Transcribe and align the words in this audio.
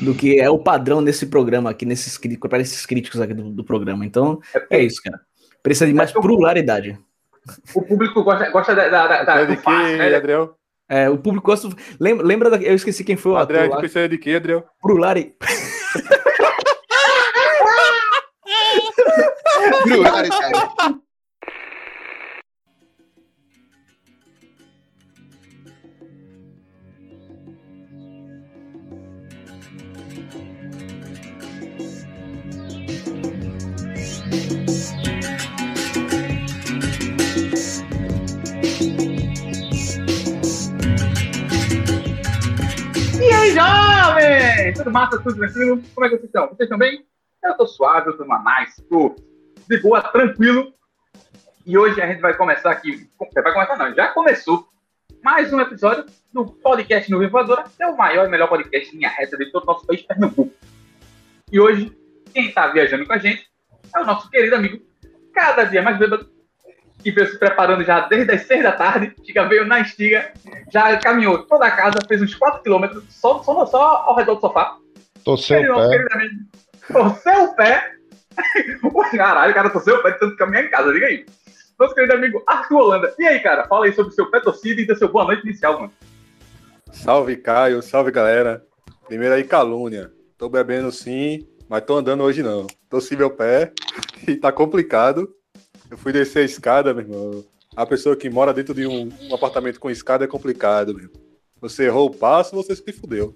do 0.00 0.14
que 0.14 0.38
é 0.40 0.48
o 0.50 0.58
padrão 0.58 1.00
nesse 1.00 1.26
programa 1.26 1.70
aqui, 1.70 1.84
nesses, 1.86 2.18
para 2.40 2.60
esses 2.60 2.84
críticos 2.86 3.20
aqui 3.20 3.34
do, 3.34 3.50
do 3.50 3.64
programa. 3.64 4.04
Então, 4.04 4.40
é, 4.70 4.78
é 4.78 4.82
isso, 4.82 5.02
cara. 5.02 5.20
Precisa 5.62 5.86
de 5.86 5.94
mais 5.94 6.12
pluralidade. 6.12 6.98
O 7.74 7.82
público 7.82 8.22
gosta, 8.22 8.50
gosta 8.50 8.74
da, 8.74 8.88
da, 8.88 9.22
da 9.22 9.44
de 9.44 9.56
que, 9.56 9.70
né? 9.70 10.14
Adriel? 10.14 10.56
É, 10.88 11.08
o 11.08 11.18
público 11.18 11.46
gosta. 11.46 11.68
Lembra, 11.98 12.26
lembra 12.26 12.50
da, 12.50 12.56
eu 12.58 12.74
esqueci 12.74 13.02
quem 13.02 13.16
foi 13.16 13.32
o 13.32 13.36
Adriel, 13.36 13.64
ator. 13.64 13.74
Adriel, 13.74 13.80
precisa 13.80 14.08
de 14.08 14.18
que, 14.18 14.34
Adriel? 14.34 14.64
Pluralidade. 14.80 15.34
Pluralidade. 19.82 21.00
Tudo 44.72 44.90
massa, 44.90 45.18
tudo 45.18 45.36
tranquilo? 45.36 45.82
Como 45.94 46.06
é 46.06 46.10
que 46.10 46.16
vocês 46.16 46.24
estão? 46.24 46.48
Vocês 46.48 46.60
estão 46.60 46.78
bem? 46.78 47.06
Eu 47.42 47.56
tô 47.56 47.66
suave, 47.66 48.08
eu 48.08 48.16
tô 48.16 48.24
numa 48.24 48.42
nice, 48.60 48.82
tô 48.82 49.14
de 49.68 49.80
boa, 49.80 50.02
tranquilo. 50.02 50.72
E 51.64 51.78
hoje 51.78 52.00
a 52.00 52.06
gente 52.06 52.20
vai 52.20 52.36
começar 52.36 52.70
aqui. 52.70 53.08
Vai 53.34 53.52
começar 53.52 53.76
não, 53.76 53.94
já 53.94 54.08
começou 54.08 54.68
mais 55.22 55.52
um 55.52 55.60
episódio 55.60 56.06
do 56.32 56.46
podcast 56.46 57.10
Nuvem 57.10 57.28
Voadora, 57.28 57.64
que 57.64 57.82
é 57.82 57.86
o 57.86 57.96
maior 57.96 58.26
e 58.26 58.28
melhor 58.28 58.48
podcast 58.48 58.94
linha 58.94 59.08
reta 59.08 59.36
de 59.36 59.50
todo 59.52 59.62
o 59.62 59.66
nosso 59.66 59.86
país, 59.86 60.02
Pernambuco. 60.02 60.52
E 61.50 61.60
hoje, 61.60 61.96
quem 62.32 62.48
está 62.48 62.66
viajando 62.66 63.06
com 63.06 63.12
a 63.12 63.18
gente 63.18 63.48
é 63.94 64.00
o 64.00 64.04
nosso 64.04 64.28
querido 64.30 64.56
amigo, 64.56 64.84
cada 65.32 65.64
dia 65.64 65.82
mais 65.82 65.98
bêbado, 65.98 66.28
que 67.02 67.10
veio 67.10 67.28
se 67.28 67.38
preparando 67.38 67.84
já 67.84 68.00
desde 68.08 68.32
as 68.32 68.46
seis 68.46 68.62
da 68.62 68.72
tarde, 68.72 69.14
Chica 69.24 69.44
veio 69.46 69.64
na 69.64 69.80
estiga, 69.80 70.32
já 70.72 70.96
caminhou 70.98 71.44
toda 71.44 71.66
a 71.66 71.70
casa, 71.70 71.98
fez 72.08 72.22
uns 72.22 72.34
4 72.34 72.62
quilômetros, 72.62 73.04
só, 73.08 73.42
só, 73.42 73.66
só 73.66 74.04
ao 74.06 74.16
redor 74.16 74.36
do 74.36 74.40
sofá. 74.40 74.76
Torceu 75.24 75.60
o 75.74 75.88
pé. 75.88 76.06
Torceu 76.92 77.44
o 77.44 77.54
pé. 77.54 77.92
Caralho, 79.16 79.54
cara 79.54 79.70
torceu 79.70 79.96
o 79.96 80.02
pé 80.02 80.12
de 80.12 80.18
tanto 80.18 80.36
caminhar 80.36 80.64
em 80.64 80.70
casa, 80.70 80.92
diga 80.92 81.06
aí. 81.06 81.24
Nosso 81.78 81.94
querido 81.94 82.14
amigo 82.14 82.42
Arthur 82.46 82.76
Holanda. 82.76 83.14
E 83.18 83.26
aí, 83.26 83.40
cara, 83.40 83.66
fala 83.66 83.86
aí 83.86 83.92
sobre 83.92 84.12
o 84.12 84.14
seu 84.14 84.30
pé 84.30 84.40
torcido 84.40 84.80
e 84.80 84.86
dê 84.86 84.94
seu 84.94 85.08
boa 85.08 85.24
noite 85.24 85.42
inicial, 85.42 85.80
mano. 85.80 85.92
Salve, 86.90 87.36
Caio. 87.36 87.82
Salve, 87.82 88.10
galera. 88.10 88.62
Primeiro 89.06 89.34
aí, 89.34 89.44
calúnia. 89.44 90.10
Tô 90.38 90.48
bebendo 90.48 90.90
sim, 90.90 91.46
mas 91.68 91.84
tô 91.84 91.96
andando 91.96 92.22
hoje 92.22 92.42
não. 92.42 92.66
Torci 92.88 93.16
meu 93.16 93.30
pé 93.30 93.72
e 94.26 94.36
tá 94.36 94.50
complicado. 94.50 95.28
Eu 95.90 95.96
fui 95.96 96.12
descer 96.12 96.40
a 96.40 96.44
escada, 96.44 96.92
meu 96.92 97.04
irmão. 97.04 97.44
A 97.76 97.84
pessoa 97.86 98.16
que 98.16 98.30
mora 98.30 98.54
dentro 98.54 98.74
de 98.74 98.86
um, 98.86 99.10
um 99.22 99.34
apartamento 99.34 99.78
com 99.78 99.90
escada 99.90 100.24
é 100.24 100.28
complicado, 100.28 100.94
meu. 100.94 101.10
Você 101.60 101.84
errou 101.84 102.06
o 102.06 102.14
passo, 102.14 102.54
você 102.54 102.74
se 102.74 102.92
fudeu. 102.92 103.34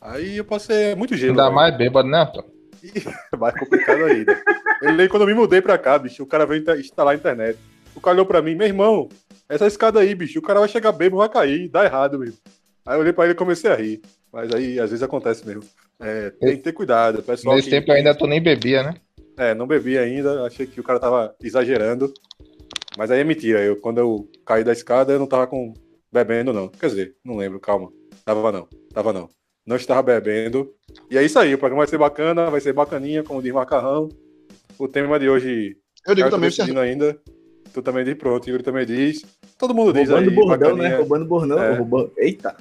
Aí 0.00 0.36
eu 0.36 0.44
passei 0.44 0.94
muito 0.94 1.16
gelo. 1.16 1.32
Ainda 1.32 1.50
mais 1.50 1.76
bêbado, 1.76 2.08
né, 2.08 2.22
Antônio? 2.22 2.50
mais 3.38 3.54
complicado 3.58 4.04
ainda. 4.04 4.42
Ele 4.82 5.08
quando 5.08 5.22
eu 5.22 5.28
me 5.28 5.34
mudei 5.34 5.60
pra 5.60 5.78
cá, 5.78 5.98
bicho, 5.98 6.22
o 6.22 6.26
cara 6.26 6.44
veio 6.44 6.64
instalar 6.78 7.14
a 7.14 7.16
internet. 7.16 7.58
O 7.94 8.00
cara 8.00 8.14
olhou 8.14 8.26
pra 8.26 8.42
mim, 8.42 8.54
meu 8.54 8.66
irmão, 8.66 9.08
essa 9.48 9.66
escada 9.66 10.00
aí, 10.00 10.14
bicho, 10.14 10.38
o 10.38 10.42
cara 10.42 10.60
vai 10.60 10.68
chegar 10.68 10.92
bêbado, 10.92 11.18
vai 11.18 11.28
cair, 11.28 11.68
dá 11.68 11.84
errado, 11.84 12.18
meu. 12.18 12.32
Aí 12.84 12.96
eu 12.96 13.00
olhei 13.00 13.12
pra 13.12 13.24
ele 13.24 13.34
e 13.34 13.36
comecei 13.36 13.70
a 13.70 13.76
rir. 13.76 14.00
Mas 14.32 14.52
aí, 14.52 14.80
às 14.80 14.90
vezes 14.90 15.02
acontece 15.02 15.46
mesmo. 15.46 15.62
É, 16.00 16.30
tem 16.30 16.56
que 16.56 16.62
ter 16.62 16.72
cuidado. 16.72 17.22
Pessoal 17.22 17.54
Nesse 17.54 17.68
que... 17.68 17.76
tempo 17.76 17.92
ainda 17.92 18.14
tu 18.14 18.26
nem 18.26 18.42
bebia, 18.42 18.82
né? 18.82 18.94
É, 19.36 19.54
não 19.54 19.66
bebi 19.66 19.98
ainda, 19.98 20.44
achei 20.44 20.66
que 20.66 20.80
o 20.80 20.84
cara 20.84 21.00
tava 21.00 21.34
exagerando. 21.42 22.12
Mas 22.96 23.10
aí 23.10 23.20
é 23.20 23.24
mentira. 23.24 23.60
Eu, 23.60 23.76
quando 23.76 23.98
eu 23.98 24.28
caí 24.44 24.62
da 24.62 24.72
escada, 24.72 25.12
eu 25.12 25.18
não 25.18 25.26
tava 25.26 25.46
com 25.46 25.72
bebendo, 26.12 26.52
não. 26.52 26.68
Quer 26.68 26.88
dizer, 26.88 27.16
não 27.24 27.36
lembro, 27.36 27.58
calma. 27.58 27.90
Tava 28.24 28.52
não, 28.52 28.68
tava 28.92 29.12
não. 29.12 29.28
Não 29.66 29.76
estava 29.76 30.02
bebendo. 30.02 30.74
E 31.10 31.16
é 31.16 31.24
isso 31.24 31.38
aí, 31.38 31.54
o 31.54 31.58
programa 31.58 31.82
vai 31.82 31.88
ser 31.88 31.98
bacana, 31.98 32.50
vai 32.50 32.60
ser 32.60 32.72
bacaninha, 32.72 33.22
como 33.22 33.42
diz 33.42 33.52
Macarrão. 33.52 34.08
O 34.78 34.88
tema 34.88 35.18
de 35.18 35.28
hoje. 35.28 35.76
Eu 36.06 36.14
digo 36.14 36.28
também, 36.28 36.50
decidindo 36.50 36.80
ainda. 36.80 37.18
Tu 37.72 37.80
também 37.80 38.04
diz 38.04 38.14
pronto, 38.14 38.48
Yuri 38.48 38.62
também 38.62 38.84
diz. 38.84 39.24
Todo 39.56 39.74
mundo 39.74 39.92
diz 39.92 40.08
Roubando 40.10 40.28
aí. 40.28 40.34
Bordão, 40.34 40.56
né? 40.56 40.66
bacaninha. 40.66 40.88
né? 40.88 40.96
Roubando 40.96 41.24
bordão. 41.26 41.62
É. 41.62 41.74
Roubando... 41.76 42.12
Eita! 42.18 42.56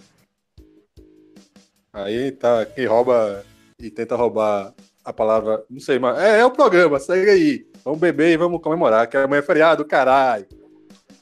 Aí 1.91 2.31
tá, 2.31 2.65
quem 2.65 2.85
rouba 2.85 3.43
e 3.77 3.89
tenta 3.89 4.15
roubar 4.15 4.73
a 5.03 5.11
palavra, 5.11 5.63
não 5.69 5.79
sei, 5.79 5.97
mas 5.99 6.17
é, 6.19 6.39
é 6.39 6.45
o 6.45 6.51
programa, 6.51 6.99
segue 6.99 7.29
aí. 7.29 7.67
Vamos 7.83 7.99
beber 7.99 8.31
e 8.31 8.37
vamos 8.37 8.61
comemorar, 8.61 9.07
que 9.07 9.17
amanhã 9.17 9.39
é 9.39 9.43
feriado, 9.43 9.85
caralho. 9.85 10.45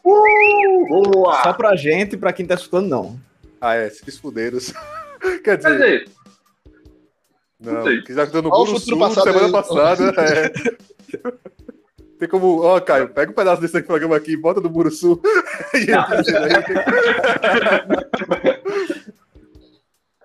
Uh, 0.03 0.88
boa! 1.13 1.44
Só 1.44 1.53
pra 1.53 1.75
gente 1.75 2.13
e 2.13 2.18
pra 2.18 2.34
quem 2.34 2.45
tá 2.45 2.56
escutando, 2.56 2.88
não. 2.88 3.19
Ah, 3.62 3.75
é, 3.75 3.89
se 3.89 4.12
fudeiros. 4.19 4.73
Quer 5.44 5.57
dizer. 5.57 5.69
Quer 5.69 5.73
dizer. 5.73 6.09
Não, 7.59 7.84
quem 7.84 8.16
tá 8.16 8.23
escutando 8.23 8.45
no 8.45 8.51
Bolo 8.51 8.79
Sul 8.79 8.97
passado 8.97 9.23
semana 9.25 9.45
aí. 9.45 9.51
passada. 9.51 10.13
é. 10.22 10.51
Tem 12.19 12.28
como. 12.28 12.62
Ó, 12.62 12.78
oh, 12.78 12.81
Caio, 12.81 13.09
pega 13.09 13.31
um 13.31 13.35
pedaço 13.35 13.62
desse 13.62 13.81
programa 13.81 14.16
aqui, 14.18 14.35
bota 14.35 14.59
no 14.59 14.69
Muro 14.69 14.91
Sul. 14.91 15.22
Lá. 15.89 16.07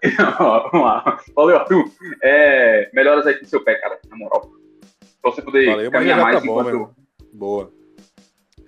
Valeu, 1.35 1.57
Arthur. 1.57 1.85
É, 2.23 2.91
melhoras 2.93 3.27
aí 3.27 3.35
pro 3.35 3.47
seu 3.47 3.63
pé, 3.63 3.77
cara, 3.77 3.99
na 4.09 4.17
moral. 4.17 4.51
Pra 5.23 5.31
você 5.31 5.43
poder 5.43 5.67
Valeu, 5.67 5.91
caminhar 5.91 6.21
mais 6.21 6.41
tá 6.41 6.47
bom, 6.47 6.61
enquanto... 6.61 6.95
Boa. 7.33 7.73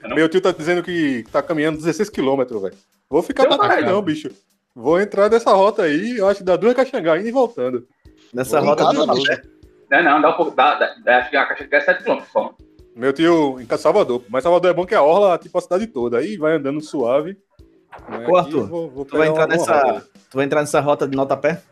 É 0.03 0.15
Meu 0.15 0.29
tio 0.29 0.41
tá 0.41 0.53
dizendo 0.53 0.83
que 0.83 1.25
tá 1.31 1.43
caminhando 1.43 1.79
16 1.79 2.11
km, 2.11 2.45
velho. 2.61 2.75
Vou 3.09 3.23
ficar 3.23 3.47
pra 3.47 3.59
trás, 3.59 3.85
não, 3.85 4.03
bicho. 4.03 4.31
Vou 4.75 5.01
entrar 5.01 5.31
nessa 5.31 5.53
rota 5.53 5.83
aí, 5.83 6.19
eu 6.19 6.29
acho 6.29 6.41
que 6.41 6.45
dá 6.45 6.57
duas 6.57 6.75
Caxangá 6.75 7.19
indo 7.19 7.29
e 7.29 7.33
voltando. 7.33 7.87
Nessa 8.33 8.61
Vou 8.61 8.71
rota 8.71 8.93
do 8.93 9.15
bicho. 9.15 9.43
Não, 9.91 10.03
não, 10.03 10.21
dá 10.21 10.31
um 10.31 10.37
pouco. 10.37 10.55
Dá, 10.55 10.75
dá, 11.03 11.19
acho 11.19 11.31
que 11.31 11.37
a 11.37 11.47
Caxangá 11.47 11.79
é 11.79 11.81
7 11.81 12.05
km 12.05 12.21
só. 12.33 12.55
Meu 12.95 13.13
tio 13.13 13.61
em 13.61 13.77
Salvador, 13.77 14.25
mas 14.29 14.43
Salvador 14.43 14.71
é 14.71 14.75
bom 14.75 14.87
que 14.87 14.95
a 14.95 15.03
orla, 15.03 15.39
tipo, 15.39 15.57
a 15.59 15.61
cidade 15.61 15.87
toda. 15.87 16.19
Aí 16.19 16.37
vai 16.37 16.57
andando 16.57 16.81
suave. 16.81 17.39
Ô, 18.29 18.37
Arthur, 18.37 18.67
vou, 18.67 18.91
vou 18.91 19.05
tu, 19.05 19.17
vai 19.17 19.29
entrar 19.29 19.47
nessa, 19.47 20.03
tu 20.31 20.37
vai 20.37 20.45
entrar 20.45 20.61
nessa 20.61 20.81
rota 20.81 21.07
de 21.07 21.17
nota 21.17 21.37
pé? 21.37 21.63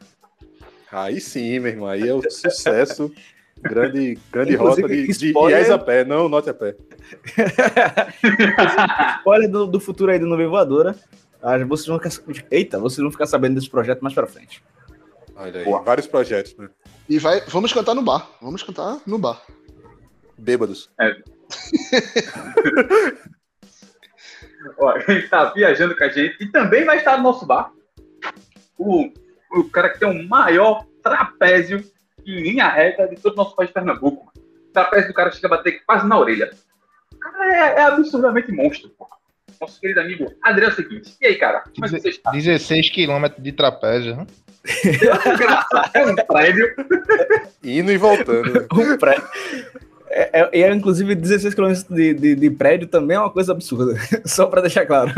Aí 0.90 1.20
sim, 1.20 1.58
meu 1.58 1.72
irmão. 1.72 1.88
Aí 1.88 2.08
é 2.08 2.14
o 2.14 2.22
sucesso. 2.30 3.12
grande 3.60 4.18
grande 4.30 4.54
rota 4.54 4.86
de, 4.86 5.10
spoiler... 5.10 5.64
de 5.64 5.72
a 5.72 5.78
pé, 5.78 6.04
não 6.04 6.28
nota 6.28 6.50
a 6.50 6.54
pé. 6.54 6.76
spoiler 9.20 9.50
do, 9.50 9.66
do 9.66 9.80
futuro 9.80 10.12
aí 10.12 10.18
do 10.18 10.26
Nuvem 10.26 10.46
Voadora. 10.46 10.94
Ah, 11.42 11.58
vocês 11.64 11.86
vão 11.86 11.98
ficar, 11.98 12.46
eita, 12.50 12.78
vocês 12.78 13.02
vão 13.02 13.10
ficar 13.10 13.26
sabendo 13.26 13.56
desse 13.56 13.68
projeto 13.68 14.00
mais 14.00 14.14
pra 14.14 14.26
frente. 14.26 14.62
Olha 15.36 15.60
aí, 15.60 15.64
Boa. 15.64 15.82
vários 15.82 16.06
projetos, 16.06 16.56
né? 16.56 16.68
E 17.08 17.18
vai, 17.18 17.40
vamos 17.48 17.72
cantar 17.72 17.94
no 17.94 18.02
bar. 18.02 18.28
Vamos 18.40 18.62
cantar 18.62 18.98
no 19.06 19.18
bar. 19.18 19.42
Bêbados. 20.38 20.90
É. 20.98 21.10
Ó, 24.78 24.96
ele 25.08 25.28
tá 25.28 25.52
viajando 25.52 25.96
com 25.96 26.04
a 26.04 26.08
gente 26.08 26.42
e 26.42 26.50
também 26.50 26.84
vai 26.84 26.98
estar 26.98 27.18
no 27.18 27.24
nosso 27.24 27.44
bar. 27.44 27.72
O, 28.78 29.10
o 29.52 29.64
cara 29.70 29.90
que 29.90 30.00
tem 30.00 30.08
o 30.08 30.28
maior 30.28 30.86
trapézio 31.02 31.84
em 32.26 32.42
linha 32.42 32.68
reta 32.68 33.06
de 33.06 33.16
todo 33.16 33.34
o 33.34 33.36
nosso 33.36 33.54
país 33.54 33.68
de 33.68 33.74
Pernambuco. 33.74 34.32
O 34.36 34.72
trapézio 34.72 35.08
do 35.08 35.14
cara 35.14 35.30
chega 35.30 35.46
a 35.46 35.50
bater 35.50 35.82
quase 35.84 36.06
na 36.06 36.18
orelha. 36.18 36.50
O 37.12 37.16
cara 37.18 37.56
é, 37.56 37.80
é 37.80 37.82
absurdamente 37.82 38.50
monstro, 38.50 38.90
Nosso 39.60 39.80
querido 39.80 40.00
amigo 40.00 40.32
Adriano 40.42 40.72
é 40.72 40.76
Seguinte. 40.76 41.16
E 41.20 41.26
aí, 41.26 41.36
cara? 41.36 41.64
Como 41.74 41.86
é 41.86 41.88
que 41.88 42.00
você 42.00 42.08
está? 42.08 42.30
16 42.30 42.90
quilômetros 42.90 43.42
de 43.42 43.52
trapézio, 43.52 44.26
é 45.92 46.06
um 46.06 46.14
prédio. 46.14 46.74
Indo 47.62 47.92
e 47.92 47.98
voltando. 47.98 48.66
um 48.72 48.96
prédio. 48.96 49.28
É, 50.16 50.30
é, 50.32 50.60
é, 50.60 50.72
inclusive 50.72 51.12
16 51.12 51.54
km 51.54 51.72
de, 51.90 52.14
de, 52.14 52.36
de, 52.36 52.50
prédio 52.50 52.86
também 52.86 53.16
é 53.16 53.20
uma 53.20 53.30
coisa 53.30 53.50
absurda, 53.50 53.96
só 54.24 54.46
para 54.46 54.60
deixar 54.60 54.86
claro. 54.86 55.10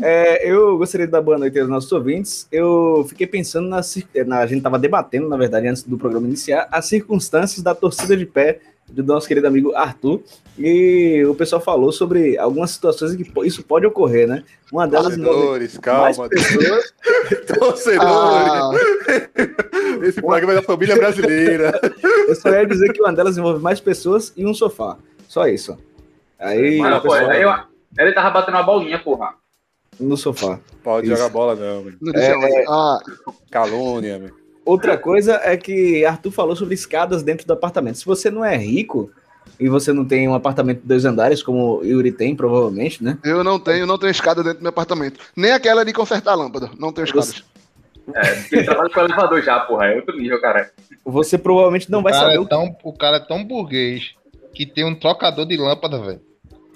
é. 0.00 0.50
eu 0.50 0.78
gostaria 0.78 1.04
de 1.04 1.12
dar 1.12 1.20
boa 1.20 1.36
noite 1.36 1.60
aos 1.60 1.68
nossos 1.68 1.92
ouvintes. 1.92 2.48
Eu 2.50 3.04
fiquei 3.06 3.26
pensando 3.26 3.68
na, 3.68 3.82
na 4.26 4.38
a 4.38 4.46
gente 4.46 4.58
estava 4.58 4.78
debatendo, 4.78 5.28
na 5.28 5.36
verdade, 5.36 5.68
antes 5.68 5.82
do 5.82 5.98
programa 5.98 6.26
iniciar, 6.26 6.68
as 6.72 6.86
circunstâncias 6.86 7.62
da 7.62 7.74
torcida 7.74 8.16
de 8.16 8.24
pé 8.24 8.60
do 8.88 9.02
nosso 9.02 9.26
querido 9.26 9.46
amigo 9.46 9.74
Arthur. 9.74 10.20
E 10.58 11.24
o 11.28 11.34
pessoal 11.34 11.60
falou 11.60 11.92
sobre 11.92 12.38
algumas 12.38 12.70
situações 12.70 13.12
em 13.12 13.22
que 13.22 13.30
isso 13.44 13.62
pode 13.62 13.86
ocorrer, 13.86 14.26
né? 14.26 14.42
Uma 14.72 14.86
delas. 14.88 15.14
Torcedores, 15.16 15.78
calma. 15.78 16.28
Pessoas... 16.28 16.94
Torcedores. 17.58 18.00
Ah. 18.02 18.70
Esse 20.02 20.20
programa 20.20 20.52
é 20.52 20.56
da 20.56 20.62
família 20.62 20.96
brasileira. 20.96 21.78
Eu 22.28 22.34
só 22.34 22.48
ia 22.50 22.66
dizer 22.66 22.92
que 22.92 23.00
uma 23.00 23.12
delas 23.12 23.36
envolve 23.36 23.62
mais 23.62 23.80
pessoas 23.80 24.32
e 24.36 24.46
um 24.46 24.54
sofá. 24.54 24.96
Só 25.28 25.46
isso. 25.46 25.76
Aí. 26.38 26.78
Mano, 26.78 27.02
pessoal... 27.02 27.26
pô, 27.26 27.32
eu... 27.32 27.52
ele 27.98 28.12
tava 28.14 28.30
batendo 28.30 28.54
uma 28.54 28.62
bolinha, 28.62 28.98
porra. 28.98 29.34
no 29.98 30.16
sofá. 30.16 30.58
Pode 30.82 31.06
Isso. 31.06 31.16
jogar 31.16 31.30
bola, 31.30 31.54
não. 31.54 31.84
Não 32.00 32.12
disse 32.12 32.30
aonde. 32.30 32.64
Ah, 32.68 32.98
Calúnia, 33.50 34.18
meu. 34.18 34.45
Outra 34.66 34.98
coisa 34.98 35.40
é 35.44 35.56
que 35.56 36.04
Arthur 36.04 36.32
falou 36.32 36.56
sobre 36.56 36.74
escadas 36.74 37.22
dentro 37.22 37.46
do 37.46 37.52
apartamento. 37.52 37.98
Se 37.98 38.04
você 38.04 38.30
não 38.32 38.44
é 38.44 38.56
rico 38.56 39.10
e 39.60 39.68
você 39.68 39.92
não 39.92 40.04
tem 40.04 40.28
um 40.28 40.34
apartamento 40.34 40.80
de 40.80 40.88
dois 40.88 41.04
andares, 41.04 41.40
como 41.40 41.76
o 41.78 41.84
Yuri 41.84 42.10
tem, 42.10 42.34
provavelmente, 42.34 43.02
né? 43.02 43.16
eu 43.22 43.44
não 43.44 43.60
tenho, 43.60 43.86
não 43.86 43.96
tenho 43.96 44.10
escada 44.10 44.42
dentro 44.42 44.58
do 44.58 44.62
meu 44.62 44.70
apartamento. 44.70 45.20
Nem 45.36 45.52
aquela 45.52 45.84
de 45.84 45.92
consertar 45.92 46.32
a 46.32 46.34
lâmpada. 46.34 46.68
Não 46.80 46.92
tenho 46.92 47.04
escadas. 47.04 47.44
É, 48.12 48.34
porque 48.34 48.56
ele 48.56 48.64
trabalha 48.64 48.90
com 48.90 49.00
elevador 49.00 49.42
já, 49.42 49.60
porra. 49.60 49.86
É 49.86 49.96
outro 49.96 50.16
nível, 50.18 50.40
cara. 50.40 50.70
Você 51.04 51.38
provavelmente 51.38 51.90
não 51.90 52.02
vai 52.02 52.12
o, 52.12 52.14
cara 52.16 52.26
saber 52.26 52.36
é 52.36 52.40
o 52.40 52.46
tão, 52.46 52.76
o 52.82 52.92
cara 52.92 53.16
é 53.18 53.20
tão 53.20 53.44
burguês 53.44 54.14
que 54.52 54.66
tem 54.66 54.84
um 54.84 54.94
trocador 54.94 55.46
de 55.46 55.56
lâmpada, 55.56 55.98
velho. 56.00 56.20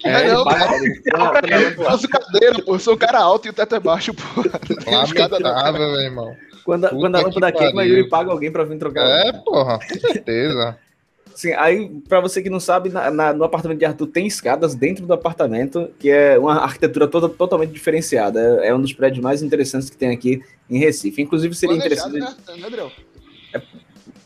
É, 0.03 0.21
ele 0.21 0.33
não, 0.33 0.43
paga- 0.45 1.61
Eu 1.61 1.75
faço 1.83 2.07
cadeira, 2.07 2.61
pô. 2.63 2.75
Eu 2.75 2.79
sou 2.79 2.95
um 2.95 2.97
cara 2.97 3.19
alto 3.19 3.47
e 3.47 3.49
o 3.49 3.53
teto 3.53 3.75
é 3.75 3.79
baixo, 3.79 4.13
pô. 4.13 4.23
Não 4.37 4.91
não. 4.91 5.01
Lamentável, 5.01 5.91
meu 5.91 6.01
irmão. 6.01 6.35
Quando, 6.63 6.83
Puta 6.89 6.95
quando 6.95 7.15
a 7.15 7.21
lâmpada 7.21 7.51
queima. 7.51 7.83
Yuri 7.83 8.09
paga 8.09 8.31
alguém 8.31 8.51
pra 8.51 8.63
vir 8.63 8.77
trocar. 8.77 9.07
É, 9.07 9.33
porra, 9.33 9.79
com 9.79 9.99
certeza. 9.99 10.77
Sim, 11.33 11.53
aí, 11.53 11.89
pra 12.09 12.19
você 12.19 12.41
que 12.41 12.49
não 12.49 12.59
sabe, 12.59 12.89
na- 12.89 13.09
na- 13.09 13.33
no 13.33 13.43
apartamento 13.45 13.79
de 13.79 13.85
Arthur 13.85 14.05
tem 14.07 14.27
escadas 14.27 14.75
dentro 14.75 15.05
do 15.07 15.13
apartamento, 15.13 15.89
que 15.97 16.09
é 16.09 16.37
uma 16.37 16.55
arquitetura 16.57 17.07
toda, 17.07 17.29
totalmente 17.29 17.71
diferenciada. 17.71 18.59
É, 18.61 18.67
é 18.67 18.75
um 18.75 18.81
dos 18.81 18.91
prédios 18.93 19.23
mais 19.23 19.41
interessantes 19.41 19.89
que 19.89 19.95
tem 19.97 20.09
aqui 20.11 20.43
em 20.69 20.77
Recife. 20.77 21.21
Inclusive, 21.21 21.55
seria 21.55 21.77
Planejado, 21.77 22.17
interessante. 22.17 22.37
né? 22.61 22.91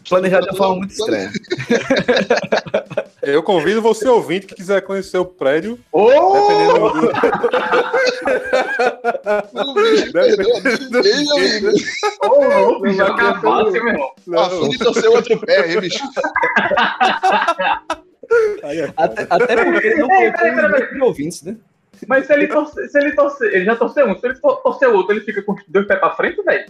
Planejado 0.10 0.46
de 0.46 0.52
uma 0.52 0.58
forma 0.58 0.76
muito 0.78 0.92
estranha. 0.92 1.32
Eu 3.22 3.42
convido 3.42 3.82
você, 3.82 4.08
ouvinte, 4.08 4.46
que 4.46 4.54
quiser 4.56 4.82
conhecer 4.82 5.18
o 5.18 5.26
prédio, 5.26 5.80
Ô! 5.92 6.10
dependendo 6.34 6.80
do. 6.92 7.08
O 9.70 9.74
bicho 9.74 10.12
perdeu 10.12 10.56
a 10.56 10.60
ninguém, 10.60 11.32
amigo. 11.32 11.68
Ô, 12.22 12.80
Não 12.86 13.16
ter 13.16 13.42
fácil, 13.42 13.72
meu 13.84 13.88
irmão. 13.88 14.12
Passou 14.32 14.70
de 14.70 14.78
torcer 14.78 15.10
o 15.10 15.14
outro 15.16 15.40
pé 15.40 15.58
aí, 15.62 15.80
bicho. 15.82 16.04
É 18.64 18.92
Até, 18.98 19.28
até 19.30 19.64
porque 19.64 19.88
ele 19.88 19.96
não 20.02 20.12
Ei, 20.12 20.30
os 20.30 20.42
limite 20.42 20.94
de 20.94 21.02
ouvintes, 21.02 21.42
né? 21.44 21.56
Mas 22.08 22.28
se 22.28 22.34
ele 22.34 22.48
torcer, 22.48 22.90
se 22.90 23.00
ele 23.00 23.14
torcer, 23.14 23.54
ele 23.54 23.66
já 23.66 23.76
torceu 23.76 24.06
um, 24.08 24.20
se 24.20 24.26
ele 24.28 24.36
tor- 24.36 24.62
torcer 24.62 24.90
o 24.90 24.96
outro, 24.96 25.14
ele 25.16 25.22
fica 25.22 25.42
com 25.42 25.56
dois 25.68 25.88
pés 25.88 26.00
pra 26.00 26.12
frente, 26.16 26.42
velho. 26.44 26.66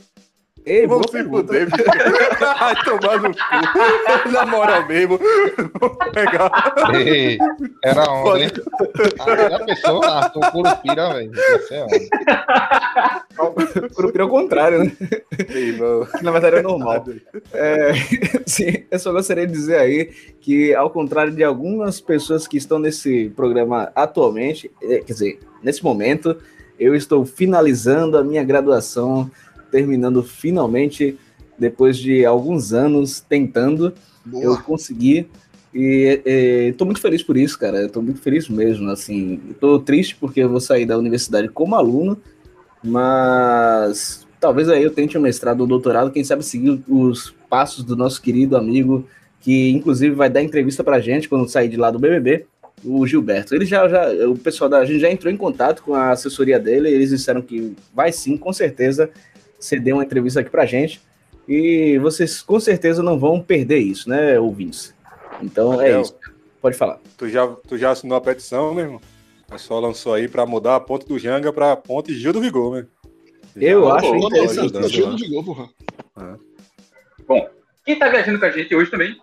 Ei, 0.66 0.88
Vamos 0.88 1.12
se 1.12 1.24
fuder. 1.24 1.68
Vai 2.40 2.76
tomar 2.84 3.22
no 3.22 3.32
cu. 3.32 3.40
Na 4.34 4.46
moral 4.46 4.88
mesmo. 4.88 5.20
Vou 5.80 5.96
pegar. 6.12 6.52
Ei, 6.94 7.38
era 7.84 8.10
onda, 8.12 8.40
hein? 8.40 8.50
Ah, 9.20 9.50
já 9.50 9.60
pensou? 9.60 10.04
Arthur 10.04 10.52
Curupira, 10.52 11.14
velho. 11.14 11.32
Você 11.32 11.76
é. 11.76 11.86
Curupira 13.94 14.24
ao 14.24 14.30
contrário, 14.30 14.86
né? 14.86 14.92
Ei, 15.50 15.78
na 16.24 16.32
verdade 16.32 16.56
é 16.58 16.62
normal. 16.64 17.06
É, 17.54 17.92
sim, 18.48 18.86
eu 18.90 18.98
só 18.98 19.12
gostaria 19.12 19.46
de 19.46 19.54
dizer 19.54 19.78
aí 19.78 20.12
que, 20.42 20.74
ao 20.74 20.90
contrário 20.90 21.32
de 21.34 21.44
algumas 21.44 22.02
pessoas 22.02 22.48
que 22.48 22.58
estão 22.58 22.80
nesse 22.80 23.30
programa 23.36 23.92
atualmente, 23.96 24.72
é, 24.82 24.98
quer 25.00 25.14
dizer, 25.14 25.40
nesse 25.62 25.84
momento, 25.84 26.36
eu 26.80 26.96
estou 26.96 27.24
finalizando 27.26 28.18
a 28.18 28.24
minha 28.24 28.44
graduação, 28.44 29.30
terminando 29.72 30.24
finalmente, 30.24 31.18
depois 31.58 31.98
de 31.98 32.26
alguns 32.26 32.74
anos 32.74 33.20
tentando, 33.20 33.94
eu 34.26 34.52
Boa. 34.52 34.62
consegui. 34.62 35.28
E 35.74 36.22
estou 36.70 36.86
muito 36.86 37.02
feliz 37.02 37.22
por 37.22 37.36
isso, 37.36 37.60
cara. 37.60 37.86
Estou 37.86 38.02
muito 38.02 38.22
feliz 38.22 38.48
mesmo. 38.48 38.90
Assim, 38.90 39.42
estou 39.52 39.80
triste 39.80 40.16
porque 40.16 40.40
eu 40.40 40.50
vou 40.50 40.62
sair 40.62 40.86
da 40.86 40.98
universidade 40.98 41.50
como 41.50 41.76
aluno, 41.76 42.18
mas 42.84 44.26
talvez 44.40 44.70
aí 44.70 44.84
eu 44.84 44.92
tente 44.92 45.18
um 45.18 45.22
mestrado 45.22 45.62
ou 45.62 45.68
doutorado, 45.68 46.12
quem 46.12 46.24
sabe 46.24 46.46
seguir 46.46 46.82
os 46.88 47.34
passos 47.50 47.84
do 47.84 47.96
nosso 47.96 48.22
querido 48.22 48.56
amigo, 48.56 49.06
que 49.42 49.72
inclusive 49.72 50.16
vai 50.16 50.30
dar 50.30 50.44
entrevista 50.44 50.84
pra 50.84 51.00
gente 51.00 51.28
quando 51.28 51.50
sair 51.50 51.68
de 51.68 51.78
lá 51.78 51.90
do 51.90 52.00
BBB, 52.00 52.46
o 52.84 53.06
Gilberto. 53.08 53.56
Ele 53.56 53.66
já, 53.66 53.88
já 53.88 54.08
o 54.30 54.38
pessoal 54.38 54.70
da 54.70 54.86
gente 54.86 55.00
já 55.00 55.10
entrou 55.12 55.34
em 55.34 55.38
contato 55.38 55.82
com 55.82 55.94
a 55.94 56.12
assessoria 56.12 56.60
dele, 56.60 56.90
eles 56.90 57.10
disseram 57.10 57.42
que 57.42 57.76
vai 57.94 58.12
sim, 58.12 58.38
com 58.38 58.54
certeza, 58.54 59.10
ceder 59.66 59.94
uma 59.94 60.04
entrevista 60.04 60.40
aqui 60.40 60.50
pra 60.50 60.66
gente. 60.66 61.02
E 61.48 61.98
vocês 62.00 62.42
com 62.42 62.60
certeza 62.60 63.04
não 63.04 63.20
vão 63.20 63.40
perder 63.42 63.78
isso, 63.80 64.10
né, 64.10 64.40
ouvintes? 64.40 64.94
Então 65.42 65.74
é 65.74 65.76
Rafael. 65.88 66.02
isso. 66.02 66.16
Pode 66.62 66.78
falar. 66.78 67.00
Tu 67.18 67.30
já, 67.30 67.48
tu 67.48 67.78
já 67.78 67.92
assinou 67.92 68.18
a 68.18 68.22
petição, 68.22 68.74
meu 68.74 68.84
irmão? 68.86 69.02
O 69.48 69.52
pessoal 69.52 69.80
lançou 69.80 70.14
aí 70.16 70.28
pra 70.28 70.46
mudar 70.46 70.76
a 70.76 70.80
ponte 70.80 71.08
do 71.08 71.20
Janga 71.20 71.54
pra 71.54 71.76
ponte 71.76 72.14
Gil 72.16 72.34
do 72.34 72.42
Vigor, 72.42 72.72
meu. 72.74 72.86
Eu 73.56 73.86
Já- 73.86 73.96
acho 73.96 74.08
Pô, 74.12 74.16
interessante. 74.28 74.60
ajudando 74.60 74.90
Gil 74.90 75.06
lá. 75.06 75.12
não 75.12 75.18
jogou, 75.20 75.44
porra. 75.44 75.70
Bom, 77.28 77.50
quem 77.86 77.98
tá 78.00 78.10
viajando 78.10 78.40
com 78.40 78.46
a 78.46 78.50
gente 78.52 78.76
hoje 78.76 78.90
também, 78.90 79.16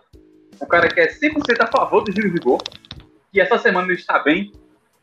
o 0.59 0.65
cara 0.65 0.87
que 0.87 0.99
é 0.99 1.07
100% 1.07 1.61
a 1.61 1.67
favor 1.67 2.01
do 2.03 2.11
Gil 2.11 2.31
Vigor, 2.31 2.61
e 3.33 3.39
essa 3.41 3.57
semana 3.57 3.87
ele 3.87 3.99
está 3.99 4.19
bem. 4.19 4.51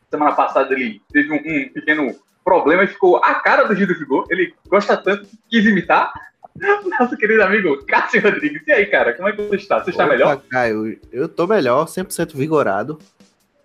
Semana 0.09 0.33
passada 0.33 0.73
ele 0.73 1.01
teve 1.13 1.31
um, 1.31 1.35
um 1.35 1.69
pequeno 1.71 2.15
problema 2.43 2.83
e 2.83 2.87
ficou 2.87 3.17
a 3.17 3.35
cara 3.35 3.63
do 3.63 3.75
Gil 3.75 3.87
Vigor. 3.87 4.25
Ele 4.29 4.53
gosta 4.67 4.95
tanto 4.97 5.25
que 5.25 5.37
quis 5.49 5.65
imitar. 5.65 6.11
Nosso 6.99 7.15
querido 7.17 7.43
amigo 7.43 7.83
Cássio 7.85 8.21
Rodrigues. 8.21 8.61
E 8.67 8.71
aí, 8.71 8.85
cara, 8.85 9.13
como 9.13 9.29
é 9.29 9.31
que 9.31 9.41
você 9.41 9.55
está? 9.55 9.79
Você 9.83 9.91
está 9.91 10.03
Opa, 10.05 10.13
melhor? 10.13 10.41
Caio, 10.49 10.99
eu 11.11 11.27
tô 11.29 11.47
melhor, 11.47 11.85
100% 11.85 12.35
vigorado. 12.35 12.99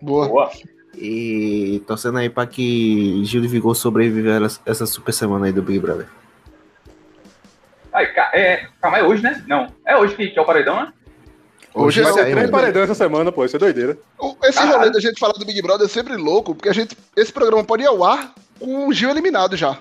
Boa. 0.00 0.28
Boa. 0.28 0.50
E 0.94 1.82
torcendo 1.86 2.18
aí 2.18 2.30
pra 2.30 2.46
que 2.46 3.22
Gil 3.24 3.42
de 3.42 3.48
Vigor 3.48 3.74
sobreviva 3.74 4.44
essa- 4.46 4.60
essa 4.64 4.86
super 4.86 5.12
semana 5.12 5.46
aí 5.46 5.52
do 5.52 5.60
Big 5.62 5.78
Brother. 5.78 6.06
Ai, 7.92 8.04
é, 8.34 8.66
calma, 8.80 8.98
é 8.98 9.02
hoje, 9.02 9.22
né? 9.22 9.42
Não, 9.46 9.66
é 9.86 9.96
hoje 9.96 10.14
que, 10.14 10.28
que 10.28 10.38
é 10.38 10.42
o 10.42 10.44
paredão, 10.44 10.76
né? 10.76 10.92
Hoje 11.74 12.00
Vai 12.02 12.12
é 12.12 12.24
aí, 12.26 12.32
três 12.32 12.50
paredões 12.50 12.84
essa 12.90 12.94
semana, 12.94 13.30
pô. 13.30 13.44
Isso 13.44 13.56
é 13.56 13.58
doideira. 13.58 13.98
O- 14.18 14.34
Esse 14.44 14.54
Caralho. 14.58 14.78
rolê 14.78 14.90
da 14.90 15.00
gente 15.00 15.18
falar 15.20 15.34
do 15.34 15.44
Big 15.44 15.60
Brother 15.60 15.84
é 15.86 15.88
sempre 15.88 16.16
louco, 16.16 16.54
porque 16.54 16.68
a 16.70 16.72
gente, 16.72 16.96
esse 17.14 17.32
programa 17.32 17.62
pode 17.64 17.82
ir 17.82 17.86
ao 17.86 18.02
ar 18.02 18.32
o 18.60 18.92
Gil 18.92 19.10
eliminado 19.10 19.56
já. 19.56 19.78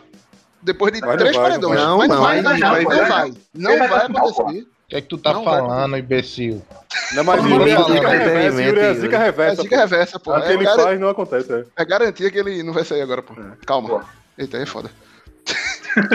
Depois 0.61 0.91
de 0.93 0.99
três 1.01 1.35
vai, 1.35 1.49
paredões. 1.49 1.79
não 1.79 1.97
Mas 1.99 2.07
vai. 2.07 2.17
não 2.17 2.23
vai, 2.23 2.41
Não, 2.41 2.51
não, 2.51 2.59
vai, 2.59 2.83
não 2.83 2.89
vai. 2.89 3.09
vai. 3.09 3.33
Não 3.53 3.77
vai 3.87 4.05
acontecer. 4.05 4.61
O 4.61 4.65
que 4.87 4.95
é 4.95 5.01
que 5.01 5.07
tu 5.07 5.17
tá 5.17 5.33
Não 5.33 5.43
vai 5.43 5.59
falando, 5.59 5.97
imbecil? 5.97 6.61
Não, 7.13 7.23
mas 7.23 7.43
Yuri 7.43 7.71
é 7.71 7.77
zica 7.83 8.07
reversa. 8.07 8.61
Yuri 8.61 8.79
é 8.79 8.93
zica 8.93 9.15
É 9.15 9.19
reversa. 9.23 9.63
dica 9.63 9.75
pô. 9.75 9.81
reversa, 9.81 10.19
pô. 10.19 10.37
O 10.37 10.41
que 10.41 10.47
É, 10.47 10.53
ele 10.53 10.63
gar- 10.63 10.75
faz 10.75 10.99
não 10.99 11.09
acontece, 11.09 11.51
é. 11.53 11.65
é 11.75 11.85
garantia 11.85 12.29
que 12.29 12.37
ele 12.37 12.61
não 12.63 12.71
vai 12.73 12.85
sair 12.85 13.01
agora, 13.01 13.21
pô. 13.23 13.33
Calma. 13.65 13.89
Boa. 13.89 14.05
Eita, 14.37 14.57
aí 14.57 14.63
é 14.63 14.67
foda. 14.67 14.91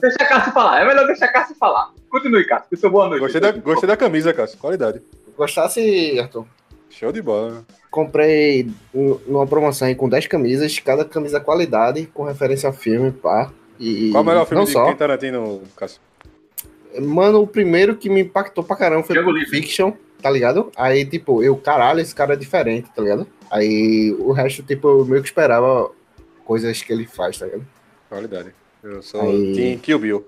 Deixa 0.00 0.16
a 0.22 0.26
Cássio 0.26 0.52
falar, 0.52 0.80
é 0.80 0.84
melhor 0.86 1.06
deixar 1.06 1.26
a 1.26 1.32
Cássio 1.32 1.54
falar. 1.56 1.90
Continue, 2.08 2.44
Cássio, 2.46 2.68
que 2.70 2.76
seu 2.76 2.90
boa 2.90 3.08
noite. 3.08 3.20
Gostei 3.20 3.40
da, 3.40 3.52
gostei 3.52 3.86
da 3.86 3.96
camisa, 3.96 4.32
Cássio. 4.32 4.58
Qualidade. 4.58 5.00
Gostasse, 5.36 6.18
Arthur? 6.20 6.46
Show 6.90 7.12
de 7.12 7.22
bola. 7.22 7.64
Comprei 7.92 8.70
um- 8.94 9.18
numa 9.26 9.46
promoção 9.46 9.86
aí 9.86 9.94
com 9.94 10.08
10 10.08 10.26
camisas, 10.26 10.78
cada 10.78 11.04
camisa 11.04 11.38
qualidade, 11.38 12.06
com 12.14 12.24
referência 12.24 12.66
ao 12.66 12.72
filme, 12.72 13.12
pá. 13.12 13.52
E 13.78 14.08
Qual 14.10 14.22
o 14.22 14.26
melhor 14.26 14.46
filme 14.46 14.60
não 14.60 14.64
de 14.66 14.72
só. 14.72 14.86
Quentin 14.86 14.96
Tarantino, 14.96 15.60
Cássio? 15.76 16.00
Mano, 17.00 17.42
o 17.42 17.46
primeiro 17.46 17.94
que 17.94 18.08
me 18.08 18.22
impactou 18.22 18.64
pra 18.64 18.76
caramba 18.76 19.02
foi 19.02 19.22
Pulp. 19.22 19.36
Fiction, 19.48 19.92
tá 20.22 20.30
ligado? 20.30 20.72
Aí, 20.74 21.04
tipo, 21.04 21.42
eu, 21.42 21.54
caralho, 21.56 22.00
esse 22.00 22.14
cara 22.14 22.32
é 22.32 22.36
diferente, 22.36 22.88
tá 22.94 23.02
ligado? 23.02 23.26
Aí 23.50 24.10
o 24.18 24.32
resto, 24.32 24.62
tipo, 24.62 24.88
eu 24.88 25.04
meio 25.04 25.22
que 25.22 25.28
esperava 25.28 25.90
coisas 26.46 26.82
que 26.82 26.92
ele 26.92 27.06
faz, 27.06 27.38
tá 27.38 27.44
ligado? 27.44 27.66
Qualidade. 28.08 28.54
Eu 28.82 29.02
sou 29.02 29.20
Aí. 29.20 29.52
Team 29.54 29.78
Kill 29.78 29.98
Bill. 29.98 30.24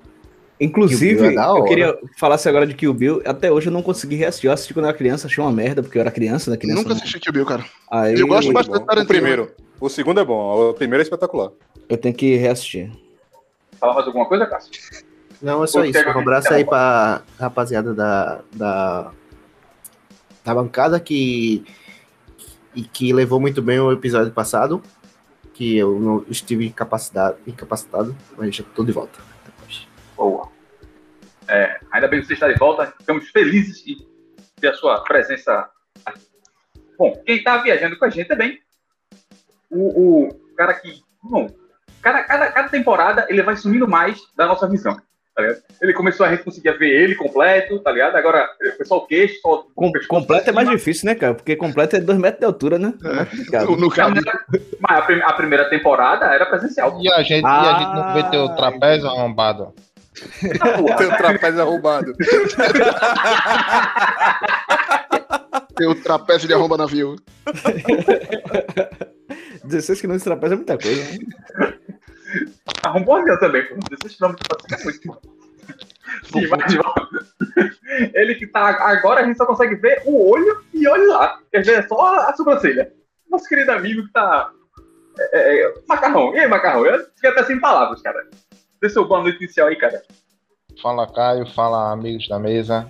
Inclusive, 0.61 1.27
é 1.27 1.35
da 1.35 1.47
eu 1.49 1.65
queria 1.65 1.99
falasse 2.17 2.49
agora 2.49 2.67
de 2.67 2.75
Kill 2.75 2.95
Bill. 2.95 3.23
Até 3.25 3.51
hoje 3.51 3.67
eu 3.69 3.73
não 3.73 3.83
consegui 3.83 4.15
reassistir. 4.15 4.49
Eu 4.49 4.55
assisti 4.55 4.73
quando 4.73 4.85
eu 4.87 4.91
era 4.91 4.97
criança, 4.99 5.27
achei 5.27 5.43
uma 5.43 5.53
merda, 5.53 5.83
porque 5.83 5.99
eu 5.99 6.01
era 6.01 6.11
criança, 6.11 6.51
né? 6.51 6.57
Criança 6.57 6.77
Nunca 6.79 6.91
não- 6.91 6.97
assisti 6.97 7.19
Kill 7.19 7.33
Bill, 7.33 7.45
cara. 7.47 7.65
Aí 7.91 8.19
Eu 8.19 8.27
gosto 8.29 8.45
Muito 8.53 8.55
bastante 8.55 8.81
do 8.81 8.87
Tarantino. 8.87 9.05
O 9.05 9.07
primeiro. 9.09 9.51
O 9.81 9.89
segundo 9.89 10.21
é 10.21 10.25
bom. 10.25 10.71
O 10.71 10.75
primeiro 10.75 11.03
é 11.03 11.05
espetacular. 11.05 11.51
eu 11.89 11.97
tenho 11.97 12.15
que 12.15 12.37
reassistir. 12.37 12.91
Falar 13.81 13.95
mais 13.95 14.07
alguma 14.07 14.27
coisa, 14.27 14.47
Cássio? 14.47 14.71
Não, 15.43 15.63
é 15.63 15.67
só 15.67 15.81
Pô, 15.81 15.85
isso. 15.85 15.99
Um 15.99 16.19
abraço 16.21 16.55
aí 16.55 16.65
pra 16.65 17.23
rapaziada 17.39 17.93
da, 17.93 18.41
da, 18.55 19.11
da 20.45 20.55
bancada 20.55 20.99
que, 21.01 21.65
e 22.75 22.83
que 22.83 23.13
levou 23.13 23.39
muito 23.41 23.61
bem 23.61 23.79
o 23.81 23.93
episódio 23.93 24.33
passado. 24.33 24.81
Que 25.53 25.77
eu 25.77 25.99
não 26.01 26.25
estive 26.31 26.67
incapacitado, 26.67 27.37
incapacitado 27.47 28.17
mas 28.39 28.55
já 28.57 28.65
tô 28.75 28.85
de 28.85 28.93
volta. 28.93 29.19
Boa. 30.17 30.49
É, 31.49 31.79
ainda 31.93 32.09
bem 32.09 32.21
que 32.21 32.27
você 32.27 32.35
está 32.35 32.49
de 32.49 32.59
volta. 32.59 32.87
Ficamos 32.99 33.29
felizes 33.31 33.83
de 33.85 33.97
ter 34.61 34.69
a 34.69 34.75
sua 34.75 35.03
presença 35.03 35.69
aqui. 36.07 36.21
Bom, 36.99 37.13
quem 37.27 37.37
está 37.37 37.59
viajando 37.59 37.99
com 37.99 38.05
a 38.05 38.11
gente 38.11 38.29
também, 38.29 38.59
o, 39.71 40.27
o 40.29 40.35
cara 40.57 40.75
que. 40.75 41.03
Bom, 41.23 41.51
cada, 42.01 42.23
cada, 42.25 42.53
cada 42.53 42.69
temporada 42.69 43.27
ele 43.29 43.43
vai 43.43 43.57
sumindo 43.57 43.89
mais 43.89 44.19
da 44.37 44.47
nossa 44.47 44.69
visão. 44.69 44.95
tá? 45.35 45.43
Ele 45.83 45.93
começou 45.93 46.25
a 46.25 46.31
gente 46.31 46.45
conseguia 46.45 46.77
ver 46.79 46.89
ele 46.89 47.15
completo, 47.15 47.79
tá 47.81 47.91
ligado? 47.91 48.15
Agora, 48.17 48.49
o 48.75 48.79
pessoal 48.79 49.07
queixo, 49.07 49.41
só 49.43 49.67
Com- 49.75 49.93
completo 50.09 50.49
é 50.51 50.53
mais 50.53 50.69
difícil, 50.71 51.07
né, 51.07 51.15
cara? 51.15 51.35
Porque 51.35 51.57
completo 51.57 51.97
é 51.97 52.01
2 52.01 52.19
metros 52.19 52.41
de 52.41 52.47
altura, 52.47 52.79
né? 52.79 52.95
É. 53.53 53.65
No, 53.65 53.77
no 53.77 53.91
caso, 53.91 54.15
Mas 54.81 54.99
a, 54.99 55.03
prim- 55.03 55.23
a 55.23 55.33
primeira 55.33 55.69
temporada 55.69 56.27
era 56.27 56.47
presencial. 56.47 56.99
E 57.03 57.11
a 57.13 57.23
gente, 57.23 57.43
e 57.43 57.47
a 57.47 57.79
gente 58.21 58.33
não 58.37 58.47
Ah, 58.47 58.57
trapézio 58.57 59.09
arrombado. 59.09 59.75
Tem 60.97 61.07
o 61.07 61.17
trapézio 61.17 61.61
arrombado. 61.61 62.15
tem 65.77 65.89
o 65.89 65.95
trapézio 66.03 66.49
de 66.49 66.55
arromba 66.55 66.77
navio. 66.77 67.17
16 69.65 70.01
km 70.01 70.17
de 70.17 70.25
trapézio 70.25 70.55
é 70.55 70.57
muita 70.57 70.79
coisa. 70.79 71.03
né? 71.03 71.19
Arrombou 72.83 73.17
avião 73.17 73.39
também, 73.39 73.67
pô. 73.67 73.77
16 73.91 74.17
km 74.17 74.35
pra 74.35 74.79
cima 74.79 74.79
é 74.79 74.85
muito. 74.85 75.35
Sim, 76.25 76.47
mas 76.49 76.73
de. 76.73 76.79
Ele 78.15 78.35
que 78.35 78.47
tá. 78.47 78.69
Agora 78.69 79.21
a 79.21 79.25
gente 79.25 79.37
só 79.37 79.47
consegue 79.47 79.75
ver 79.77 80.03
o 80.05 80.31
olho 80.31 80.63
e 80.73 80.87
olha 80.87 81.07
lá. 81.09 81.39
Quer 81.51 81.67
é 81.69 81.83
só 81.83 82.01
a, 82.01 82.31
a 82.31 82.37
sobrancelha. 82.37 82.93
Nosso 83.31 83.49
querido 83.49 83.73
amigo 83.73 84.05
que 84.07 84.13
tá. 84.13 84.51
é, 85.33 85.63
é, 85.63 85.75
macarrão. 85.89 86.35
E 86.35 86.41
aí, 86.41 86.49
macarrão? 86.49 86.87
Eu 86.87 87.05
fiquei 87.15 87.31
até 87.31 87.45
sem 87.45 87.61
palavras, 87.61 88.03
cara. 88.03 88.21
Dê 88.85 88.91
seu 88.91 89.09
boa 89.09 89.23
noite 89.23 89.43
inicial 89.43 89.69
aí, 89.69 89.77
cara. 89.77 90.03
Fala 90.83 91.11
Caio, 91.11 91.47
fala 91.47 91.91
amigos 91.91 92.29
da 92.29 92.39
mesa. 92.39 92.87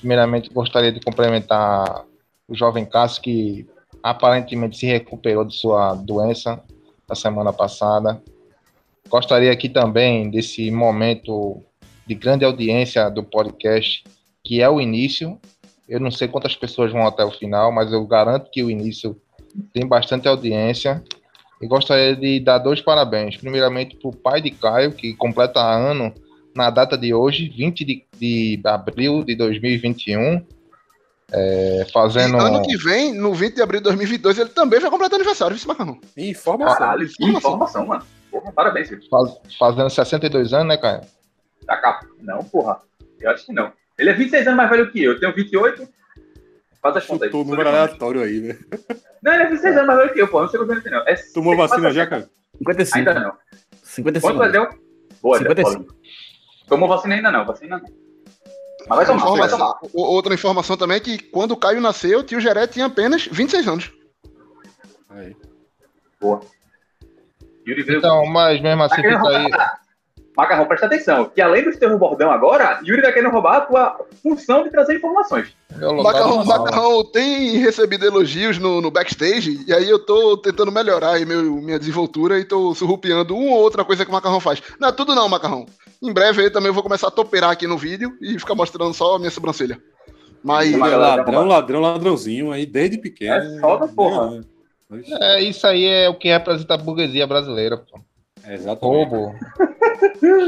Primeiramente 0.00 0.52
gostaria 0.52 0.90
de 0.90 0.98
cumprimentar 0.98 2.04
o 2.48 2.54
jovem 2.56 2.84
Cássio 2.84 3.22
que 3.22 3.70
aparentemente 4.02 4.76
se 4.76 4.86
recuperou 4.86 5.44
de 5.44 5.54
sua 5.54 5.94
doença 5.94 6.60
da 7.06 7.14
semana 7.14 7.52
passada. 7.52 8.20
Gostaria 9.08 9.52
aqui 9.52 9.68
também 9.68 10.28
desse 10.28 10.68
momento 10.68 11.62
de 12.04 12.16
grande 12.16 12.44
audiência 12.44 13.08
do 13.08 13.22
podcast, 13.22 14.02
que 14.42 14.60
é 14.60 14.68
o 14.68 14.80
início. 14.80 15.38
Eu 15.88 16.00
não 16.00 16.10
sei 16.10 16.26
quantas 16.26 16.56
pessoas 16.56 16.90
vão 16.90 17.06
até 17.06 17.24
o 17.24 17.30
final, 17.30 17.70
mas 17.70 17.92
eu 17.92 18.04
garanto 18.04 18.50
que 18.50 18.64
o 18.64 18.70
início 18.70 19.16
tem 19.72 19.86
bastante 19.86 20.26
audiência. 20.26 21.00
E 21.60 21.66
gostaria 21.66 22.16
de 22.16 22.40
dar 22.40 22.58
dois 22.58 22.80
parabéns. 22.80 23.36
Primeiramente 23.36 23.96
para 23.96 24.08
o 24.08 24.16
pai 24.16 24.40
de 24.40 24.50
Caio, 24.50 24.92
que 24.92 25.14
completa 25.14 25.60
ano 25.60 26.12
na 26.56 26.70
data 26.70 26.96
de 26.96 27.12
hoje, 27.14 27.48
20 27.48 27.84
de, 27.84 28.04
de 28.18 28.60
abril 28.64 29.22
de 29.22 29.34
2021, 29.36 30.44
é, 31.32 31.86
fazendo. 31.92 32.36
E 32.36 32.40
ano 32.40 32.62
que 32.62 32.76
vem, 32.76 33.14
no 33.14 33.32
20 33.34 33.54
de 33.56 33.62
abril 33.62 33.80
de 33.80 33.84
2022, 33.84 34.38
ele 34.38 34.48
também 34.50 34.80
vai 34.80 34.90
completar 34.90 35.16
aniversário, 35.18 35.56
viu, 35.56 35.68
Macarrão? 35.68 36.00
Informação. 36.16 36.78
Caralho, 36.78 37.08
que 37.08 37.24
informação, 37.24 37.86
mano. 37.86 38.02
Porra, 38.30 38.52
parabéns, 38.52 38.88
filho. 38.88 39.02
faz- 39.10 39.36
fazendo 39.58 39.90
62 39.90 40.52
anos, 40.52 40.68
né, 40.68 40.76
Caio? 40.76 41.02
Tá. 41.66 42.00
Não, 42.20 42.42
porra. 42.44 42.78
Eu 43.20 43.30
acho 43.30 43.46
que 43.46 43.52
não. 43.52 43.72
Ele 43.98 44.10
é 44.10 44.14
26 44.14 44.46
anos 44.46 44.56
mais 44.56 44.70
velho 44.70 44.90
que 44.90 45.02
eu. 45.02 45.12
Eu 45.12 45.20
tenho 45.20 45.34
28. 45.34 45.86
Faz 46.82 46.96
as 46.96 47.06
contas 47.06 47.28
aí. 47.28 47.34
O 47.34 47.44
número 47.44 47.68
aleatório 47.68 48.22
aí, 48.22 48.40
né? 48.40 48.58
Não, 49.22 49.34
ele 49.34 49.42
é 49.42 49.48
26 49.50 49.76
anos 49.76 49.86
mais 49.86 49.98
velho 49.98 50.12
que 50.12 50.22
eu, 50.22 50.28
pô. 50.28 50.40
Não 50.40 50.48
anos 50.48 50.70
ele 50.70 50.80
tem, 50.80 50.92
não. 50.92 51.06
É 51.06 51.14
Tomou 51.34 51.56
vacina 51.56 51.90
já, 51.90 52.06
cara? 52.06 52.30
55. 52.58 52.98
Ainda 52.98 53.20
não. 53.20 53.32
55. 53.82 54.38
Quanto 54.38 54.52
deu? 54.52 54.68
Boa, 55.22 55.38
55. 55.38 55.70
Paulinho. 55.70 56.00
Tomou 56.66 56.88
vacina 56.88 57.14
ainda 57.16 57.30
não, 57.30 57.44
vacina 57.44 57.78
não. 57.78 58.00
Mas 58.88 58.96
vai 58.96 59.06
tomar, 59.06 59.36
vai 59.36 59.48
tomar. 59.48 59.78
outra 59.92 60.34
informação 60.34 60.76
também 60.76 60.96
é 60.96 61.00
que 61.00 61.18
quando 61.18 61.52
o 61.52 61.56
Caio 61.56 61.80
nasceu, 61.80 62.20
o 62.20 62.22
tio 62.22 62.40
Geré 62.40 62.66
tinha 62.66 62.86
apenas 62.86 63.26
26 63.26 63.68
anos. 63.68 63.92
Aí. 65.10 65.36
Veio. 66.20 67.98
Então, 67.98 68.24
mas 68.26 68.60
mesmo 68.60 68.82
assim 68.82 69.02
Tá 69.02 69.08
fica 69.08 69.28
aí. 69.28 69.50
Macarrão, 70.36 70.66
presta 70.66 70.86
atenção, 70.86 71.24
que 71.26 71.40
além 71.40 71.64
do 71.64 71.76
teu 71.76 71.98
bordão 71.98 72.30
agora, 72.30 72.80
Yuri 72.84 73.02
tá 73.02 73.12
querendo 73.12 73.32
roubar 73.32 73.56
a 73.56 73.60
tua 73.62 74.00
função 74.22 74.62
de 74.62 74.70
trazer 74.70 74.96
informações. 74.96 75.48
lugar 75.74 76.02
Macarrão. 76.02 76.44
Macarrão 76.44 77.04
tem 77.04 77.58
recebido 77.58 78.06
elogios 78.06 78.56
no, 78.58 78.80
no 78.80 78.90
backstage, 78.90 79.64
e 79.66 79.72
aí 79.72 79.88
eu 79.88 79.98
tô 79.98 80.36
tentando 80.36 80.70
melhorar 80.70 81.12
aí 81.14 81.26
meu, 81.26 81.42
minha 81.56 81.78
desenvoltura 81.78 82.38
e 82.38 82.44
tô 82.44 82.74
surrupiando 82.74 83.36
uma 83.36 83.56
ou 83.56 83.62
outra 83.62 83.84
coisa 83.84 84.04
que 84.04 84.10
o 84.10 84.14
Macarrão 84.14 84.40
faz. 84.40 84.62
Não 84.78 84.88
é 84.88 84.92
tudo 84.92 85.14
não, 85.14 85.28
Macarrão. 85.28 85.66
Em 86.00 86.12
breve 86.12 86.42
aí 86.42 86.50
também 86.50 86.68
eu 86.68 86.74
vou 86.74 86.82
começar 86.82 87.08
a 87.08 87.12
toperar 87.12 87.50
aqui 87.50 87.66
no 87.66 87.76
vídeo 87.76 88.16
e 88.20 88.38
ficar 88.38 88.54
mostrando 88.54 88.94
só 88.94 89.16
a 89.16 89.18
minha 89.18 89.30
sobrancelha. 89.30 89.78
Mas 90.42 90.72
é 90.72 90.76
ladrão, 90.76 91.46
ladrão, 91.46 91.80
ladrãozinho 91.80 92.50
aí 92.50 92.64
desde 92.64 92.96
pequeno. 92.96 93.56
É 93.56 93.60
foda, 93.60 93.86
porra. 93.88 94.36
É, 94.36 94.94
Oxe, 94.94 95.14
É, 95.20 95.42
isso 95.42 95.66
aí 95.66 95.84
é 95.84 96.08
o 96.08 96.14
que 96.14 96.28
representa 96.28 96.74
a 96.74 96.78
burguesia 96.78 97.26
brasileira, 97.26 97.76
pô. 97.76 98.00
É 98.44 98.54
exatamente. 98.54 99.10
Roubo. 99.10 99.34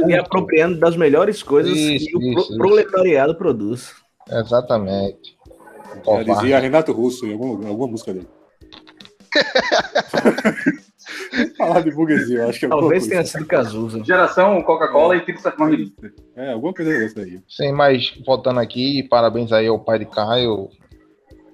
E 0.08 0.14
apropriando 0.14 0.78
das 0.78 0.96
melhores 0.96 1.42
coisas 1.42 1.76
Isso, 1.76 2.06
que 2.06 2.16
o 2.16 2.20
pro- 2.20 2.28
isso, 2.30 2.40
isso. 2.40 2.56
proletariado 2.58 3.34
produz. 3.34 3.94
Exatamente. 4.30 5.36
Já 6.06 6.22
dizia 6.22 6.58
Renato 6.58 6.92
Russo 6.92 7.26
em 7.26 7.32
alguma, 7.32 7.68
alguma 7.68 7.88
música 7.88 8.12
dele. 8.12 8.28
Falar 11.56 11.80
de 11.82 11.90
burguesia, 11.90 12.40
eu 12.42 12.48
acho 12.48 12.60
que 12.60 12.66
é 12.66 12.68
Talvez 12.68 13.02
coisa. 13.04 13.08
tenha 13.10 13.24
sido 13.24 13.46
Cazuza. 13.46 14.04
Geração 14.04 14.62
Coca-Cola 14.62 15.16
e 15.16 15.24
tira 15.24 15.38
essa 15.38 15.50
família. 15.52 15.86
É, 16.36 16.52
alguma 16.52 16.72
coisa 16.72 16.90
dessa 16.98 17.16
daí. 17.16 17.40
Sim, 17.48 17.72
mas 17.72 18.12
voltando 18.26 18.60
aqui, 18.60 19.02
parabéns 19.08 19.52
aí 19.52 19.66
ao 19.66 19.80
pai 19.82 19.98
de 19.98 20.06
Caio. 20.06 20.68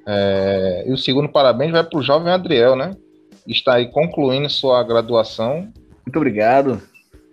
É, 0.07 0.85
e 0.87 0.93
o 0.93 0.99
segundo 0.99 1.29
parabéns 1.31 1.73
vai 1.73 1.85
pro 1.85 2.03
jovem 2.03 2.33
Adriel, 2.33 2.77
né? 2.77 2.95
Está 3.47 3.75
aí 3.75 3.91
concluindo 3.91 4.49
sua 4.51 4.83
graduação. 4.83 5.73
Muito 6.09 6.17
obrigado. 6.17 6.81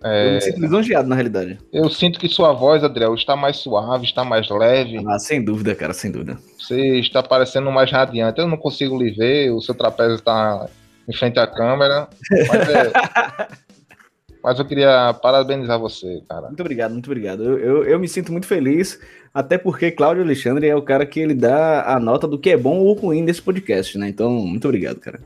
Eu 0.04 0.10
É, 0.10 0.34
me 0.34 0.40
sinto 0.42 0.60
lisonjeado, 0.60 1.08
na 1.08 1.14
realidade. 1.14 1.58
eu 1.72 1.88
sinto 1.88 2.20
que 2.20 2.28
sua 2.28 2.52
voz, 2.52 2.84
Adriel, 2.84 3.14
está 3.14 3.34
mais 3.34 3.56
suave, 3.56 4.04
está 4.04 4.22
mais 4.22 4.48
leve. 4.50 5.02
Ah, 5.08 5.18
sem 5.18 5.42
dúvida, 5.42 5.74
cara, 5.74 5.94
sem 5.94 6.10
dúvida. 6.12 6.36
Você 6.60 6.98
está 6.98 7.22
parecendo 7.22 7.72
mais 7.72 7.90
radiante. 7.90 8.38
Eu 8.38 8.46
não 8.46 8.58
consigo 8.58 9.02
lhe 9.02 9.10
ver, 9.12 9.50
o 9.50 9.62
seu 9.62 9.74
trapézio 9.74 10.16
está 10.16 10.68
em 11.08 11.16
frente 11.16 11.38
à 11.40 11.46
câmera. 11.46 12.06
Mas, 12.30 12.68
é- 12.68 12.92
mas 14.44 14.58
eu 14.58 14.64
queria 14.66 15.14
parabenizar 15.14 15.78
você, 15.80 16.20
cara. 16.28 16.48
Muito 16.48 16.60
obrigado, 16.60 16.92
muito 16.92 17.06
obrigado. 17.06 17.42
Eu, 17.42 17.58
eu, 17.58 17.84
eu 17.84 17.98
me 17.98 18.06
sinto 18.06 18.30
muito 18.30 18.46
feliz, 18.46 19.00
até 19.32 19.56
porque 19.56 19.90
Cláudio 19.90 20.22
Alexandre 20.22 20.68
é 20.68 20.76
o 20.76 20.82
cara 20.82 21.06
que 21.06 21.18
ele 21.20 21.34
dá 21.34 21.84
a 21.94 21.98
nota 21.98 22.28
do 22.28 22.38
que 22.38 22.50
é 22.50 22.56
bom 22.56 22.80
ou 22.80 22.92
ruim 22.92 23.24
desse 23.24 23.40
podcast, 23.40 23.96
né? 23.96 24.10
Então, 24.10 24.30
muito 24.30 24.66
obrigado, 24.68 25.00
cara. 25.00 25.20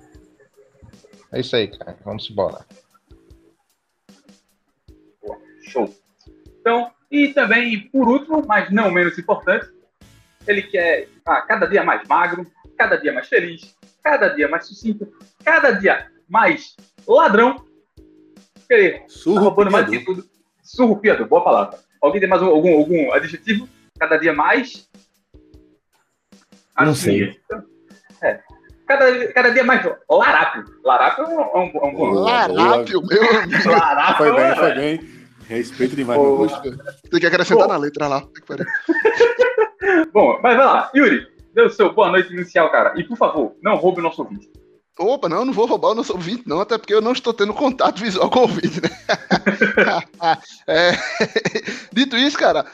É 1.32 1.40
isso 1.40 1.54
aí, 1.56 1.66
cara. 1.66 1.96
Vamos 2.04 2.30
embora. 2.30 2.58
Show. 5.70 5.94
Então, 6.60 6.90
e 7.10 7.28
também, 7.28 7.88
por 7.90 8.08
último, 8.08 8.44
mas 8.46 8.70
não 8.70 8.90
menos 8.90 9.18
importante, 9.18 9.66
ele 10.46 10.62
quer 10.62 11.08
ah, 11.26 11.40
cada 11.42 11.66
dia 11.66 11.82
mais 11.82 12.06
magro, 12.08 12.46
cada 12.76 12.96
dia 12.96 13.12
mais 13.12 13.28
feliz, 13.28 13.74
cada 14.02 14.28
dia 14.28 14.48
mais 14.48 14.66
sucinto, 14.66 15.06
cada 15.44 15.70
dia 15.72 16.06
mais 16.28 16.76
ladrão. 17.06 17.64
Ele 18.68 19.00
tá 19.00 19.06
roubando 19.40 19.70
mais 19.70 19.88
que 19.88 19.98
tudo. 20.04 20.24
Surrupiador, 20.62 21.26
boa 21.26 21.42
palavra. 21.42 21.78
Alguém 22.00 22.20
tem 22.20 22.28
mais 22.30 22.40
um- 22.42 22.46
algum, 22.46 22.76
algum 22.78 23.12
adjetivo? 23.12 23.68
Cada 23.98 24.16
dia 24.16 24.32
mais. 24.32 24.88
Não 26.78 26.92
Assim, 26.92 27.02
sei. 27.02 27.40
É. 28.22 28.40
Cada, 28.86 29.32
cada 29.32 29.50
dia 29.50 29.64
mais 29.64 29.84
larápio. 30.08 30.64
Larápio 30.84 31.24
é 31.24 31.28
um, 31.28 31.40
é 31.40 31.58
um, 31.58 31.66
é 31.66 31.92
bom. 31.92 32.10
Larápio, 32.12 33.02
meu 33.04 33.40
amigo. 33.40 33.68
Larápio 33.70 34.16
Foi 34.16 34.32
bem, 34.34 34.44
é- 34.44 34.54
foi 34.56 34.74
bem. 34.74 35.19
Respeito 35.50 35.96
demais, 35.96 36.20
Ô, 36.20 36.22
meu 36.22 36.36
gosto. 36.36 36.62
Tem 37.10 37.20
que 37.20 37.26
acrescentar 37.26 37.66
Pô. 37.66 37.72
na 37.72 37.76
letra 37.76 38.06
lá. 38.06 38.22
Bom, 40.14 40.38
mas 40.40 40.56
vai 40.56 40.64
lá. 40.64 40.90
Yuri, 40.94 41.26
dê 41.52 41.62
o 41.62 41.70
seu 41.70 41.92
boa 41.92 42.08
noite 42.08 42.32
inicial, 42.32 42.70
cara. 42.70 42.94
E 42.96 43.02
por 43.02 43.16
favor, 43.16 43.56
não 43.60 43.74
roube 43.74 43.98
o 43.98 44.02
nosso 44.04 44.22
ouvinte. 44.22 44.48
Opa, 44.96 45.28
não, 45.28 45.44
não 45.44 45.52
vou 45.52 45.66
roubar 45.66 45.88
o 45.90 45.94
nosso 45.96 46.12
ouvinte, 46.12 46.44
não, 46.46 46.60
até 46.60 46.78
porque 46.78 46.94
eu 46.94 47.00
não 47.00 47.10
estou 47.10 47.34
tendo 47.34 47.52
contato 47.52 47.98
visual 47.98 48.30
com 48.30 48.40
o 48.40 48.42
ouvinte, 48.42 48.80
né? 48.80 48.90
É, 50.68 50.92
Dito 51.92 52.16
isso, 52.16 52.38
cara, 52.38 52.64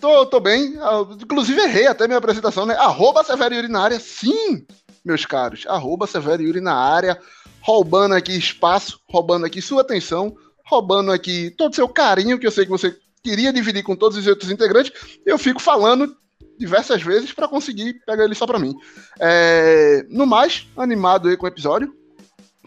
tô, 0.00 0.24
tô 0.24 0.40
bem. 0.40 0.74
Ah, 0.80 1.04
Inclusive, 1.20 1.60
errei 1.60 1.86
até 1.86 2.06
minha 2.06 2.18
apresentação, 2.18 2.64
né? 2.64 2.74
Arroba 2.76 3.24
Severo 3.24 3.56
Yuri 3.56 3.68
na 3.68 3.82
área, 3.82 4.00
sim, 4.00 4.64
meus 5.04 5.26
caros. 5.26 5.66
Arroba 5.66 6.06
Severo 6.06 6.42
Yuri 6.42 6.62
na 6.62 6.74
área, 6.74 7.20
roubando 7.60 8.14
aqui 8.14 8.32
espaço, 8.32 9.00
roubando 9.06 9.44
aqui 9.44 9.60
sua 9.60 9.82
atenção, 9.82 10.34
roubando 10.66 11.12
aqui 11.12 11.50
todo 11.56 11.72
o 11.72 11.74
seu 11.76 11.88
carinho, 11.88 12.38
que 12.38 12.46
eu 12.46 12.50
sei 12.50 12.64
que 12.64 12.70
você 12.70 12.94
queria 13.22 13.52
dividir 13.52 13.82
com 13.82 13.96
todos 13.96 14.18
os 14.18 14.26
outros 14.26 14.50
integrantes. 14.50 14.92
Eu 15.24 15.38
fico 15.38 15.60
falando 15.60 16.16
diversas 16.58 17.02
vezes 17.02 17.32
para 17.32 17.48
conseguir 17.48 17.94
pegar 18.06 18.24
ele 18.24 18.34
só 18.34 18.46
para 18.46 18.58
mim. 18.58 18.74
É, 19.18 20.04
no 20.08 20.26
mais, 20.26 20.66
animado 20.76 21.28
aí 21.28 21.36
com 21.36 21.46
o 21.46 21.48
episódio. 21.48 21.94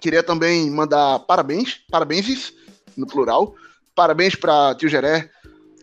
Queria 0.01 0.23
também 0.23 0.69
mandar 0.69 1.19
parabéns, 1.19 1.81
parabéns 1.91 2.53
no 2.95 3.05
plural. 3.05 3.53
Parabéns 3.93 4.35
para 4.35 4.75
tio 4.75 4.87
Geré, 4.87 5.29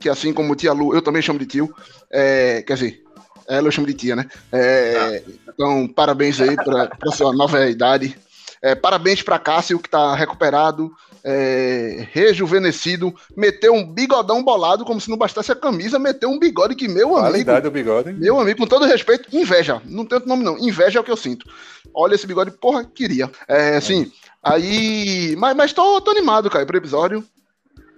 que 0.00 0.08
assim 0.08 0.32
como 0.32 0.56
tia 0.56 0.72
Lu, 0.72 0.94
eu 0.94 1.02
também 1.02 1.20
chamo 1.20 1.38
de 1.38 1.46
tio. 1.46 1.74
É, 2.10 2.62
quer 2.62 2.74
dizer, 2.74 3.02
ela 3.46 3.68
eu 3.68 3.72
chamo 3.72 3.86
de 3.86 3.94
tia, 3.94 4.16
né? 4.16 4.26
É, 4.50 5.22
Então, 5.48 5.86
parabéns 5.88 6.40
aí 6.40 6.56
para 6.56 7.12
sua 7.12 7.32
nova 7.32 7.68
idade. 7.68 8.16
É, 8.62 8.74
parabéns 8.74 9.22
para 9.22 9.38
Cássio, 9.38 9.78
que 9.78 9.88
está 9.88 10.14
recuperado. 10.14 10.90
É, 11.28 12.06
rejuvenescido, 12.12 13.12
meteu 13.36 13.74
um 13.74 13.84
bigodão 13.84 14.44
bolado, 14.44 14.84
como 14.84 15.00
se 15.00 15.10
não 15.10 15.16
bastasse 15.16 15.50
a 15.50 15.56
camisa, 15.56 15.98
meteu 15.98 16.30
um 16.30 16.38
bigode 16.38 16.76
que, 16.76 16.86
meu 16.86 17.16
amigo. 17.16 17.30
Qualidade 17.30 17.64
do 17.64 17.70
bigode. 17.72 18.12
Meu 18.12 18.38
amigo, 18.38 18.60
com 18.60 18.66
todo 18.66 18.86
respeito, 18.86 19.28
inveja. 19.36 19.82
Não 19.84 20.06
tem 20.06 20.16
outro 20.16 20.28
nome, 20.28 20.44
não. 20.44 20.56
Inveja 20.56 21.00
é 21.00 21.02
o 21.02 21.04
que 21.04 21.10
eu 21.10 21.16
sinto. 21.16 21.44
Olha 21.92 22.14
esse 22.14 22.28
bigode, 22.28 22.52
porra, 22.52 22.84
queria. 22.84 23.28
É, 23.48 23.76
assim, 23.76 24.10
aí. 24.40 25.34
Mas, 25.36 25.56
mas 25.56 25.72
tô, 25.72 26.00
tô 26.00 26.12
animado, 26.12 26.48
cara, 26.48 26.64
pro 26.64 26.76
episódio. 26.76 27.24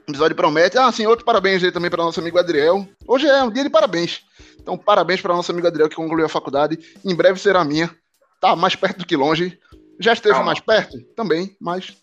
O 0.06 0.10
episódio 0.10 0.34
promete. 0.34 0.78
Ah, 0.78 0.90
sim, 0.90 1.04
outro 1.04 1.26
parabéns 1.26 1.62
aí 1.62 1.70
também 1.70 1.90
para 1.90 2.02
nosso 2.02 2.20
amigo 2.20 2.38
Adriel. 2.38 2.88
Hoje 3.06 3.26
é 3.26 3.42
um 3.42 3.50
dia 3.50 3.62
de 3.62 3.68
parabéns. 3.68 4.22
Então, 4.58 4.78
parabéns 4.78 5.20
para 5.20 5.34
nosso 5.34 5.52
amigo 5.52 5.66
Adriel 5.66 5.90
que 5.90 5.96
concluiu 5.96 6.24
a 6.24 6.30
faculdade. 6.30 6.78
Em 7.04 7.14
breve 7.14 7.38
será 7.38 7.62
minha. 7.62 7.94
Tá 8.40 8.56
mais 8.56 8.74
perto 8.74 9.00
do 9.00 9.06
que 9.06 9.16
longe. 9.16 9.58
Já 10.00 10.14
esteve 10.14 10.32
Calma. 10.32 10.46
mais 10.46 10.60
perto? 10.60 10.98
Também, 11.14 11.54
mas. 11.60 11.94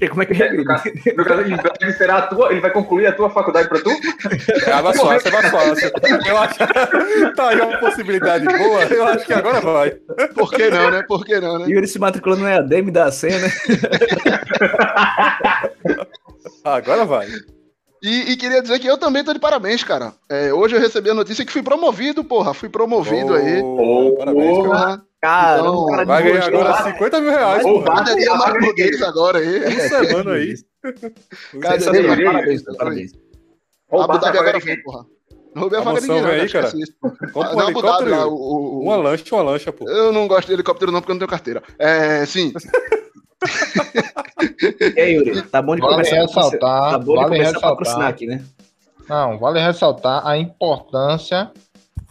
E 0.00 0.08
Como 0.08 0.22
é 0.22 0.26
que 0.26 0.34
No 0.50 0.64
caso, 0.64 0.84
no 1.16 1.24
caso, 1.24 1.42
em 1.42 1.56
breve 1.56 1.92
será 1.94 2.18
a 2.18 2.22
tua, 2.28 2.52
ele 2.52 2.60
vai 2.60 2.70
concluir 2.70 3.08
a 3.08 3.12
tua 3.12 3.28
faculdade 3.30 3.68
pra 3.68 3.80
tu? 3.80 3.90
É 3.90 4.80
mais 4.80 4.96
fácil, 4.96 5.28
é 5.28 5.32
mais 5.32 5.50
fácil. 5.50 5.90
Eu 6.28 6.38
acho 6.38 7.34
tá 7.34 7.48
aí 7.48 7.60
uma 7.60 7.78
possibilidade 7.78 8.44
boa. 8.44 8.84
Eu 8.84 9.06
acho 9.08 9.26
que 9.26 9.32
agora 9.32 9.60
vai. 9.60 9.90
Por 10.34 10.50
que 10.52 10.70
não, 10.70 10.90
né? 10.92 11.02
Por 11.02 11.24
que 11.24 11.40
não, 11.40 11.58
né? 11.58 11.66
Yuri 11.68 11.88
se 11.88 11.98
matriculando 11.98 12.42
no 12.42 12.48
EAD, 12.48 12.82
me 12.82 12.92
dá 12.92 13.06
a 13.06 13.12
senha, 13.12 13.40
né? 13.40 13.48
Agora 16.64 17.04
vai. 17.04 17.26
E, 18.02 18.32
e 18.32 18.36
queria 18.36 18.62
dizer 18.62 18.78
que 18.78 18.86
eu 18.86 18.96
também 18.96 19.24
tô 19.24 19.32
de 19.32 19.38
parabéns, 19.40 19.82
cara. 19.82 20.12
É, 20.28 20.52
hoje 20.52 20.76
eu 20.76 20.80
recebi 20.80 21.10
a 21.10 21.14
notícia 21.14 21.44
que 21.44 21.52
fui 21.52 21.62
promovido, 21.62 22.22
porra. 22.22 22.54
Fui 22.54 22.68
promovido 22.68 23.34
aí. 23.34 23.60
Boa, 23.60 24.16
Parabéns, 24.16 24.56
cara. 24.58 24.68
Porra. 24.68 25.04
Cara, 25.20 25.58
Então, 25.60 25.86
cara 25.86 26.04
Vai 26.04 26.22
ganhar 26.22 26.44
agora 26.46 26.82
50 26.84 27.20
mil 27.20 27.30
reais, 27.30 27.62
pô. 27.64 27.82
Padaria 27.82 28.34
mais 28.36 28.52
burguês 28.64 29.02
agora 29.02 29.38
aí. 29.40 29.64
Um 29.66 29.80
semana 29.88 30.32
aí. 30.34 30.54
Cadê 31.60 32.24
Parabéns, 32.24 32.62
parabéns. 32.76 33.12
Abu 33.90 33.96
Roubar 33.98 34.18
Dhabi 34.20 34.38
agora 34.38 34.60
foi, 34.60 34.76
porra. 34.76 35.06
Não 35.54 35.62
roubei 35.62 35.78
a 35.78 35.82
A 35.82 35.84
vaga 35.84 36.00
de 36.00 36.06
vem 36.06 36.20
aí, 36.24 36.48
cara. 36.48 36.70
Compra 37.32 37.52
um 37.52 37.56
Dhabi 37.56 37.72
helicóptero. 37.72 38.28
o- 38.28 38.80
Uma 38.82 38.96
lancha, 38.96 39.24
uma 39.34 39.42
lancha, 39.42 39.72
pô. 39.72 39.88
Eu 39.90 40.12
não 40.12 40.28
gosto 40.28 40.46
de 40.46 40.52
helicóptero 40.52 40.92
não, 40.92 41.00
porque 41.00 41.10
eu 41.10 41.14
não 41.14 41.18
tenho 41.18 41.30
carteira. 41.30 41.62
É, 41.78 42.24
sim. 42.26 42.52
E 44.96 45.00
aí, 45.00 45.14
Yuri, 45.14 45.42
tá 45.42 45.62
bom 45.62 45.74
de 45.74 45.80
Vale 45.80 45.94
começar 45.94 46.16
a 46.16 46.20
ressaltar, 46.22 46.90
Tá 46.92 46.98
bom 46.98 47.12
de 47.14 47.16
vale 47.22 47.28
começar 47.36 47.58
a 47.58 47.60
patrocinar 47.60 47.76
ressaltar. 47.78 48.08
aqui, 48.08 48.26
né? 48.26 48.42
Não, 49.08 49.38
vale 49.38 49.60
ressaltar 49.60 50.26
a 50.26 50.36
importância 50.36 51.50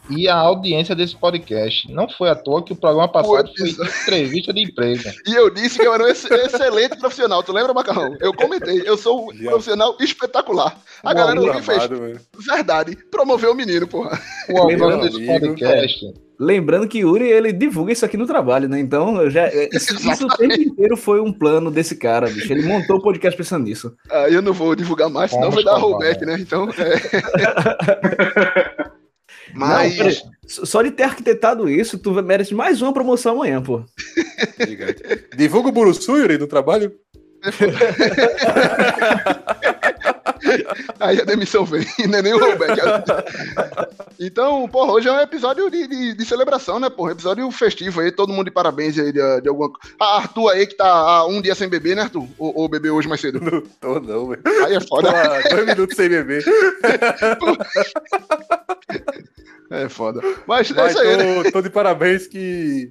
e 0.09 0.27
a 0.27 0.35
audiência 0.35 0.95
desse 0.95 1.15
podcast. 1.15 1.91
Não 1.91 2.07
foi 2.09 2.29
à 2.29 2.35
toa 2.35 2.63
que 2.63 2.71
o 2.71 2.75
programa 2.75 3.09
passado 3.11 3.29
foi 3.55 3.67
episódio. 3.67 3.91
entrevista 4.03 4.53
de 4.53 4.61
emprego. 4.63 5.03
E 5.27 5.35
eu 5.35 5.49
disse 5.49 5.77
que 5.77 5.85
eu 5.85 5.93
era 5.93 6.03
um 6.03 6.07
ex- 6.07 6.23
excelente 6.25 6.97
profissional. 6.97 7.43
Tu 7.43 7.51
lembra, 7.51 7.73
Macarrão? 7.73 8.15
Eu 8.21 8.33
comentei. 8.33 8.81
Eu 8.85 8.97
sou 8.97 9.29
um 9.29 9.33
Já. 9.35 9.49
profissional 9.49 9.95
espetacular. 9.99 10.77
A 11.03 11.13
galera 11.13 11.59
e 11.59 11.61
fez. 11.61 11.85
Velho. 11.87 12.19
Verdade. 12.47 12.95
Promoveu 13.11 13.51
o 13.51 13.55
menino, 13.55 13.85
porra. 13.87 14.17
O 14.49 14.57
autor 14.57 15.01
desse 15.01 15.17
amigo, 15.29 15.47
podcast. 15.47 16.13
Lembrando 16.39 16.87
que 16.87 16.99
Yuri, 16.99 17.25
ele 17.25 17.51
divulga 17.51 17.91
isso 17.91 18.05
aqui 18.05 18.15
no 18.15 18.27
trabalho, 18.27 18.69
né? 18.69 18.79
Então, 18.79 19.27
já, 19.29 19.49
isso, 19.71 19.95
isso 19.95 20.27
o 20.27 20.37
tempo 20.37 20.61
inteiro 20.61 20.95
foi 20.95 21.19
um 21.19 21.33
plano 21.33 21.71
desse 21.71 21.95
cara, 21.95 22.29
bicho. 22.29 22.53
Ele 22.53 22.67
montou 22.67 22.97
o 22.97 23.01
podcast 23.01 23.35
pensando 23.35 23.63
nisso. 23.63 23.95
Aí 24.09 24.35
eu 24.35 24.41
não 24.41 24.53
vou 24.53 24.75
divulgar 24.75 25.09
mais, 25.09 25.31
senão 25.31 25.49
vai 25.49 25.63
dar 25.63 25.77
rollback, 25.77 26.23
né? 26.25 26.37
Então. 26.39 26.69
É... 26.77 26.97
Mas. 29.53 29.97
Não. 29.97 30.37
Só 30.47 30.81
de 30.81 30.91
ter 30.91 31.03
arquitetado 31.03 31.69
isso, 31.69 31.97
tu 31.97 32.11
merece 32.23 32.53
mais 32.53 32.81
uma 32.81 32.93
promoção 32.93 33.35
amanhã, 33.35 33.61
pô. 33.61 33.83
Divulga 35.35 35.69
o 35.69 35.73
Buruçu, 35.73 36.17
Yuri, 36.17 36.37
no 36.37 36.47
trabalho. 36.47 36.93
Aí 40.99 41.21
a 41.21 41.25
demissão 41.25 41.65
vem, 41.65 41.85
não 42.07 42.19
é 42.19 42.21
nem 42.21 42.33
o 42.33 42.39
rollback. 42.39 42.79
Então, 44.19 44.67
porra, 44.67 44.93
hoje 44.93 45.07
é 45.07 45.11
um 45.11 45.19
episódio 45.19 45.69
de, 45.69 45.87
de, 45.87 46.13
de 46.13 46.25
celebração, 46.25 46.79
né, 46.79 46.89
porra? 46.89 47.11
Episódio 47.11 47.49
festivo 47.51 48.01
aí, 48.01 48.11
todo 48.11 48.33
mundo 48.33 48.45
de 48.45 48.51
parabéns 48.51 48.97
aí 48.97 49.11
de, 49.11 49.41
de 49.41 49.49
alguma 49.49 49.69
coisa. 49.69 49.95
Ah, 49.99 50.17
Arthur 50.17 50.49
aí 50.49 50.65
que 50.67 50.75
tá 50.75 50.87
há 50.87 51.25
um 51.27 51.41
dia 51.41 51.55
sem 51.55 51.69
beber, 51.69 51.95
né, 51.95 52.03
Arthur? 52.03 52.27
Ou, 52.37 52.53
ou 52.55 52.69
bebeu 52.69 52.95
hoje 52.95 53.07
mais 53.07 53.21
cedo? 53.21 53.39
Não 53.39 53.61
tô, 53.79 53.99
não, 53.99 54.27
velho. 54.29 54.41
Aí 54.65 54.75
é 54.75 54.79
Tô 54.79 54.87
foda. 54.87 55.09
há 55.09 55.49
dois 55.49 55.65
minutos 55.65 55.95
sem 55.95 56.09
beber. 56.09 56.43
É 59.69 59.89
foda. 59.89 60.21
Mas 60.45 60.71
é 60.71 60.73
Mas 60.73 60.91
isso 60.91 60.99
aí, 61.01 61.17
né? 61.17 61.43
tô, 61.43 61.51
tô 61.51 61.61
de 61.61 61.69
parabéns 61.69 62.27
que. 62.27 62.89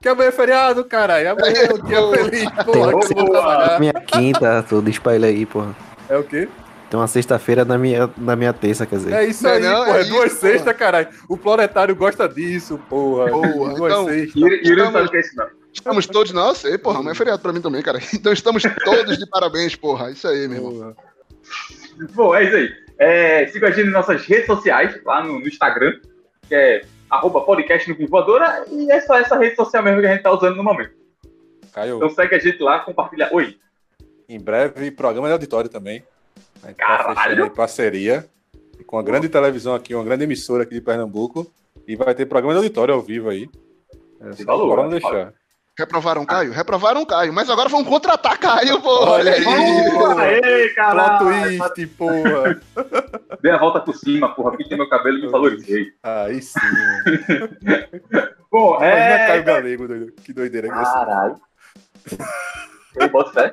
Que 0.00 0.08
amanhã 0.08 0.28
é 0.28 0.32
feriado, 0.32 0.84
caralho. 0.84 1.30
Amanhã 1.32 1.54
é 1.62 1.74
um 1.74 1.82
dia 1.84 1.98
feliz, 2.24 2.50
porra. 2.64 3.00
Tem 3.00 3.16
que 3.16 3.30
trabalhar. 3.30 3.80
Minha 3.80 3.92
quinta, 3.92 4.64
tu 4.68 4.82
diz 4.82 4.98
pra 4.98 5.14
ele 5.14 5.26
aí, 5.26 5.46
porra. 5.46 5.74
É 6.08 6.16
o 6.16 6.24
quê? 6.24 6.48
Tem 6.90 6.98
uma 7.00 7.08
sexta-feira 7.08 7.64
na 7.64 7.76
minha, 7.76 8.08
na 8.16 8.36
minha 8.36 8.52
terça, 8.52 8.86
quer 8.86 8.96
dizer. 8.96 9.12
É 9.12 9.24
isso 9.26 9.46
aí, 9.46 9.60
não, 9.60 9.84
porra. 9.84 9.98
é 9.98 10.00
É 10.02 10.04
duas 10.04 10.32
sextas, 10.32 10.76
caralho. 10.76 11.08
O 11.28 11.36
proletário 11.36 11.96
gosta 11.96 12.28
disso, 12.28 12.78
porra. 12.88 13.30
Boa, 13.30 13.74
Duas 13.74 13.92
então- 13.92 14.04
sextas. 14.06 14.34
Yuri 14.36 14.56
Yuri 14.68 14.76
não 14.76 14.86
Estamos- 14.86 14.92
sabe 14.92 15.06
o 15.06 15.10
que 15.10 15.16
é 15.16 15.20
isso, 15.20 15.36
não. 15.36 15.46
Estamos 15.72 16.06
todos, 16.06 16.32
não, 16.32 16.48
eu 16.48 16.54
sei, 16.54 16.78
porra, 16.78 17.02
mas 17.02 17.12
é 17.12 17.14
feriado 17.16 17.42
pra 17.42 17.52
mim 17.52 17.60
também, 17.60 17.82
cara. 17.82 17.98
Então 18.14 18.32
estamos 18.32 18.62
todos 18.84 19.18
de 19.18 19.28
parabéns, 19.28 19.74
porra. 19.74 20.10
Isso 20.10 20.26
aí, 20.28 20.46
meu 20.48 20.56
irmão. 20.72 20.96
Bom, 22.14 22.34
é 22.34 22.44
isso 22.44 22.56
aí. 22.56 22.70
É, 22.98 23.46
siga 23.48 23.66
a 23.68 23.70
gente 23.70 23.84
nas 23.90 24.06
nossas 24.06 24.24
redes 24.24 24.46
sociais, 24.46 24.98
lá 25.04 25.22
no, 25.22 25.38
no 25.40 25.46
Instagram, 25.46 25.92
que 26.48 26.54
é 26.54 26.82
arroba 27.10 27.42
podcast 27.42 27.88
no 27.92 28.08
Voadora, 28.08 28.64
e 28.70 28.90
é 28.90 29.00
só 29.00 29.18
essa 29.18 29.36
rede 29.36 29.54
social 29.56 29.82
mesmo 29.82 30.00
que 30.00 30.06
a 30.06 30.12
gente 30.12 30.22
tá 30.22 30.32
usando 30.32 30.56
no 30.56 30.62
momento. 30.64 30.92
Caio, 31.74 31.96
Então 31.96 32.08
segue 32.10 32.34
a 32.34 32.38
gente 32.38 32.62
lá, 32.62 32.78
compartilha. 32.80 33.28
Oi. 33.32 33.56
em 34.28 34.40
breve, 34.40 34.90
programa 34.90 35.26
de 35.28 35.32
auditório 35.34 35.68
também. 35.68 36.02
A 36.66 36.68
gente 36.70 36.78
tá 36.78 36.84
Caralho. 36.86 37.16
fechando 37.20 37.42
aí 37.44 37.50
parceria 37.50 38.26
com 38.86 38.96
uma 38.96 39.02
grande 39.02 39.28
televisão 39.28 39.74
aqui, 39.74 39.94
uma 39.94 40.04
grande 40.04 40.24
emissora 40.24 40.64
aqui 40.64 40.74
de 40.74 40.80
Pernambuco. 40.80 41.50
E 41.86 41.94
vai 41.94 42.14
ter 42.14 42.26
programa 42.26 42.54
de 42.54 42.58
auditório 42.58 42.92
ao 42.92 43.00
vivo 43.00 43.28
aí. 43.28 43.48
É, 44.20 44.32
só 44.32 44.44
valor, 44.44 44.76
não 44.78 44.88
de 44.88 44.98
deixar. 44.98 45.32
Reprovaram 45.78 46.24
Caio? 46.24 46.52
Reprovaram 46.52 47.04
Caio. 47.04 47.32
Mas 47.32 47.48
agora 47.50 47.68
vão 47.68 47.84
contratar 47.84 48.38
Caio, 48.38 48.80
porra. 48.80 49.10
Olha 49.12 49.32
aí. 49.34 49.44
Aê, 49.44 50.40
Plot 50.40 50.74
caralho! 50.74 51.26
twist, 51.26 51.86
porra. 51.96 52.60
Dei 53.42 53.52
a 53.52 53.58
volta 53.58 53.80
por 53.80 53.94
cima, 53.94 54.34
porra. 54.34 54.56
Pintei 54.56 54.76
meu 54.76 54.88
cabelo 54.88 55.18
e 55.18 55.22
me 55.22 55.28
valorizei. 55.28 55.92
Aí 56.02 56.42
sim, 56.42 56.58
mano. 56.58 57.48
Bom, 58.50 58.76
Imagina 58.76 58.96
é. 58.96 59.26
Caio 59.26 59.44
Galego, 59.44 59.86
doido. 59.86 60.12
Que 60.24 60.32
doideira. 60.32 60.68
Caralho. 60.68 61.36
Eu 62.96 63.08
boto 63.10 63.32
fé. 63.32 63.52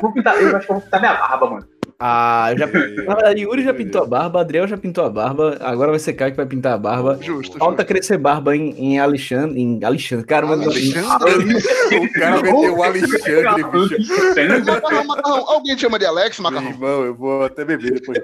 Vou 0.00 0.12
pintar, 0.12 0.40
eu 0.40 0.56
acho 0.56 0.66
que 0.66 0.72
eu 0.72 0.76
vou 0.76 0.82
pintar 0.82 1.00
minha 1.00 1.14
barba, 1.14 1.50
mano. 1.50 1.68
Ah, 2.02 2.48
eu 2.52 2.58
já. 2.58 2.66
Na 2.66 2.72
verdade, 3.14 3.42
Yuri 3.42 3.62
já 3.62 3.74
pintou 3.74 4.02
a 4.02 4.06
barba, 4.06 4.40
Adriel 4.40 4.66
já 4.66 4.78
pintou 4.78 5.04
a 5.04 5.10
barba, 5.10 5.58
agora 5.60 5.90
vai 5.90 5.98
ser 5.98 6.14
Caio 6.14 6.30
que 6.30 6.36
vai 6.38 6.46
pintar 6.46 6.72
a 6.72 6.78
barba. 6.78 7.18
Justo, 7.20 7.58
Falta 7.58 7.82
justo. 7.82 7.88
crescer 7.88 8.16
barba 8.16 8.56
em, 8.56 8.70
em 8.70 8.98
Alexandre. 8.98 9.60
Em 9.60 9.84
Alexandre, 9.84 10.24
cara, 10.24 10.46
mas 10.46 10.62
Alexandre? 10.62 11.60
O 12.00 12.12
cara 12.14 12.40
meteu 12.42 12.76
o 12.76 12.82
Alexandre, 12.82 13.64
bicho. 13.64 14.64
Macarrão, 14.64 15.04
macarrão. 15.04 15.44
Alguém 15.50 15.76
te 15.76 15.82
chama 15.82 15.98
de 15.98 16.06
Alex, 16.06 16.38
Meu 16.40 16.50
macarrão? 16.50 16.70
irmão, 16.72 17.04
eu 17.04 17.14
vou 17.14 17.44
até 17.44 17.64
beber 17.66 17.92
depois. 18.00 18.18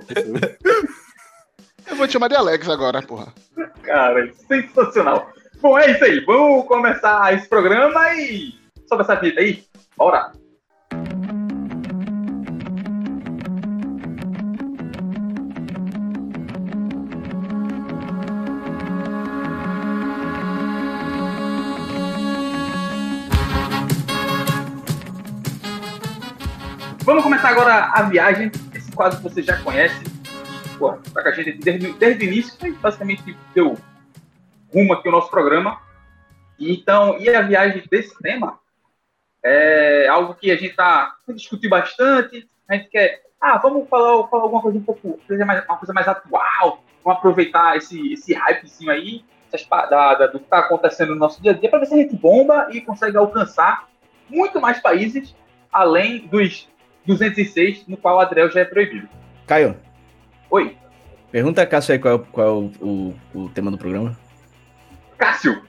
Eu 1.88 1.96
vou 1.96 2.06
te 2.06 2.14
chamar 2.14 2.28
de 2.28 2.36
Alex 2.36 2.68
agora, 2.68 3.02
porra. 3.02 3.26
Cara, 3.82 4.28
sensacional. 4.48 5.28
Bom, 5.60 5.78
é 5.78 5.90
isso 5.92 6.04
aí. 6.04 6.20
Vamos 6.24 6.66
começar 6.66 7.34
esse 7.34 7.46
programa 7.48 8.12
e. 8.14 8.54
Sobe 8.88 9.02
essa 9.02 9.16
fita 9.18 9.40
aí. 9.40 9.62
Bora. 9.96 10.32
Vamos 27.16 27.30
começar 27.30 27.48
agora 27.48 27.92
a 27.94 28.02
viagem. 28.02 28.52
Esse 28.74 28.92
quadro 28.92 29.16
que 29.16 29.22
você 29.24 29.42
já 29.42 29.56
conhece. 29.62 30.04
Pô, 30.78 30.92
tá 31.14 31.22
com 31.22 31.28
a 31.30 31.32
gente 31.32 31.52
desde, 31.54 31.90
desde 31.94 32.26
o 32.26 32.28
início. 32.28 32.54
A 32.60 32.66
gente 32.66 32.78
basicamente 32.78 33.34
deu 33.54 33.74
rumo 34.70 34.92
aqui 34.92 35.08
ao 35.08 35.12
nosso 35.12 35.30
programa. 35.30 35.80
Então, 36.60 37.18
e 37.18 37.26
a 37.34 37.40
viagem 37.40 37.82
desse 37.90 38.14
tema 38.18 38.58
é 39.42 40.06
algo 40.08 40.34
que 40.34 40.50
a 40.50 40.56
gente 40.56 40.76
tá 40.76 41.16
discutiu 41.30 41.70
bastante. 41.70 42.46
A 42.68 42.74
gente 42.74 42.90
quer, 42.90 43.22
ah, 43.40 43.56
vamos 43.56 43.88
falar, 43.88 44.28
falar 44.28 44.42
alguma 44.42 44.60
coisa 44.60 44.76
um 44.76 44.82
pouco, 44.82 45.18
uma 45.26 45.78
coisa 45.78 45.94
mais 45.94 46.06
atual. 46.06 46.84
Vamos 47.02 47.18
aproveitar 47.18 47.78
esse, 47.78 48.12
esse 48.12 48.34
hypezinho 48.34 48.90
aí, 48.90 49.24
da, 49.70 50.14
da- 50.16 50.26
do 50.26 50.38
que 50.38 50.44
está 50.44 50.58
acontecendo 50.58 51.14
no 51.14 51.20
nosso 51.20 51.40
dia 51.40 51.52
a 51.52 51.54
dia, 51.54 51.70
para 51.70 51.78
ver 51.78 51.86
se 51.86 51.94
a 51.94 51.96
gente 51.96 52.14
bomba 52.14 52.68
e 52.72 52.82
consegue 52.82 53.16
alcançar 53.16 53.88
muito 54.28 54.60
mais 54.60 54.80
países 54.80 55.34
além 55.72 56.26
dos 56.26 56.68
206, 57.06 57.86
no 57.86 57.96
qual 57.96 58.16
o 58.16 58.20
Adriel 58.20 58.50
já 58.50 58.60
é 58.60 58.64
proibido. 58.64 59.08
Caio, 59.46 59.76
Oi, 60.50 60.76
pergunta 61.30 61.62
a 61.62 61.66
Cássio 61.66 61.92
aí 61.92 61.98
qual 61.98 62.14
é, 62.14 62.16
o- 62.16 62.20
qual 62.20 62.46
é 62.46 62.50
o, 62.50 62.70
o- 62.80 63.14
o 63.44 63.48
tema 63.50 63.70
do 63.70 63.78
programa. 63.78 64.16
Cássio. 65.18 65.62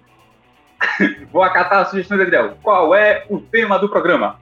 Vou 1.32 1.42
acatar 1.44 1.80
a 1.82 1.86
sugestão 1.86 2.18
do 2.18 2.24
Adriel. 2.24 2.58
Qual 2.62 2.94
é 2.94 3.26
o 3.30 3.40
tema 3.40 3.80
do 3.80 3.90
programa? 3.90 4.40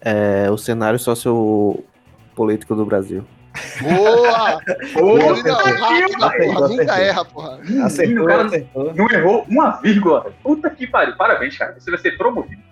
É 0.00 0.48
o 0.50 0.56
cenário 0.58 0.98
sociopolítico 0.98 2.74
do 2.74 2.84
Brasil. 2.84 3.24
Boa! 3.82 4.60
Boa, 4.94 5.32
acertou, 5.32 6.68
nunca 6.68 6.98
erra, 7.00 7.24
porra. 7.24 7.60
Acertou, 7.84 8.26
cara 8.26 8.44
acertou. 8.46 8.94
não 8.94 9.10
errou 9.10 9.44
uma 9.48 9.72
vírgula. 9.80 10.32
Puta 10.42 10.70
que 10.70 10.86
pariu. 10.86 11.16
Parabéns, 11.16 11.56
cara. 11.56 11.74
Você 11.78 11.90
vai 11.90 12.00
ser 12.00 12.16
promovido. 12.16 12.62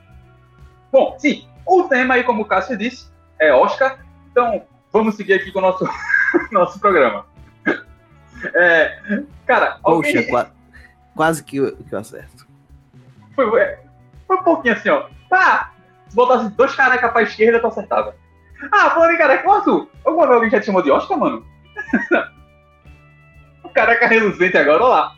Bom, 0.90 1.16
sim. 1.18 1.46
O 1.66 1.84
tema 1.84 2.14
aí, 2.14 2.24
como 2.24 2.42
o 2.42 2.44
Cássio 2.44 2.76
disse, 2.76 3.08
é 3.38 3.52
Oscar. 3.52 3.98
Então, 4.30 4.64
vamos 4.92 5.14
seguir 5.16 5.34
aqui 5.34 5.50
com 5.52 5.58
o 5.58 5.62
nosso, 5.62 5.88
nosso 6.52 6.78
programa. 6.80 7.26
É, 8.54 9.22
cara, 9.46 9.78
Poxa, 9.82 10.08
alguém- 10.08 10.28
qua- 10.28 10.50
quase 11.14 11.44
que 11.44 11.56
eu, 11.58 11.76
que 11.76 11.92
eu 11.94 11.98
acerto. 11.98 12.46
foi, 13.34 13.50
foi 14.26 14.36
um 14.36 14.42
pouquinho 14.42 14.74
assim, 14.74 14.88
ó. 14.88 15.08
Pá! 15.28 15.72
Se 16.08 16.16
botasse 16.16 16.48
dois 16.50 16.74
carecas 16.74 17.12
pra 17.12 17.22
esquerda, 17.22 17.60
tu 17.60 17.66
acertava. 17.68 18.14
Ah, 18.72 18.90
falando 18.90 19.12
em 19.12 19.18
careca, 19.18 19.48
ô, 19.48 19.52
Arthur, 19.52 19.88
alguma 20.04 20.26
vez 20.26 20.34
alguém 20.36 20.50
já 20.50 20.60
te 20.60 20.66
chamou 20.66 20.82
de 20.82 20.90
Oscar, 20.90 21.18
mano? 21.18 21.46
o 23.62 23.68
careca 23.70 24.06
reluzente 24.06 24.56
agora, 24.56 24.82
olha 24.82 24.94
lá. 24.94 25.12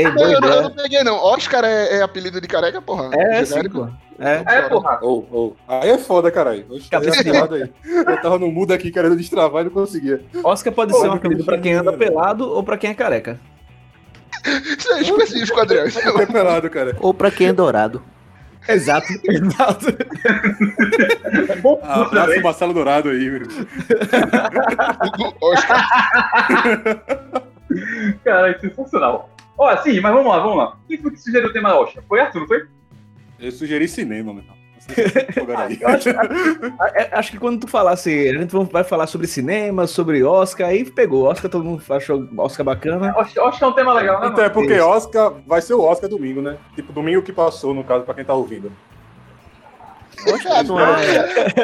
Ei, 0.00 0.10
boa 0.12 0.30
eu, 0.32 0.40
não, 0.40 0.48
eu 0.48 0.62
não 0.62 0.70
peguei, 0.70 1.02
não. 1.04 1.16
Oscar 1.16 1.64
é, 1.64 1.98
é 1.98 2.02
apelido 2.02 2.40
de 2.40 2.48
careca, 2.48 2.80
porra? 2.80 3.10
É, 3.14 3.44
sim, 3.44 3.54
Genérico? 3.54 3.86
pô. 3.86 3.88
É. 4.22 4.42
É, 4.46 4.62
porra. 4.68 4.98
Ô, 5.02 5.18
ô, 5.30 5.52
Aí 5.66 5.90
é 5.90 5.98
foda, 5.98 6.30
caralho. 6.30 6.66
Aí. 6.70 7.70
Eu 8.06 8.22
tava 8.22 8.38
no 8.38 8.50
mudo 8.50 8.72
aqui 8.72 8.90
querendo 8.90 9.16
destravar 9.16 9.62
e 9.62 9.64
não 9.64 9.72
conseguia. 9.72 10.22
Oscar 10.44 10.72
pode 10.72 10.94
ser 10.96 11.08
um 11.08 11.12
apelido 11.12 11.44
pra 11.44 11.58
quem 11.58 11.72
anda 11.72 11.92
pelado 11.92 12.46
ou 12.48 12.62
pra 12.62 12.76
quem 12.76 12.90
é 12.90 12.94
careca. 12.94 13.40
Isso 14.78 14.92
é 14.92 15.00
específico, 15.02 15.60
Adriano. 15.60 15.88
Isso 15.88 15.98
é 16.00 16.22
É 16.22 16.26
pelado, 16.26 16.68
cara. 16.70 16.96
Ou 17.00 17.14
pra 17.14 17.30
quem 17.30 17.48
é 17.48 17.52
dourado. 17.52 18.02
Exato, 18.68 19.06
exato. 19.24 19.86
Bom, 21.62 21.80
Ah, 21.82 22.02
Abraço 22.02 22.38
o 22.38 22.42
Marcelo 22.42 22.74
Dourado 22.74 23.08
aí, 23.08 23.30
meu. 23.30 23.48
o 25.40 25.52
Oscar. 25.52 25.88
Cara, 28.24 28.50
é 28.50 28.58
sensacional. 28.58 29.30
Ó, 29.62 29.76
sim, 29.82 30.00
mas 30.00 30.12
vamos 30.14 30.26
lá, 30.32 30.38
vamos 30.38 30.56
lá. 30.56 30.76
Quem 30.88 30.96
foi 30.96 31.10
que 31.10 31.18
sugeriu 31.20 31.50
o 31.50 31.52
tema 31.52 31.78
Oscar? 31.78 32.02
Foi 32.08 32.18
Arthur, 32.18 32.40
não 32.40 32.46
foi? 32.48 32.66
Eu 33.38 33.52
sugeri 33.52 33.86
cinema, 33.86 34.32
meu. 34.32 34.42
Acho, 35.86 36.10
a- 36.10 36.84
a- 36.86 37.18
acho 37.18 37.30
que 37.32 37.38
quando 37.38 37.60
tu 37.60 37.68
falasse, 37.68 38.10
a 38.30 38.38
gente 38.38 38.54
vai 38.72 38.82
falar 38.82 39.06
sobre 39.06 39.26
cinema, 39.26 39.86
sobre 39.86 40.24
Oscar, 40.24 40.68
aí 40.70 40.90
pegou. 40.90 41.24
Oscar, 41.26 41.50
todo 41.50 41.62
mundo 41.64 41.82
achou 41.90 42.26
Oscar 42.38 42.64
bacana. 42.64 43.14
Oscar, 43.16 43.44
Oscar 43.44 43.68
é 43.68 43.72
um 43.72 43.74
tema 43.74 43.92
legal, 43.92 44.20
né, 44.20 44.28
Então 44.28 44.42
é 44.42 44.48
porque. 44.48 44.80
Oscar 44.80 45.34
vai 45.46 45.60
ser 45.60 45.74
o 45.74 45.82
Oscar 45.82 46.08
domingo, 46.08 46.40
né? 46.40 46.56
Tipo, 46.74 46.92
domingo 46.94 47.20
que 47.22 47.32
passou, 47.32 47.74
no 47.74 47.84
caso, 47.84 48.04
pra 48.04 48.14
quem 48.14 48.24
tá 48.24 48.32
ouvindo. 48.34 48.72
Oscar 50.26 50.64
não 50.64 50.80
é. 50.80 51.18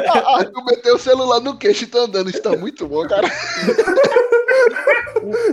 Ah, 0.07 0.39
ah, 0.39 0.45
tu 0.45 0.63
meteu 0.65 0.95
o 0.95 0.99
celular 0.99 1.39
no 1.39 1.57
queixo 1.57 1.83
e 1.83 1.87
tá 1.87 1.99
andando. 1.99 2.29
Isso 2.29 2.41
tá 2.41 2.55
muito 2.55 2.87
bom, 2.87 3.07
cara. 3.07 3.27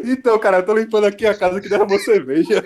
Então, 0.05 0.39
cara, 0.39 0.59
eu 0.59 0.63
tô 0.63 0.75
limpando 0.75 1.05
aqui 1.05 1.27
a 1.27 1.35
casa 1.35 1.61
que 1.61 1.69
derramou 1.69 1.99
cerveja. 1.99 2.65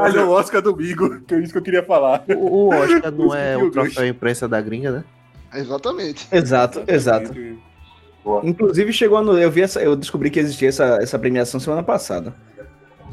Mas 0.00 0.14
é 0.14 0.22
o 0.22 0.30
Oscar 0.30 0.60
domingo, 0.60 1.20
que 1.20 1.34
é 1.34 1.40
isso 1.40 1.52
que 1.52 1.58
eu 1.58 1.62
queria 1.62 1.82
falar. 1.82 2.24
O, 2.28 2.68
o 2.68 2.74
Oscar 2.74 3.12
não 3.12 3.34
é 3.34 3.56
o 3.56 3.70
troféu 3.70 4.06
imprensa 4.06 4.48
da 4.48 4.60
gringa, 4.60 4.90
né? 4.90 5.04
Exatamente. 5.54 6.26
Exato, 6.32 6.82
exato. 6.86 7.32
Inclusive 8.42 8.92
chegou 8.92 9.22
no. 9.22 9.38
Eu 9.38 9.50
vi 9.50 9.62
essa, 9.62 9.80
eu 9.80 9.94
descobri 9.94 10.30
que 10.30 10.40
existia 10.40 10.68
essa, 10.68 10.98
essa 11.00 11.18
premiação 11.18 11.60
semana 11.60 11.82
passada. 11.82 12.34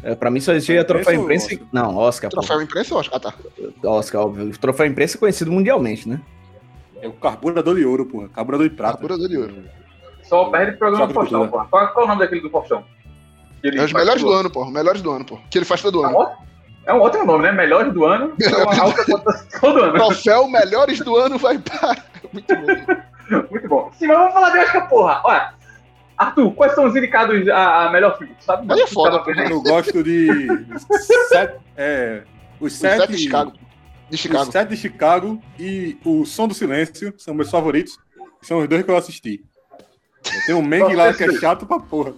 É, 0.04 0.16
pra 0.16 0.30
mim 0.30 0.42
só 0.42 0.52
existia 0.52 0.82
Imprensa 0.82 0.94
troféu 1.04 1.20
ou 1.20 1.24
imprensa. 1.26 1.54
e- 1.54 1.56
Oscar? 1.56 1.68
Não, 1.72 1.96
Oscar. 1.98 2.30
pô. 2.30 2.38
Troféu 2.38 2.62
imprensa, 2.62 2.96
Oscar, 2.96 3.20
tá. 3.20 3.34
Oscar, 3.84 4.22
óbvio. 4.22 4.46
O 4.50 4.58
troféu 4.58 4.86
imprensa 4.86 5.18
é 5.18 5.20
conhecido 5.20 5.52
mundialmente, 5.52 6.08
né? 6.10 6.20
É 7.02 7.08
o 7.08 7.14
carburador 7.14 7.76
de 7.76 7.86
ouro, 7.86 8.06
porra. 8.06 8.28
Carburador 8.30 8.68
de 8.70 8.76
prata. 8.76 8.94
Carburador 8.94 9.28
de 9.30 9.38
ouro. 9.38 9.54
Só 10.24 10.46
perde 10.46 10.76
o 10.76 10.78
programa 10.78 11.08
do 11.08 11.14
Faustão, 11.14 11.48
porra. 11.48 11.68
Qual, 11.70 11.88
qual 11.90 12.04
é 12.04 12.06
o 12.06 12.08
nome 12.10 12.20
daquele 12.22 12.42
do 12.42 12.50
Faustão? 12.50 12.84
Ele 13.64 13.80
É 13.80 13.84
os 13.84 13.94
melhores 13.94 14.22
do 14.22 14.28
tudo. 14.28 14.40
ano, 14.40 14.50
pô. 14.50 14.66
Melhores 14.66 15.02
do 15.02 15.12
ano, 15.12 15.26
pô. 15.26 15.38
Que 15.50 15.58
ele 15.58 15.66
faz 15.66 15.82
todo 15.82 16.04
É 16.04 16.08
um 16.08 16.22
ano. 16.22 16.32
É 16.86 16.94
um 16.94 17.00
ótimo 17.02 17.26
nome, 17.26 17.44
né? 17.44 17.52
Melhores 17.54 17.94
do 17.94 18.06
ano. 18.06 18.34
É 18.44 18.84
uma 18.84 18.94
todo 19.62 19.80
ano. 19.82 19.94
Troféu 19.94 20.48
melhores 20.50 21.00
do 21.00 21.16
ano 21.16 21.38
vai 21.38 21.58
para. 21.60 21.96
Muito 22.34 22.56
bom. 22.56 23.46
Muito 23.52 23.68
bom. 23.70 23.90
Sim, 23.98 24.08
mas 24.08 24.18
vamos 24.18 24.34
falar 24.34 24.50
de 24.50 24.58
Oscar, 24.60 24.90
porra. 24.90 25.22
Olha, 25.24 25.54
Arthur, 26.28 26.52
quais 26.54 26.74
são 26.76 26.86
os 26.86 26.96
indicados 26.96 27.48
a, 27.50 27.88
a 27.88 27.92
melhor 27.92 28.18
filme? 28.18 28.34
Tu 28.40 28.44
Sabe? 28.44 28.82
É 28.82 28.88
foda, 28.88 29.20
pô. 29.24 29.32
Eu 29.32 29.62
gosto 29.62 30.04
de. 30.04 30.48
Sete, 31.30 31.60
é, 31.78 32.24
os 32.60 32.74
Os 32.74 32.80
sete. 32.80 32.98
sete 33.02 33.12
de 33.14 33.18
Chicago. 33.20 33.52
De 34.10 34.16
Os 34.16 34.20
Chicago. 34.20 34.52
sete 34.52 34.70
de 34.70 34.78
Chicago 34.78 35.42
e 35.60 35.98
o 36.06 36.26
Som 36.26 36.48
do 36.48 36.54
Silêncio 36.54 37.14
são 37.18 37.34
meus 37.34 37.50
favoritos. 37.50 37.98
São 38.42 38.60
os 38.60 38.68
dois 38.68 38.84
que 38.84 38.92
eu 38.92 38.98
assisti. 38.98 39.44
Eu 40.26 40.46
tenho 40.46 40.60
o 40.60 40.64
Meng 40.64 40.94
lá 40.96 41.14
que 41.14 41.24
é 41.24 41.32
chato 41.34 41.66
pra 41.66 41.80
porra. 41.80 42.14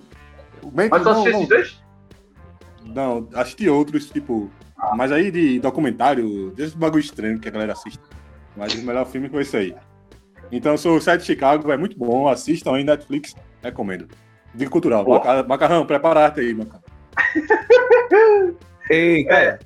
O 0.61 0.71
Meng 0.71 0.89
Mas 0.89 1.03
tu 1.03 1.09
assistiu 1.09 1.31
esses 1.33 1.47
dois? 1.49 1.83
não, 2.83 3.27
assisti 3.33 3.69
outros, 3.69 4.09
tipo. 4.09 4.49
Mas 4.95 5.11
aí 5.11 5.31
de 5.31 5.59
documentário, 5.59 6.51
desse 6.51 6.75
bagulho 6.77 6.99
estranho 7.01 7.39
que 7.39 7.47
a 7.47 7.51
galera 7.51 7.73
assiste. 7.73 7.99
Mas 8.55 8.73
o 8.75 8.81
melhor 8.83 9.05
filme 9.05 9.29
foi 9.29 9.41
esse 9.41 9.57
aí. 9.57 9.75
Então 10.51 10.75
o 10.75 11.01
Sete 11.01 11.21
de 11.21 11.25
Chicago, 11.27 11.71
é 11.71 11.77
muito 11.77 11.97
bom. 11.97 12.27
Assistam 12.27 12.75
aí 12.75 12.83
Netflix, 12.83 13.35
recomendo. 13.63 14.07
Dica 14.53 14.69
cultural. 14.71 15.03
Boa. 15.03 15.17
Maca- 15.19 15.43
Macarrão, 15.47 15.85
prepara-te 15.85 16.39
aí, 16.39 16.53
macarrão. 16.53 16.83
Ei, 18.89 19.23
cara, 19.25 19.59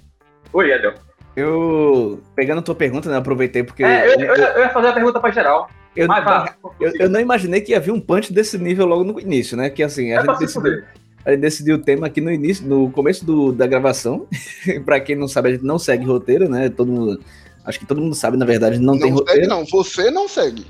Oi, 0.54 0.72
Edel. 0.72 0.94
eu. 1.36 2.22
Pegando 2.36 2.60
a 2.60 2.62
tua 2.62 2.76
pergunta, 2.76 3.10
né? 3.10 3.18
Aproveitei 3.18 3.63
porque. 3.63 3.84
É, 3.84 4.08
eu, 4.15 4.20
eu, 4.20 4.36
eu 4.36 4.60
ia 4.62 4.70
fazer 4.70 4.88
a 4.88 4.94
pergunta 4.94 5.20
pra 5.20 5.30
geral. 5.32 5.70
eu- 5.96 6.08
Mas 6.08 6.24
vá. 6.24 6.56
eu- 6.80 6.94
eu 7.00 7.10
não 7.10 7.20
imaginei 7.20 7.62
que 7.62 7.72
ia 7.72 7.80
vir 7.80 7.92
um 7.92 8.00
punch 8.00 8.32
desse 8.34 8.58
nível 8.58 8.86
logo 8.86 9.04
no 9.04 9.20
início, 9.20 9.56
né? 9.58 9.70
Que 9.70 9.84
assim, 9.84 10.12
a 10.13 10.22
É 10.22 10.26
gente 10.26 10.39
decidiu, 10.39 10.84
a 11.26 11.32
gente 11.32 11.39
decidiu 11.42 11.76
o 11.76 11.80
tema 11.80 12.08
aqui 12.08 12.22
no 12.22 12.32
início, 12.32 12.65
no 12.65 12.89
começo 12.92 13.26
do- 13.26 13.52
da 13.52 13.68
gravação. 13.68 14.26
pra 14.86 15.00
quem 15.00 15.15
não 15.15 15.28
sabe, 15.28 15.50
a 15.50 15.52
gente 15.54 15.65
não 15.65 15.78
segue 15.78 16.06
roteiro, 16.06 16.50
né? 16.50 16.70
Todo 16.70 16.92
mundo. 16.92 17.22
Acho 17.65 17.80
que 17.80 17.86
todo 17.86 18.02
mundo 18.02 18.15
sabe, 18.15 18.38
na 18.38 18.45
verdade, 18.45 18.80
não, 18.80 18.98
tem 18.98 19.12
Não 19.12 19.17
segue, 19.19 19.30
roteiro. 19.32 19.48
não. 19.50 19.65
Você 19.65 20.10
não 20.12 20.28
segue. 20.28 20.65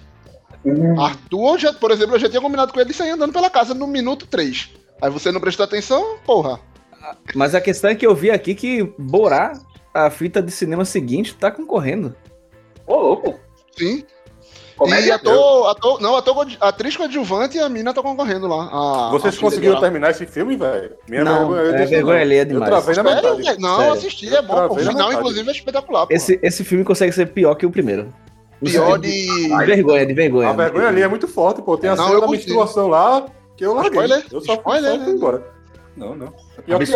Arthur, 1.00 1.58
já, 1.58 1.74
por 1.74 1.92
exemplo, 1.92 2.16
eu 2.16 2.20
já 2.20 2.30
tinha 2.30 2.42
combinado 2.42 2.74
com 2.74 2.80
ele 2.80 2.94
sair 2.94 3.12
andando 3.12 3.32
pela 3.32 3.50
casa 3.50 3.74
no 3.74 3.88
minuto 3.88 4.28
3. 4.28 4.70
Aí 5.02 5.10
você 5.10 5.32
não 5.32 5.40
prestou 5.40 5.64
atenção, 5.64 6.18
porra. 6.26 6.60
Mas 7.34 7.56
a 7.56 7.62
questão 7.62 7.90
é 7.90 7.96
que 7.96 8.06
eu 8.06 8.14
vi 8.14 8.30
aqui 8.30 8.54
que 8.54 8.84
Borá, 8.98 9.54
a 9.94 10.10
fita 10.10 10.42
de 10.42 10.52
cinema 10.52 10.84
seguinte, 10.84 11.34
tá 11.36 11.50
concorrendo. 11.50 12.14
Ô, 12.86 12.96
louco. 12.96 13.40
Sim. 13.78 14.04
E 14.80 14.82
Comédia? 14.82 15.16
ator, 15.16 15.68
ator, 15.70 16.00
não, 16.02 16.16
ator, 16.16 16.48
atriz 16.62 16.96
coadjuvante 16.96 17.58
e 17.58 17.60
a 17.60 17.68
mina 17.68 17.94
tá 17.94 18.02
concorrendo 18.02 18.48
lá. 18.48 18.70
A- 18.72 19.10
Vocês 19.12 19.38
a 19.38 19.42
conseguiram 19.42 19.74
dela. 19.74 19.82
terminar 19.86 20.12
esse 20.12 20.26
filme, 20.26 20.56
velho? 20.56 20.92
Minha 21.10 21.26
Não, 21.26 21.50
vergonha, 21.50 21.62
eu 21.62 21.76
é 21.76 21.86
vergonha 21.86 22.16
não. 22.16 22.22
alheia 22.22 22.42
Eu 22.42 22.46
demais. 22.46 22.70
travei 22.70 22.96
na 22.96 23.04
Sério, 23.04 23.16
metade. 23.16 23.42
velho? 23.44 23.60
Não, 23.62 23.78
Sério. 23.78 23.94
assisti, 23.94 24.34
é 24.36 24.42
bom. 24.42 24.68
O 24.70 24.76
final, 24.78 25.12
inclusive, 25.12 25.50
é 25.50 25.52
espetacular. 25.52 26.08
Esse, 26.10 26.40
esse 26.42 26.64
filme 26.64 26.86
consegue 26.86 27.12
ser 27.12 27.26
pior 27.28 27.56
que 27.56 27.66
o 27.66 27.72
primeiro. 27.72 28.14
Pior 28.64 28.98
De 28.98 29.10
de. 29.10 29.50
vergonha, 29.66 30.06
de 30.06 30.14
vergonha. 30.14 30.50
A 30.50 30.54
vergonha 30.54 30.88
ali 30.88 31.02
é 31.02 31.08
muito 31.10 31.28
forte, 31.28 31.62
pô. 31.62 31.78
Tem 31.78 31.90
a 31.90 31.96
Não, 31.98 32.06
cena 32.06 32.16
eu 32.16 32.22
da 32.22 32.28
menstruação 32.28 32.88
lá 32.88 33.26
que 33.58 33.66
eu 33.66 33.74
larguei. 33.74 33.92
Spoiler? 33.92 34.26
Eu 34.32 34.42
só, 34.42 34.54
Spoiler, 34.54 34.92
só 34.92 34.98
né? 34.98 35.04
fui 35.04 35.14
embora. 35.14 35.44
Não, 35.98 36.16
não. 36.16 36.34
É 36.58 36.62
pior 36.62 36.80
que. 36.80 36.92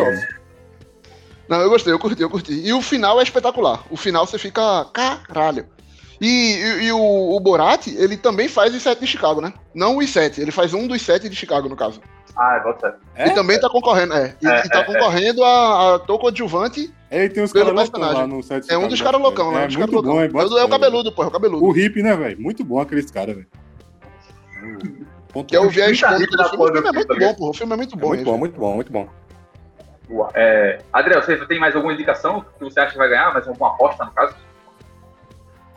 Não, 1.49 1.59
eu 1.59 1.69
gostei, 1.69 1.91
eu 1.93 1.99
curti, 1.99 2.21
eu 2.21 2.29
curti. 2.29 2.53
E 2.53 2.71
o 2.73 2.81
final 2.81 3.19
é 3.19 3.23
espetacular. 3.23 3.83
O 3.89 3.97
final 3.97 4.25
você 4.25 4.37
fica. 4.37 4.85
Caralho. 4.93 5.65
E, 6.25 6.55
e- 6.55 6.83
e 6.85 6.91
o, 6.93 7.35
o 7.35 7.39
Borat, 7.41 7.87
ele 7.87 8.15
também 8.15 8.47
faz 8.47 8.73
os 8.73 8.81
sete 8.81 9.01
de 9.01 9.07
Chicago, 9.07 9.41
né? 9.41 9.51
Não 9.75 9.97
os 9.97 10.09
sete, 10.09 10.39
ele 10.39 10.51
faz 10.51 10.73
um 10.73 10.87
dos 10.87 11.01
sete 11.01 11.27
de 11.27 11.35
Chicago, 11.35 11.67
no 11.67 11.75
caso. 11.75 11.99
Ah, 12.35 12.59
bota. 12.63 12.97
É? 13.13 13.27
E 13.27 13.33
também 13.33 13.59
tá 13.59 13.69
concorrendo, 13.69 14.13
é. 14.13 14.33
E, 14.41 14.47
É, 14.47 14.65
e 14.65 14.69
tá 14.69 14.79
é, 14.79 14.83
concorrendo 14.85 15.43
a, 15.43 15.95
a 15.95 15.99
Toco 15.99 16.21
coadjuvante. 16.21 16.91
Ele 17.11 17.29
tem 17.29 17.43
uns 17.43 17.51
Pelo 17.51 17.65
caras 17.65 17.79
loucão 17.81 17.99
personagem. 18.01 18.21
lá 18.21 18.27
no 18.37 18.41
set. 18.41 18.71
É 18.71 18.77
um 18.77 18.87
dos 18.87 19.01
caras 19.01 19.21
loucão 19.21 19.51
lá. 19.51 19.61
É 19.61 19.63
um 19.65 19.67
dos 19.67 19.75
caras 19.75 19.91
muito 19.91 20.05
loucão. 20.07 20.13
bom, 20.13 20.21
É, 20.21 20.25
hein? 20.25 20.31
Bota 20.31 20.53
o- 20.53 20.57
é 20.57 20.61
o 20.63 20.65
fé, 20.65 20.71
cabeludo, 20.71 21.11
pô, 21.11 21.23
é 21.23 21.27
o 21.27 21.31
cabeludo. 21.31 21.65
O 21.65 21.77
hip, 21.77 22.01
né, 22.01 22.15
velho? 22.15 22.41
Muito 22.41 22.63
bom 22.63 22.79
aqueles 22.79 23.11
caras, 23.11 23.35
velho. 23.35 23.47
Que 25.47 25.55
é 25.55 25.59
o 25.59 25.69
viés 25.69 25.99
cômico 26.01 26.37
do 26.37 26.43
filme. 26.45 26.63
O 26.63 26.73
filme 26.73 26.87
é 26.87 26.91
muito 26.93 27.15
bom, 27.19 27.33
pô. 27.35 27.49
O 27.49 27.53
filme 27.53 27.73
é 27.73 27.77
muito 27.77 27.95
É 27.95 27.99
bom. 27.99 28.07
muito 28.07 28.23
bom, 28.23 28.37
muito 28.37 28.59
bom, 28.59 28.75
muito 28.75 28.91
bom. 28.91 29.09
É, 30.35 30.79
Adriel, 30.91 31.21
você 31.21 31.37
tem 31.45 31.59
mais 31.59 31.75
alguma 31.75 31.93
indicação 31.93 32.45
que 32.57 32.63
você 32.63 32.79
acha 32.79 32.91
que 32.93 32.97
vai 32.97 33.09
ganhar? 33.09 33.33
Mais 33.33 33.47
alguma 33.47 33.69
aposta, 33.73 34.05
no 34.05 34.11
caso? 34.11 34.35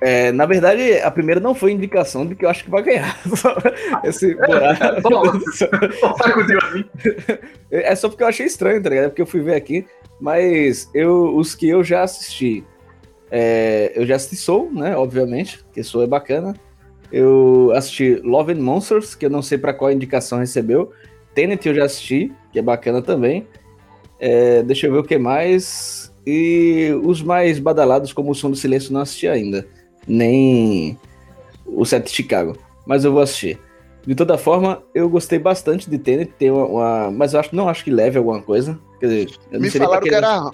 É, 0.01 0.31
na 0.31 0.45
verdade, 0.45 1.01
a 1.01 1.11
primeira 1.11 1.41
não 1.41 1.55
foi 1.55 1.73
indicação 1.73 2.27
de 2.27 2.35
que 2.35 2.45
eu 2.45 2.51
acho 2.51 2.65
que 2.65 2.71
vai 2.71 2.83
ganhar. 2.83 3.19
Esse 4.05 4.37
sacudiu 6.19 6.59
assim. 6.63 6.85
É 7.71 7.95
só 7.95 8.09
porque 8.09 8.23
eu 8.23 8.29
achei 8.29 8.47
estranho, 8.47 8.83
tá 8.83 8.91
ligado? 8.91 9.09
Porque 9.09 9.23
eu 9.23 9.27
fui 9.27 9.41
ver 9.41 9.55
aqui. 9.55 9.87
Mas 10.21 10.91
eu, 10.95 11.35
os 11.37 11.55
que 11.55 11.69
eu 11.69 11.83
já 11.83 12.03
assisti. 12.03 12.65
é, 13.31 13.93
eu 13.95 14.07
já 14.07 14.17
assisti 14.17 14.37
Soul, 14.37 14.71
né? 14.73 14.97
Obviamente, 14.97 15.65
que 15.73 15.83
Soul 15.83 16.05
é 16.05 16.07
bacana. 16.07 16.55
Eu 17.11 17.73
assisti 17.75 18.17
Love 18.17 18.53
and 18.53 18.61
Monsters, 18.61 19.15
que 19.15 19.27
eu 19.27 19.31
não 19.31 19.41
sei 19.41 19.57
pra 19.57 19.73
qual 19.73 19.91
indicação 19.91 20.39
recebeu. 20.39 20.93
Tenet 21.35 21.67
eu 21.67 21.75
já 21.75 21.85
assisti, 21.85 22.33
que 22.53 22.59
é 22.59 22.63
bacana 22.63 23.01
também. 23.01 23.47
É, 24.19 24.63
deixa 24.63 24.87
eu 24.87 24.93
ver 24.93 24.99
o 24.99 25.05
que 25.05 25.17
mais. 25.17 26.13
E 26.27 26.91
os 27.05 27.23
mais 27.23 27.59
badalados, 27.59 28.13
como 28.13 28.31
o 28.31 28.35
Som 28.35 28.51
do 28.51 28.57
Silêncio, 28.57 28.93
não 28.93 29.01
assisti 29.01 29.29
ainda. 29.29 29.67
Nem 30.07 30.99
o 31.65 31.85
Set 31.85 32.05
de 32.05 32.11
Chicago. 32.11 32.57
Mas 32.87 33.05
eu 33.05 33.13
vou 33.13 33.21
assistir. 33.23 33.59
De 34.07 34.15
toda 34.15 34.39
forma, 34.39 34.83
eu 34.95 35.09
gostei 35.09 35.39
bastante 35.39 35.91
de 35.91 35.99
Tenet, 35.99 36.31
ter 36.39 36.53
uma, 36.53 36.65
uma- 36.67 37.11
mas 37.11 37.35
eu 37.35 37.41
acho, 37.41 37.55
não 37.57 37.69
acho 37.69 37.83
que 37.83 37.91
leve 37.91 38.17
alguma 38.19 38.41
coisa. 38.41 38.79
Quer 39.01 39.07
dizer, 39.07 39.31
eu 39.51 39.59
não 39.59 39.61
Me 39.61 39.71
falaram 39.71 40.03
que 40.03 40.15
era. 40.15 40.51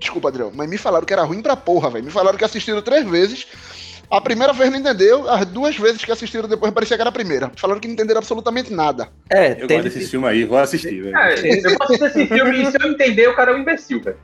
Desculpa, 0.00 0.28
Adriel, 0.28 0.50
mas 0.54 0.68
me 0.68 0.76
falaram 0.76 1.06
que 1.06 1.12
era 1.12 1.22
ruim 1.22 1.40
pra 1.40 1.54
porra, 1.56 1.88
velho. 1.90 2.04
Me 2.04 2.10
falaram 2.10 2.36
que 2.36 2.44
assistiram 2.44 2.82
três 2.82 3.08
vezes. 3.08 3.46
A 4.10 4.20
primeira 4.20 4.52
vez 4.52 4.70
não 4.70 4.78
entendeu, 4.78 5.28
as 5.28 5.44
duas 5.46 5.76
vezes 5.76 6.04
que 6.04 6.12
assistiram 6.12 6.48
depois 6.48 6.72
parecia 6.72 6.96
que 6.96 7.00
era 7.02 7.10
a 7.10 7.12
primeira. 7.12 7.50
Falaram 7.56 7.80
que 7.80 7.86
não 7.88 7.94
entenderam 7.94 8.18
absolutamente 8.18 8.72
nada. 8.72 9.08
É, 9.30 9.52
Eu 9.52 9.66
Tenet, 9.66 9.84
gosto 9.84 9.98
desse 9.98 10.10
filme 10.10 10.26
aí, 10.28 10.44
vou 10.44 10.58
assistir, 10.58 11.02
velho. 11.02 11.16
É, 11.16 11.66
eu 11.66 11.76
posso 11.78 11.92
assistir 11.94 12.20
esse 12.22 12.26
filme 12.34 12.62
e 12.62 12.70
se 12.70 12.76
eu 12.80 12.90
entender, 12.90 13.28
o 13.28 13.34
cara 13.36 13.52
é 13.52 13.54
um 13.54 13.58
imbecil, 13.58 14.00
velho. 14.00 14.16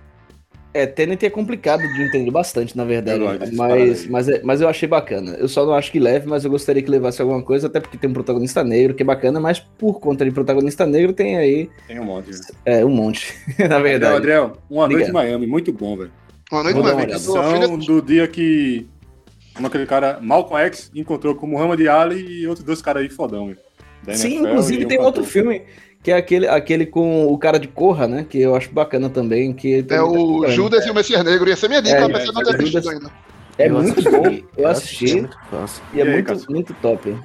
É, 0.74 0.86
Tenet 0.86 1.24
é 1.26 1.30
complicado 1.30 1.80
de 1.82 2.02
entender 2.02 2.30
bastante, 2.30 2.76
na 2.76 2.84
verdade. 2.84 3.20
Mas, 3.54 4.06
mas, 4.06 4.28
é- 4.28 4.40
mas 4.42 4.60
eu 4.60 4.68
achei 4.68 4.88
bacana. 4.88 5.32
Eu 5.32 5.48
só 5.48 5.64
não 5.66 5.74
acho 5.74 5.90
que 5.92 5.98
leve, 5.98 6.26
mas 6.26 6.44
eu 6.44 6.50
gostaria 6.50 6.82
que 6.82 6.90
levasse 6.90 7.20
alguma 7.20 7.42
coisa, 7.42 7.66
até 7.66 7.80
porque 7.80 7.96
tem 7.98 8.08
um 8.08 8.12
protagonista 8.12 8.64
negro, 8.64 8.94
que 8.94 9.02
é 9.02 9.06
bacana, 9.06 9.38
mas 9.38 9.60
por 9.60 10.00
conta 10.00 10.24
de 10.24 10.30
protagonista 10.30 10.86
negro 10.86 11.12
tem 11.12 11.36
aí 11.36 11.68
Tem 11.86 12.00
um 12.00 12.04
monte. 12.04 12.30
velho. 12.30 12.44
é, 12.64 12.84
um 12.84 12.88
monte, 12.90 13.34
na 13.68 13.78
verdade. 13.78 14.16
Adriel, 14.16 14.56
uma 14.70 14.88
noite 14.88 15.10
em 15.10 15.12
Miami, 15.12 15.46
muito 15.46 15.72
bom, 15.72 15.96
velho. 15.96 16.10
Uma 16.50 16.62
noite. 16.64 17.18
Sua 17.18 17.52
filha 17.52 17.66
São 17.66 17.78
do 17.78 18.02
dia 18.02 18.26
que 18.28 18.86
aquele 19.62 19.86
cara, 19.86 20.18
Malcolm 20.20 20.62
X, 20.66 20.90
encontrou 20.94 21.34
com 21.34 21.46
Muhammad 21.46 21.80
Ali 21.86 22.42
e 22.42 22.46
outros 22.46 22.64
dois 22.64 22.80
caras 22.80 23.02
aí 23.02 23.08
fodão, 23.08 23.46
velho. 23.46 23.58
Sim, 24.14 24.36
NFL 24.38 24.48
inclusive 24.48 24.86
tem 24.86 24.98
um 24.98 25.04
outro 25.04 25.24
filme, 25.24 25.62
que 26.02 26.10
é 26.10 26.16
aquele, 26.16 26.48
aquele 26.48 26.86
com 26.86 27.26
o 27.26 27.38
cara 27.38 27.58
de 27.58 27.68
Corra, 27.68 28.06
né? 28.08 28.26
Que 28.28 28.40
eu 28.40 28.54
acho 28.56 28.70
bacana 28.72 29.08
também. 29.08 29.52
Que 29.52 29.84
É 29.88 30.00
o 30.02 30.38
coisa. 30.38 30.52
Judas 30.52 30.84
e 30.86 30.90
o 30.90 30.94
Messias 30.94 31.22
Negro. 31.24 31.48
Ia 31.48 31.56
ser 31.56 31.68
minha 31.68 31.80
dica, 31.82 31.96
É, 31.96 32.02
apesar 32.04 32.24
de 32.26 32.32
não 32.32 32.42
ter 32.44 32.66
Judas- 32.66 32.86
ainda. 32.88 33.10
É 33.58 33.68
Eu 33.68 33.74
muito 33.74 33.92
assisti, 34.00 34.10
bom, 34.10 34.46
eu 34.56 34.66
assisti. 34.68 35.10
é 35.10 35.14
muito 35.20 35.38
fácil. 35.50 35.82
E 35.92 36.00
é 36.00 36.04
E 36.04 36.08
aí, 36.08 36.12
muito, 36.14 36.26
Cássio? 36.26 36.50
muito 36.50 36.74
top. 36.80 37.16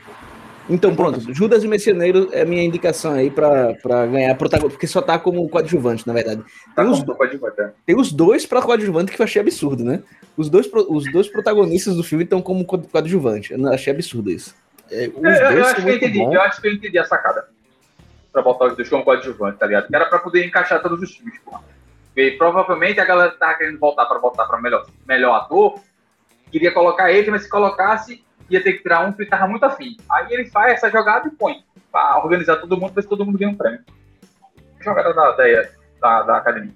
Então, 0.69 0.93
pronto, 0.93 1.33
Judas 1.33 1.63
e 1.63 1.67
Messias 1.67 1.95
Negro 1.95 2.27
é 2.33 2.41
a 2.41 2.45
minha 2.45 2.61
indicação 2.61 3.13
aí 3.13 3.29
pra, 3.31 3.73
pra 3.81 4.05
ganhar 4.05 4.35
protagonista, 4.35 4.73
porque 4.75 4.85
só 4.87 5.01
tá 5.01 5.17
como 5.17 5.47
coadjuvante, 5.47 6.05
na 6.05 6.11
verdade. 6.11 6.41
Tá 6.75 6.83
Tem 6.83 6.91
os, 6.91 6.99
como 6.99 7.15
pode 7.15 7.37
botar. 7.37 7.73
tem 7.85 7.95
os 7.97 8.11
dois 8.11 8.45
pra 8.45 8.61
coadjuvante 8.61 9.13
que 9.13 9.21
eu 9.21 9.23
achei 9.23 9.41
absurdo, 9.41 9.85
né? 9.85 10.01
Os 10.35 10.49
dois, 10.49 10.67
pro- 10.67 10.85
os 10.93 11.09
dois 11.09 11.29
protagonistas 11.29 11.95
do 11.95 12.03
filme 12.03 12.25
estão 12.25 12.41
como 12.41 12.65
co- 12.65 12.77
coadjuvante. 12.79 13.53
Eu 13.53 13.57
não- 13.59 13.71
achei 13.71 13.93
absurdo 13.93 14.29
isso. 14.29 14.53
É, 14.91 15.07
os 15.07 15.23
Eu, 15.23 15.31
eu- 15.31 15.31
eu 15.31 15.51
dois 15.53 15.65
acho 15.67 15.75
que 15.81 15.89
eu 15.89 15.95
entendi, 15.95 16.19
eu 16.21 16.41
acho 16.41 16.61
que 16.61 16.67
eu 16.67 16.73
entendi 16.73 16.99
a 16.99 17.05
sacada. 17.05 17.45
Pra 18.38 18.43
botar 18.43 18.65
os 18.65 18.76
dois 18.76 18.88
como 18.88 19.04
coadjuvante, 19.04 19.58
tá 19.58 19.65
ligado? 19.65 19.88
Que 19.88 19.95
era 19.95 20.06
pra 20.06 20.19
poder 20.19 20.45
encaixar 20.45 20.80
todos 20.80 21.02
os 21.02 21.15
filmes, 21.15 21.39
pô. 21.43 21.58
E 22.15 22.34
provavelmente 22.34 23.00
a 23.00 23.04
galera 23.06 23.32
tava 23.32 23.56
querendo 23.56 23.80
voltar 23.80 24.06
pra 24.06 24.19
botar 24.19 24.45
pra 24.45 24.62
melhor, 24.62 24.86
melhor 25.08 25.34
ator, 25.34 25.80
queria 26.52 26.71
colocar 26.71 27.12
ele, 27.12 27.32
mas 27.32 27.41
se 27.41 27.50
colocasse, 27.50 28.23
ia 28.47 28.62
ter 28.63 28.73
que 28.73 28.84
tirar 28.84 29.08
um 29.08 29.12
que 29.12 29.26
tava 29.26 29.47
muito 29.47 29.63
afim. 29.63 29.97
Aí 30.08 30.32
ele 30.32 30.45
faz 30.52 30.73
essa 30.73 30.91
jogada 30.91 31.28
e 31.28 31.32
põe. 31.32 31.63
Pra 31.91 32.21
organizar 32.23 32.58
todo 32.58 32.78
mundo, 32.78 32.93
pra 32.93 33.02
se 33.02 33.10
todo 33.10 33.26
mundo 33.26 33.39
ganha 33.39 33.50
um 33.50 33.56
prêmio. 33.56 33.80
Jogada 34.82 35.12
da, 35.15 35.32
da, 35.32 35.63
da, 36.00 36.21
da 36.21 36.38
academia. 36.38 36.76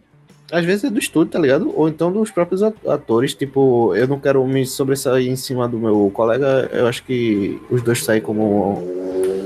Às 0.52 0.66
vezes 0.66 0.86
é 0.86 0.90
do 0.90 0.98
estúdio, 0.98 1.34
tá 1.34 1.38
ligado? 1.38 1.72
Ou 1.78 1.88
então 1.88 2.12
dos 2.12 2.32
próprios 2.32 2.64
at- 2.64 2.88
atores. 2.88 3.36
Tipo, 3.36 3.96
eu 3.96 4.08
não 4.08 4.20
quero 4.20 4.44
me 4.48 4.66
sobressair 4.66 5.30
em 5.32 5.36
cima 5.36 5.68
do 5.68 5.78
meu 5.78 6.10
colega. 6.12 6.68
Eu 6.74 6.88
acho 6.88 7.04
que 7.04 7.62
os 7.70 7.84
dois 7.84 8.04
saem 8.04 8.20
como 8.20 8.82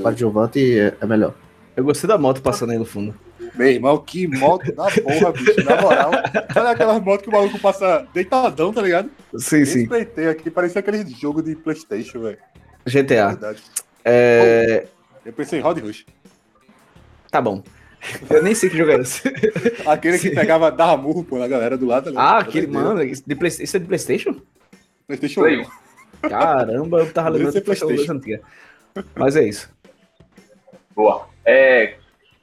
coadjuvante 0.02 0.78
é, 0.80 0.94
é 0.98 1.06
melhor. 1.06 1.34
Eu 1.76 1.84
gostei 1.84 2.08
da 2.08 2.16
moto 2.16 2.40
passando 2.40 2.70
aí 2.72 2.78
no 2.78 2.84
fundo. 2.86 3.14
Meu 3.54 3.68
irmão, 3.68 3.98
que 3.98 4.26
moto 4.26 4.72
da 4.74 4.84
porra, 4.90 5.32
bicho. 5.32 5.64
Na 5.64 5.80
moral, 5.80 6.10
olha 6.56 6.70
aquelas 6.70 7.02
motos 7.02 7.22
que 7.24 7.28
o 7.28 7.32
maluco 7.32 7.58
passa 7.58 8.06
deitadão, 8.12 8.72
tá 8.72 8.82
ligado? 8.82 9.10
Sim, 9.36 9.64
sim. 9.64 9.80
Respeitei 9.80 10.28
aqui, 10.28 10.50
parecia 10.50 10.80
aquele 10.80 11.06
jogo 11.10 11.42
de 11.42 11.54
Playstation, 11.54 12.20
velho. 12.20 12.38
GTA. 12.86 13.28
Verdade. 13.28 13.62
É, 14.04 14.86
Eu 15.24 15.32
pensei 15.32 15.58
em 15.58 15.62
Rod 15.62 15.78
Rush. 15.78 16.06
Tá 17.30 17.40
bom. 17.40 17.62
Eu 18.30 18.42
nem 18.42 18.54
sei 18.54 18.70
que 18.70 18.78
jogo 18.78 18.92
é 18.92 19.00
esse. 19.00 19.22
Aquele 19.86 20.18
que 20.18 20.28
Sim. 20.28 20.34
pegava, 20.34 20.70
dava 20.70 20.96
murro, 20.96 21.24
pô, 21.24 21.38
na 21.38 21.48
galera 21.48 21.76
do 21.76 21.86
lado. 21.86 22.10
ligado? 22.10 22.24
Ah, 22.24 22.38
aquele, 22.38 22.66
mano, 22.66 23.02
isso 23.02 23.22
de 23.26 23.32
é 23.32 23.78
de 23.78 23.86
Playstation? 23.86 24.36
Playstation 25.06 25.40
Play 25.40 25.66
1. 26.22 26.28
Caramba, 26.28 27.00
eu 27.00 27.12
tava 27.12 27.30
lembrando 27.30 27.52
Deve 27.52 27.52
ser 27.52 27.60
que 27.60 27.64
Playstation 27.66 27.86
PlayStation. 28.06 28.12
antiga. 28.14 28.40
Mas 29.14 29.36
é 29.36 29.44
isso. 29.46 29.68
Boa. 30.96 31.28
É, 31.44 31.96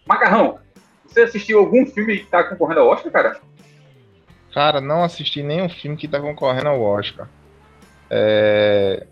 Macarrão, 0.06 0.60
você 1.08 1.22
assistiu 1.22 1.58
algum 1.58 1.88
filme 1.88 2.20
que 2.20 2.28
tá 2.28 2.44
concorrendo 2.44 2.82
ao 2.82 2.90
Oscar, 2.90 3.12
cara? 3.12 3.42
Cara, 4.54 4.80
não 4.80 5.04
assisti 5.04 5.42
nenhum 5.42 5.68
filme 5.68 5.98
que 5.98 6.08
tá 6.08 6.20
concorrendo 6.20 6.70
ao 6.70 6.80
Oscar. 6.80 7.28
É... 8.12 9.08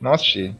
Não 0.00 0.12
assisti. 0.12 0.54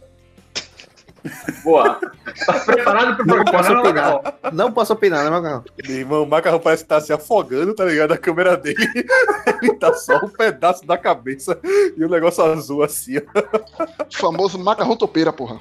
Boa. 1.64 2.00
Tá 2.46 2.52
preparado 2.60 3.16
pro 3.16 3.26
Não 3.26 3.44
programa? 3.44 3.58
posso 3.58 3.72
não, 3.72 3.80
opinar. 3.80 4.34
Não 4.52 4.72
posso 4.72 4.92
opinar, 4.92 5.24
né, 5.24 5.30
Macarrão? 5.30 5.64
Meu 5.86 5.96
irmão, 5.96 6.22
o 6.22 6.26
macarrão 6.26 6.60
parece 6.60 6.82
que 6.82 6.88
tá 6.88 7.00
se 7.00 7.12
afogando, 7.12 7.74
tá 7.74 7.84
ligado? 7.84 8.12
A 8.12 8.18
câmera 8.18 8.56
dele. 8.56 8.76
Ele 9.62 9.74
tá 9.74 9.92
só 9.94 10.16
um 10.16 10.28
pedaço 10.28 10.86
da 10.86 10.98
cabeça 10.98 11.58
e 11.96 12.04
o 12.04 12.08
negócio 12.08 12.44
azul 12.44 12.82
assim, 12.82 13.18
ó. 13.18 14.06
Famoso 14.12 14.58
macarrão 14.58 14.96
topeira, 14.96 15.32
porra. 15.32 15.58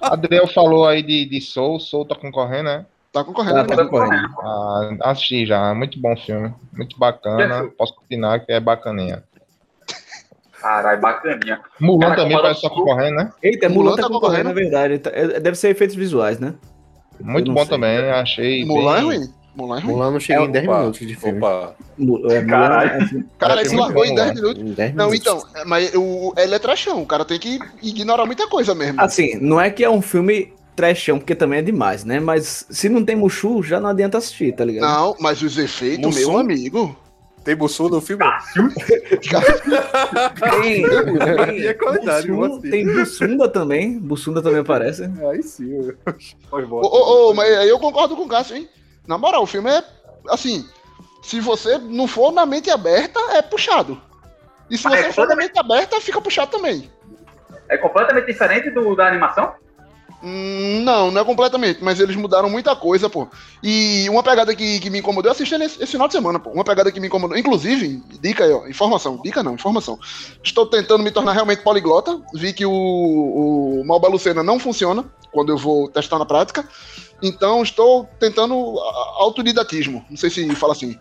Adriel 0.00 0.46
falou 0.46 0.86
aí 0.86 1.02
de, 1.02 1.24
de 1.24 1.40
Soul, 1.40 1.80
Soul 1.80 2.04
tá 2.04 2.14
concorrendo, 2.14 2.64
né? 2.64 2.86
Tá 3.12 3.22
concorrendo. 3.22 3.58
Ah, 3.58 3.64
tá 3.64 3.76
né? 3.76 3.84
concorrendo. 3.84 4.28
Ah, 4.40 4.90
assisti 5.02 5.46
já, 5.46 5.72
muito 5.72 6.00
bom 6.00 6.16
filme. 6.16 6.52
Muito 6.72 6.98
bacana. 6.98 7.70
Posso 7.78 7.94
opinar 7.94 8.44
que 8.44 8.52
é 8.52 8.58
bacaninha. 8.58 9.22
Caralho, 10.64 11.00
bacaninha. 11.00 11.60
Mulan 11.78 12.00
Cara, 12.08 12.16
também 12.22 12.36
parece 12.38 12.64
ela- 12.64 12.74
tá 12.74 12.80
concorrendo, 12.80 13.16
né? 13.16 13.30
Eita, 13.42 13.68
Mulan 13.68 13.84
Mulan 13.90 13.96
tá 13.96 14.02
tá 14.04 14.08
concorrendo, 14.08 14.44
na 14.44 14.52
verdade. 14.54 14.98
Tá- 14.98 15.10
é- 15.12 15.38
Deve 15.38 15.58
ser 15.58 15.68
efeitos 15.68 15.94
visuais, 15.94 16.38
né? 16.40 16.54
Muito 17.20 17.52
bom 17.52 17.60
sei. 17.60 17.68
também, 17.68 17.98
achei. 18.10 18.64
Mulan 18.64 18.92
é 18.92 18.96
bem- 18.96 19.04
ruim. 19.04 19.28
Mulan 19.54 19.76
é 19.76 19.80
ruim. 19.82 19.92
Mulan 19.92 20.10
não 20.12 20.20
chega 20.20 20.40
É, 20.40 20.44
em 20.46 20.50
10 20.50 20.66
opa, 20.66 20.78
minutos 20.80 21.00
de 21.06 21.14
filme. 21.14 21.38
Opa, 21.38 21.74
é, 22.32 22.42
Caralho. 22.44 22.90
é 23.02 23.06
filme- 23.06 23.26
Cara, 23.38 23.52
Achei 23.52 23.62
ele 23.62 23.68
se 23.68 23.76
muito 23.76 23.84
largou 23.86 24.04
em 24.06 24.14
10 24.14 24.28
Mulan. 24.28 24.40
minutos. 24.40 24.62
Em 24.62 24.74
10 24.74 24.94
Não, 24.94 25.10
minutos. 25.10 25.20
então, 25.20 25.64
mas 25.66 25.94
o, 25.94 26.34
ele 26.38 26.54
é 26.54 26.58
trashão. 26.58 27.02
O 27.02 27.06
cara 27.06 27.24
tem 27.26 27.38
que 27.38 27.58
ignorar 27.82 28.24
muita 28.26 28.48
coisa 28.48 28.74
mesmo. 28.74 29.00
Assim, 29.00 29.36
não 29.40 29.60
é 29.60 29.68
que 29.70 29.84
é 29.84 29.90
um 29.90 30.00
filme 30.02 30.52
trashão, 30.74 31.18
porque 31.18 31.34
também 31.36 31.58
é 31.58 31.62
demais, 31.62 32.04
né? 32.04 32.18
Mas 32.18 32.66
se 32.70 32.88
não 32.88 33.04
tem 33.04 33.14
Mushu, 33.14 33.62
já 33.62 33.78
não 33.78 33.90
adianta 33.90 34.18
assistir, 34.18 34.52
tá 34.56 34.64
ligado? 34.64 34.90
Não, 34.90 35.14
mas 35.20 35.40
os 35.42 35.56
efeitos, 35.58 36.06
Mussum? 36.06 36.30
meu 36.32 36.38
amigo. 36.40 36.96
Tem 37.44 37.54
Bussum 37.54 37.88
no 37.88 38.00
filme? 38.00 38.24
Tem, 40.40 40.84
Aí 41.44 41.66
é 41.66 41.74
qualidade, 41.74 42.28
tem 42.70 42.86
Bussunda 42.86 43.48
também. 43.48 43.98
Bussunda 43.98 44.42
também 44.42 44.60
aparece. 44.60 45.04
Aí 45.30 45.42
sim, 45.42 45.92
Ô, 46.50 46.58
ô, 46.58 47.30
ô, 47.30 47.34
mas 47.34 47.52
aí 47.58 47.68
eu 47.68 47.78
concordo 47.78 48.16
com 48.16 48.22
o 48.22 48.28
Cássio, 48.28 48.56
hein? 48.56 48.68
Na 49.06 49.18
moral, 49.18 49.42
o 49.42 49.46
filme 49.46 49.70
é, 49.70 49.84
assim, 50.30 50.66
se 51.22 51.40
você 51.40 51.78
não 51.78 52.06
for 52.06 52.32
na 52.32 52.46
mente 52.46 52.70
aberta, 52.70 53.20
é 53.32 53.42
puxado. 53.42 54.00
E 54.70 54.78
se 54.78 54.84
Mas 54.84 55.00
você 55.00 55.06
é 55.08 55.12
for 55.12 55.28
na 55.28 55.36
mente 55.36 55.58
aberta, 55.58 56.00
fica 56.00 56.20
puxado 56.20 56.50
também. 56.50 56.90
É 57.68 57.76
completamente 57.76 58.26
diferente 58.26 58.70
do, 58.70 58.94
da 58.94 59.06
animação? 59.06 59.54
Hum, 60.26 60.80
Não, 60.82 61.10
não 61.10 61.20
é 61.20 61.24
completamente, 61.24 61.84
mas 61.84 62.00
eles 62.00 62.16
mudaram 62.16 62.48
muita 62.48 62.74
coisa, 62.74 63.10
pô. 63.10 63.28
E 63.62 64.08
uma 64.08 64.22
pegada 64.22 64.54
que, 64.54 64.80
que 64.80 64.88
me 64.88 65.00
incomodou, 65.00 65.28
eu 65.28 65.32
assisti 65.32 65.58
nesse 65.58 65.82
esse 65.82 65.92
final 65.92 66.08
de 66.08 66.14
semana, 66.14 66.40
pô. 66.40 66.48
Uma 66.50 66.64
pegada 66.64 66.90
que 66.90 66.98
me 66.98 67.08
incomodou, 67.08 67.36
inclusive, 67.36 68.02
dica 68.22 68.44
aí, 68.44 68.52
ó, 68.52 68.66
informação, 68.66 69.20
dica 69.22 69.42
não, 69.42 69.52
informação. 69.54 69.98
Estou 70.42 70.64
tentando 70.64 71.04
me 71.04 71.10
tornar 71.10 71.32
realmente 71.32 71.62
poliglota, 71.62 72.18
vi 72.32 72.54
que 72.54 72.64
o, 72.64 72.72
o 72.72 73.84
Malba 73.84 74.08
Lucena 74.08 74.42
não 74.42 74.58
funciona 74.58 75.04
quando 75.30 75.52
eu 75.52 75.58
vou 75.58 75.90
testar 75.90 76.18
na 76.18 76.24
prática, 76.24 76.66
então 77.22 77.62
estou 77.62 78.08
tentando 78.18 78.54
autodidatismo, 79.18 80.02
não 80.08 80.16
sei 80.16 80.30
se 80.30 80.48
fala 80.54 80.72
assim. 80.72 80.98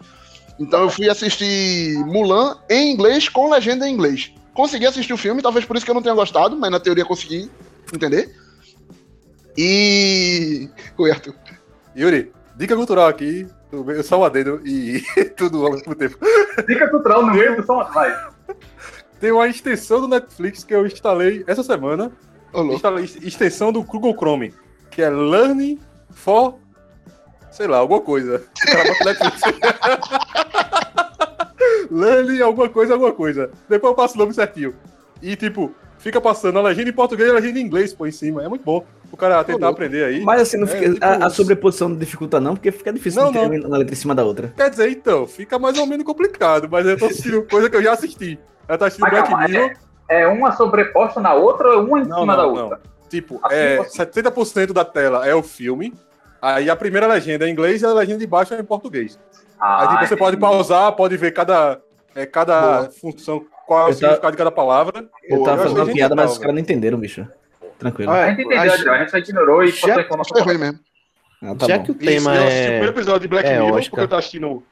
Então 0.60 0.82
eu 0.82 0.90
fui 0.90 1.10
assistir 1.10 1.98
Mulan 2.06 2.58
em 2.70 2.92
inglês 2.92 3.30
com 3.30 3.50
legenda 3.50 3.88
em 3.88 3.94
inglês. 3.94 4.34
Consegui 4.54 4.86
assistir 4.86 5.14
o 5.14 5.18
filme, 5.18 5.42
talvez 5.42 5.66
por 5.66 5.78
isso 5.78 5.86
que 5.86 5.92
eu 5.92 5.96
não 5.96 6.02
tenha 6.02 6.14
gostado, 6.14 6.58
mas 6.58 6.70
na 6.70 6.80
teoria 6.80 7.06
consegui 7.06 7.50
entender. 7.94 8.43
E. 9.58 10.70
Oi, 10.98 11.12
Arthur. 11.12 11.36
Yuri, 11.96 12.32
dica 12.56 12.76
cultural 12.76 13.08
aqui. 13.08 13.48
Eu 13.72 14.04
sou 14.04 14.20
o 14.20 14.26
adendo 14.26 14.62
e 14.66 15.02
tudo 15.38 15.66
ao 15.66 15.72
mesmo 15.72 15.96
tempo. 15.96 16.18
Dica 16.68 16.88
cultural 16.90 17.26
no 17.26 17.34
meio 17.34 17.56
do 17.56 17.66
som. 17.66 17.84
Vai. 17.86 18.16
Tem 19.20 19.32
uma 19.32 19.48
extensão 19.48 20.02
do 20.02 20.08
Netflix 20.08 20.64
que 20.64 20.76
eu 20.76 20.86
instalei 20.86 21.44
essa 21.48 21.64
semana. 21.64 22.12
Ô, 22.52 22.60
louco. 22.60 22.76
Instalei 22.76 23.06
extensão 23.06 23.72
do 23.72 23.84
Google 23.84 24.16
Chrome, 24.16 24.54
que 24.92 25.02
é 25.02 25.10
Learning 25.10 25.80
for. 26.12 26.60
Sei 27.52 27.68
lá, 27.68 27.78
alguma 27.78 28.02
coisa. 28.02 28.44
O 28.44 28.72
cara 28.72 28.90
bota 28.90 29.06
Netflix. 29.06 29.42
Learning 31.92 32.42
alguma 32.42 32.70
coisa, 32.70 32.94
alguma 32.94 33.12
coisa. 33.12 33.52
Depois 33.70 33.92
eu 33.92 33.96
passo 33.96 34.16
o 34.16 34.18
nome 34.18 34.34
certinho. 34.34 34.76
E 35.22 35.36
tipo, 35.36 35.74
fica 36.04 36.20
passando 36.22 36.60
a 36.60 36.62
legenda 36.62 36.90
em 36.90 36.94
português 36.94 37.30
e 37.30 37.32
a 37.32 37.36
legenda 37.36 37.58
em 37.60 37.64
inglês 37.64 37.94
por 37.94 38.08
em 38.08 38.12
cima. 38.12 38.44
É 38.44 38.48
muito 38.50 38.64
bom. 38.64 38.86
O 39.12 39.18
cara 39.18 39.44
tentar 39.44 39.68
louco. 39.68 39.74
aprender 39.82 40.04
aí. 40.04 40.22
Mas 40.24 40.42
assim, 40.42 40.58
não 40.58 40.68
É, 40.68 40.70
fica, 40.70 40.94
tipo 40.94 41.06
a, 41.06 41.26
a 41.26 41.30
sobreposição 41.30 41.90
não 41.90 41.98
dificulta 41.98 42.40
não, 42.40 42.56
porque 42.56 42.72
fica 42.72 42.92
difícil 42.92 43.22
Não, 43.22 43.32
de 43.32 43.38
não. 43.38 43.50
ter 43.50 43.66
uma 43.66 43.78
letra 43.78 43.94
em 43.94 43.98
cima 43.98 44.14
da 44.14 44.24
outra. 44.24 44.54
Quer 44.56 44.70
dizer, 44.70 44.90
então, 44.90 45.26
fica 45.26 45.58
mais 45.58 45.78
ou 45.78 45.86
menos 45.88 46.06
complicado, 46.06 46.68
mas 46.70 46.86
eu 46.86 46.98
tô 46.98 47.06
assistindo 47.06 47.44
coisa 47.48 47.70
que 47.70 47.76
eu 47.78 47.84
já 47.84 47.94
assisti. 47.94 48.40
Eu 48.68 48.78
tô 48.78 48.86
assistindo 48.86 49.04
Mas 49.04 49.12
Black 49.12 49.30
calma, 49.30 49.48
Mirror, 49.48 49.72
é 50.10 50.28
uma 50.28 50.52
sobreposta 50.52 51.20
na 51.22 51.34
outra 51.34 51.70
ou 51.78 51.86
uma 51.86 52.00
em 52.00 52.08
Não, 52.08 52.20
cima 52.22 52.36
não, 52.36 52.54
da 52.54 52.62
outra? 52.62 52.82
Tipo, 53.10 53.40
Assim, 53.44 53.56
é, 53.56 53.78
você- 53.78 53.98
70% 54.06 54.74
da 54.74 54.84
tela 54.84 55.28
é 55.28 55.34
o 55.36 55.44
filme. 55.44 55.94
Aí 56.42 56.70
a 56.70 56.76
primeira 56.76 57.08
legenda 57.08 57.46
é 57.46 57.50
em 57.50 57.52
inglês 57.52 57.82
e 57.82 57.86
a 57.86 57.94
legenda 57.94 58.20
de 58.20 58.28
baixo 58.28 58.54
é 58.54 58.60
em 58.60 58.64
português. 58.64 59.18
Aí 59.60 59.86
Ah, 59.86 59.88
tipo, 59.92 60.08
você 60.08 60.18
pode 60.18 60.36
pausar, 60.38 60.92
pode 60.94 61.16
ver 61.16 61.32
cada, 61.32 61.80
é, 62.16 62.26
cada 62.26 62.90
função, 63.00 63.46
qual 63.74 63.82
é 63.82 63.86
o 63.86 63.88
Eu 63.88 63.94
tá- 63.94 63.98
significado 63.98 64.32
de 64.32 64.38
cada 64.38 64.52
palavra. 64.52 65.10
Eu 65.24 65.44
tava 65.44 65.58
eu 65.58 65.64
fazendo 65.70 65.84
uma 65.84 65.94
piada, 65.94 66.16
mas 66.16 66.32
os 66.34 66.38
caras 66.38 66.54
não 66.54 66.62
entenderam, 66.62 66.98
bicho. 67.00 67.28
Tranquilo. 67.80 68.12
Olha, 68.12 68.24
A 68.26 68.30
gente 68.30 68.42
entendeu, 68.42 68.60
Adriano, 68.72 68.92
a 68.92 68.98
gente 69.00 69.12
só 69.12 69.18
ignorou 69.18 69.64
e 69.64 69.68
Já- 69.72 69.80
passou 69.82 69.98
a 69.98 70.02
informação. 70.02 70.44
Foi 70.44 70.58
mesmo. 70.58 70.80
Ah, 71.42 71.56
tá 71.56 71.68
Já 71.68 71.78
bom. 71.78 71.84
que 71.84 71.92
o 71.92 71.96
Isso, 71.96 72.06
tema 72.06 72.36
eu 72.36 72.44
assisti 72.44 72.62
o 72.62 72.66
primeiro 72.68 72.86
é. 72.86 72.90
episódio 72.90 73.20
de 73.22 73.28
Black 73.28 73.50
é 73.50 73.54
Mirror, 73.60 73.70
Oscar. 73.78 73.90
porque 73.90 74.02
eu 74.04 74.08
tô 74.08 74.16
assistindo. 74.16 74.64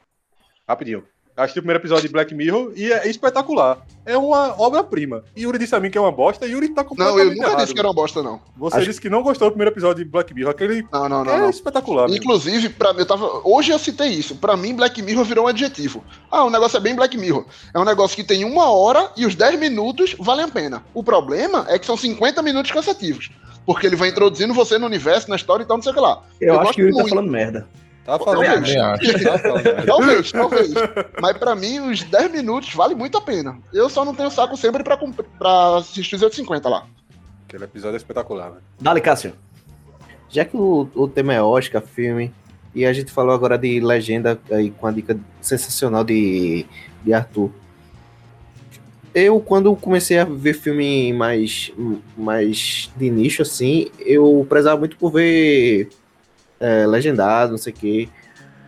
Rapidinho. 0.68 1.04
Assisti 1.34 1.60
o 1.60 1.62
primeiro 1.62 1.80
episódio 1.80 2.02
de 2.06 2.12
Black 2.12 2.34
Mirror 2.34 2.72
e 2.76 2.92
é 2.92 3.08
espetacular. 3.08 3.78
É 4.04 4.18
uma 4.18 4.54
obra-prima. 4.60 5.24
E 5.34 5.42
Yuri 5.44 5.58
disse 5.58 5.74
a 5.74 5.80
mim 5.80 5.90
que 5.90 5.96
é 5.96 6.00
uma 6.00 6.12
bosta, 6.12 6.46
e 6.46 6.50
Yuri 6.52 6.68
tá 6.68 6.82
Não, 6.82 6.88
completamente 6.90 7.20
eu 7.28 7.34
nunca 7.36 7.46
errado. 7.46 7.60
disse 7.62 7.72
que 7.72 7.78
era 7.80 7.88
uma 7.88 7.94
bosta, 7.94 8.22
não. 8.22 8.38
Você 8.56 8.76
Acho- 8.76 8.86
disse 8.86 9.00
que 9.00 9.08
não 9.08 9.22
gostou 9.22 9.48
do 9.48 9.52
primeiro 9.52 9.72
episódio 9.72 10.04
de 10.04 10.10
Black 10.10 10.34
Mirror. 10.34 10.50
Aquele 10.50 10.86
Não, 10.92 11.08
não, 11.08 11.24
não, 11.24 11.32
é 11.32 11.38
não. 11.40 11.48
espetacular. 11.50 12.10
Inclusive, 12.10 12.68
pra 12.68 12.92
mim, 12.92 12.98
eu 13.00 13.06
tava. 13.06 13.40
Hoje 13.44 13.72
eu 13.72 13.78
citei 13.78 14.08
isso. 14.08 14.36
Pra 14.36 14.58
mim, 14.58 14.74
Black 14.74 15.00
Mirror 15.00 15.24
virou 15.24 15.46
um 15.46 15.48
adjetivo. 15.48 16.04
Ah, 16.30 16.44
o 16.44 16.50
negócio 16.50 16.76
é 16.76 16.80
bem 16.80 16.94
Black 16.94 17.16
Mirror. 17.16 17.46
É 17.74 17.78
um 17.78 17.84
negócio 17.84 18.14
que 18.14 18.24
tem 18.24 18.44
uma 18.44 18.70
hora 18.70 19.10
e 19.16 19.24
os 19.24 19.34
10 19.34 19.58
minutos 19.58 20.14
valem 20.18 20.44
a 20.44 20.48
pena. 20.48 20.82
O 20.92 21.02
problema 21.02 21.64
é 21.68 21.78
que 21.78 21.86
são 21.86 21.96
50 21.96 22.42
minutos 22.42 22.70
cansativos. 22.70 23.30
Porque 23.64 23.86
ele 23.86 23.96
vai 23.96 24.08
introduzindo 24.10 24.52
você 24.52 24.76
no 24.76 24.84
universo, 24.86 25.30
na 25.30 25.36
história 25.36 25.62
e 25.62 25.66
tal, 25.66 25.76
não 25.78 25.82
sei 25.82 25.92
o 25.92 25.94
que 25.94 26.00
lá. 26.00 26.20
Eu, 26.40 26.54
eu 26.54 26.60
acho 26.60 26.72
que 26.74 26.82
o 26.82 26.88
Yuri 26.90 27.02
tá 27.04 27.08
falando 27.08 27.30
merda. 27.30 27.66
Tá 28.04 28.18
falando. 28.18 28.44
Talvez. 28.44 28.76
Acho. 28.76 29.24
Tá 29.24 29.38
falando. 29.38 29.86
Talvez, 29.86 30.32
talvez. 30.32 30.74
Mas 31.20 31.38
pra 31.38 31.54
mim, 31.54 31.78
os 31.78 32.02
10 32.02 32.32
minutos 32.32 32.74
vale 32.74 32.94
muito 32.94 33.16
a 33.16 33.20
pena. 33.20 33.58
Eu 33.72 33.88
só 33.88 34.04
não 34.04 34.14
tenho 34.14 34.30
saco 34.30 34.56
sempre 34.56 34.82
pra, 34.82 34.96
pra 34.96 35.76
assistir 35.76 36.16
os 36.16 36.22
850 36.22 36.68
lá. 36.68 36.86
Aquele 37.46 37.64
episódio 37.64 37.94
é 37.94 37.98
espetacular, 37.98 38.50
velho. 38.50 38.62
Dale, 38.80 39.00
Cássio. 39.00 39.34
Já 40.28 40.44
que 40.44 40.56
o, 40.56 40.88
o 40.94 41.06
tema 41.06 41.34
é 41.34 41.42
Oscar, 41.42 41.82
filme, 41.82 42.32
e 42.74 42.86
a 42.86 42.92
gente 42.92 43.12
falou 43.12 43.34
agora 43.34 43.58
de 43.58 43.78
legenda 43.80 44.40
aí 44.50 44.70
com 44.70 44.86
a 44.86 44.90
dica 44.90 45.18
sensacional 45.40 46.02
de, 46.02 46.66
de 47.04 47.12
Arthur. 47.12 47.50
Eu, 49.14 49.38
quando 49.40 49.76
comecei 49.76 50.18
a 50.18 50.24
ver 50.24 50.54
filme 50.54 51.12
mais, 51.12 51.70
mais 52.16 52.90
de 52.96 53.10
nicho, 53.10 53.42
assim, 53.42 53.90
eu 54.00 54.46
prezava 54.48 54.78
muito 54.78 54.96
por 54.96 55.12
ver 55.12 55.90
é, 56.62 56.86
legendado, 56.86 57.50
não 57.50 57.58
sei 57.58 57.72
o 57.72 57.76
quê. 57.76 58.08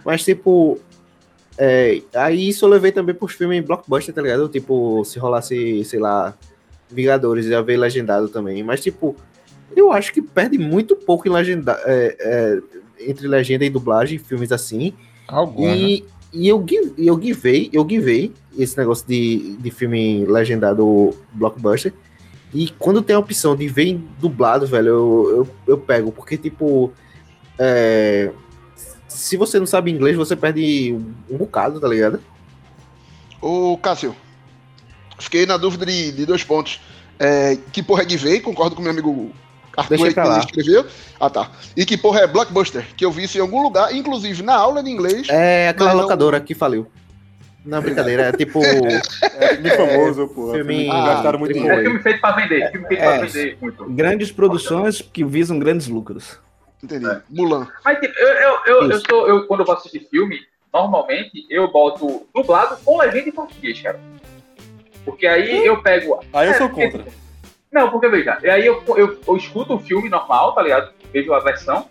Mas, 0.04 0.24
tipo, 0.24 0.78
é, 1.56 2.02
aí 2.14 2.48
isso 2.48 2.64
eu 2.64 2.68
levei 2.68 2.90
também 2.92 3.14
pros 3.14 3.32
filmes 3.32 3.64
blockbuster, 3.64 4.12
tá 4.14 4.20
ligado? 4.20 4.48
Tipo, 4.48 5.04
se 5.04 5.18
rolasse, 5.18 5.84
sei 5.84 6.00
lá, 6.00 6.34
Vingadores, 6.90 7.46
ia 7.46 7.62
ver 7.62 7.76
legendado 7.78 8.28
também. 8.28 8.62
Mas, 8.62 8.80
tipo, 8.82 9.16
eu 9.74 9.90
acho 9.92 10.12
que 10.12 10.20
perde 10.20 10.58
muito 10.58 10.94
pouco 10.94 11.26
em 11.26 11.30
legenda, 11.30 11.80
é, 11.86 12.16
é, 12.98 13.08
entre 13.08 13.26
legenda 13.26 13.64
e 13.64 13.70
dublagem, 13.70 14.18
filmes 14.18 14.52
assim. 14.52 14.92
Algum, 15.26 15.62
né? 15.66 15.76
E, 15.76 16.04
e 16.32 16.48
eu, 16.48 16.58
gui- 16.58 16.92
eu 16.98 17.20
givei, 17.20 17.70
eu 17.72 17.86
givei 17.88 18.32
esse 18.58 18.76
negócio 18.76 19.06
de, 19.06 19.56
de 19.56 19.70
filme 19.70 20.24
legendado 20.26 21.10
blockbuster. 21.32 21.92
E 22.52 22.68
quando 22.78 23.02
tem 23.02 23.16
a 23.16 23.18
opção 23.18 23.56
de 23.56 23.66
ver 23.66 23.98
dublado, 24.20 24.66
velho, 24.66 24.88
eu, 24.88 25.30
eu, 25.36 25.48
eu 25.74 25.78
pego. 25.78 26.12
Porque, 26.12 26.36
tipo, 26.36 26.92
é, 27.58 28.30
se 29.08 29.36
você 29.36 29.58
não 29.58 29.66
sabe 29.66 29.90
inglês, 29.90 30.16
você 30.16 30.34
perde 30.36 30.92
um, 31.30 31.36
bocado, 31.36 31.80
tá 31.80 31.88
ligado? 31.88 32.20
Ô, 33.40 33.76
Cássio, 33.78 34.14
fiquei 35.18 35.46
na 35.46 35.56
dúvida 35.56 35.84
de, 35.86 36.12
de 36.12 36.26
dois 36.26 36.42
pontos. 36.44 36.80
É, 37.18 37.56
que 37.72 37.82
porra 37.82 38.02
é 38.02 38.08
Givey? 38.08 38.40
Concordo 38.40 38.74
com 38.74 38.82
meu 38.82 38.90
amigo 38.90 39.30
Arthur 39.76 39.96
Deixa 39.98 40.06
aí 40.06 40.14
que 40.14 40.20
lá. 40.20 40.38
escreveu. 40.40 40.86
Ah, 41.20 41.30
tá. 41.30 41.50
E 41.76 41.84
que 41.84 41.96
porra 41.96 42.20
é 42.20 42.26
Blockbuster? 42.26 42.86
Que 42.96 43.04
eu 43.04 43.10
vi 43.12 43.24
isso 43.24 43.38
em 43.38 43.40
algum 43.40 43.62
lugar, 43.62 43.94
inclusive 43.94 44.42
na 44.42 44.54
aula 44.54 44.82
de 44.82 44.90
inglês. 44.90 45.28
É 45.28 45.68
aquela 45.68 45.90
Mas 45.90 45.96
não- 45.96 46.02
locadora 46.02 46.40
que 46.40 46.54
faliu. 46.54 46.86
Não, 47.64 47.80
brincadeira, 47.80 48.24
é 48.24 48.32
tipo. 48.32 48.60
É 49.40 49.54
filme 49.54 49.70
famoso, 49.70 50.28
pô. 50.28 50.52
filme- 50.52 50.88
Ah, 50.90 51.06
gastaram 51.14 51.38
muito 51.38 51.52
É 51.52 51.54
dinheiro. 51.60 51.82
filme 51.82 51.98
feito 52.00 52.20
pra 52.20 52.32
vender, 52.32 52.70
filme 52.70 52.86
feito 52.88 53.02
É. 53.02 53.18
pra 53.18 53.26
vender 53.26 53.58
muito. 53.60 53.84
Grandes 53.90 54.30
produções 54.32 55.00
que 55.00 55.24
visam 55.24 55.58
grandes 55.58 55.86
lucros. 55.88 56.38
Entendi. 56.84 57.06
É. 57.06 57.20
Mulan. 57.30 57.66
Mas 57.84 57.98
tipo, 57.98 58.18
eu, 58.18 58.28
eu, 58.28 58.58
eu, 58.66 58.90
eu 58.90 59.00
sou, 59.08 59.28
eu, 59.28 59.46
quando 59.46 59.60
eu 59.60 59.66
vou 59.66 59.74
assistir 59.74 60.06
filme, 60.10 60.40
normalmente 60.72 61.46
eu 61.50 61.70
boto 61.70 62.26
dublado 62.34 62.76
com 62.84 62.98
legenda 62.98 63.28
em 63.28 63.32
português, 63.32 63.80
cara. 63.80 63.98
Porque 65.04 65.26
aí 65.26 65.64
eu 65.66 65.82
pego. 65.82 66.20
Aí 66.32 66.46
eu 66.48 66.52
É, 66.52 66.58
sou 66.58 66.68
porque- 66.68 66.90
contra. 66.90 67.12
Não, 67.72 67.90
porque 67.90 68.08
veja, 68.08 68.38
e 68.42 68.48
aí 68.48 68.64
eu, 68.64 68.80
eu, 68.96 69.18
eu 69.26 69.36
escuto 69.36 69.74
o 69.74 69.80
filme 69.80 70.08
normal, 70.08 70.54
tá 70.54 70.62
ligado? 70.62 70.92
Vejo 71.12 71.34
a 71.34 71.40
versão. 71.40 71.88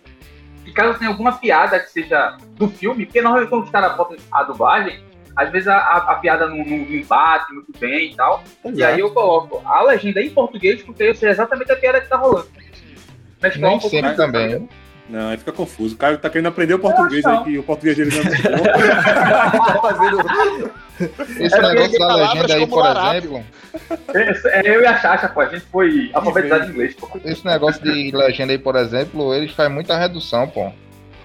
E 0.64 0.72
caso 0.72 0.98
tenha 0.98 1.10
alguma 1.10 1.32
piada 1.32 1.78
que 1.78 1.90
seja 1.90 2.38
do 2.56 2.68
filme, 2.68 3.04
porque 3.04 3.20
normalmente 3.20 3.50
quando 3.50 3.64
os 3.64 3.70
caras 3.70 3.94
botam 3.94 4.16
a 4.32 4.42
dublagem, 4.44 4.98
às 5.36 5.50
vezes 5.50 5.68
a, 5.68 5.76
a, 5.76 5.96
a 6.12 6.14
piada 6.16 6.46
não, 6.46 6.56
não, 6.56 6.78
não 6.78 7.02
bate 7.02 7.52
muito 7.52 7.70
bem 7.78 8.12
e 8.12 8.16
tal. 8.16 8.42
E 8.72 8.82
aí 8.82 8.98
eu 9.00 9.12
coloco 9.12 9.60
a 9.62 9.82
legenda 9.82 10.22
em 10.22 10.30
português, 10.30 10.82
porque 10.82 11.02
eu 11.02 11.14
sei 11.14 11.28
exatamente 11.28 11.70
a 11.70 11.76
piada 11.76 12.00
que 12.00 12.08
tá 12.08 12.16
rolando. 12.16 12.48
Mesclar 13.42 13.68
Nem 13.72 13.76
um 13.76 13.80
sempre 13.82 14.14
também. 14.14 14.66
Não, 15.08 15.28
aí 15.28 15.36
fica 15.36 15.52
confuso. 15.52 15.94
O 15.94 15.98
Caio 15.98 16.16
tá 16.18 16.30
querendo 16.30 16.46
aprender 16.46 16.74
o 16.74 16.78
português 16.78 17.24
aí, 17.26 17.44
que 17.44 17.58
o 17.58 17.62
português 17.62 17.96
dele 17.96 18.10
não 18.10 18.20
é 18.20 18.24
muito 18.24 18.42
bom. 18.42 18.64
Tá 19.64 19.80
fazendo. 19.82 20.70
Esse 21.40 21.56
É 21.56 21.62
negócio 21.62 21.98
da 21.98 22.14
legenda 22.14 22.54
aí, 22.54 22.66
por 22.66 22.86
exemplo, 22.86 23.44
eu 24.64 24.80
e 24.82 24.86
a 24.86 24.96
Chacha, 24.98 25.28
pô, 25.28 25.40
a 25.40 25.46
gente 25.46 25.60
foi 25.66 26.10
alfabetizado 26.14 26.66
em 26.66 26.70
inglês, 26.70 26.94
pô. 26.94 27.08
esse 27.24 27.44
negócio 27.44 27.82
de 27.82 28.10
legenda 28.16 28.52
aí, 28.52 28.58
por 28.58 28.76
exemplo, 28.76 29.34
eles 29.34 29.50
fazem 29.52 29.72
muita 29.72 29.98
redução, 29.98 30.48
pô. 30.48 30.70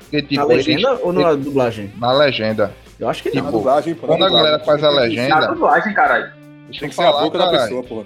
Porque, 0.01 0.23
tipo, 0.23 0.45
Na 0.47 0.53
eles- 0.55 0.65
legenda 0.65 0.93
ou 1.03 1.13
na 1.13 1.33
dublagem? 1.35 1.93
na 1.97 2.11
legenda. 2.11 2.73
Eu 2.99 3.07
acho 3.07 3.21
que 3.23 3.33
Na 3.33 3.43
não. 3.43 3.51
dublagem, 3.51 3.93
pô. 3.93 4.07
na 4.07 4.13
Quando 4.13 4.25
a 4.25 4.29
galera 4.29 4.59
faz 4.59 4.83
a 4.83 4.89
legenda- 4.89 5.35
Na 5.39 5.47
dublagem, 5.47 5.93
caralho. 5.93 6.31
Tem 6.79 6.89
que 6.89 6.95
ser 6.95 7.01
a 7.03 7.05
falar, 7.05 7.21
boca 7.21 7.37
da 7.37 7.49
pessoa, 7.51 7.83
pô. 7.83 8.05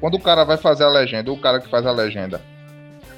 Quando 0.00 0.14
o 0.14 0.20
cara 0.20 0.44
vai 0.44 0.56
fazer 0.56 0.84
a 0.84 0.88
legenda, 0.90 1.30
o 1.32 1.38
cara 1.38 1.60
que 1.60 1.70
faz 1.70 1.86
a 1.86 1.92
legenda, 1.92 2.42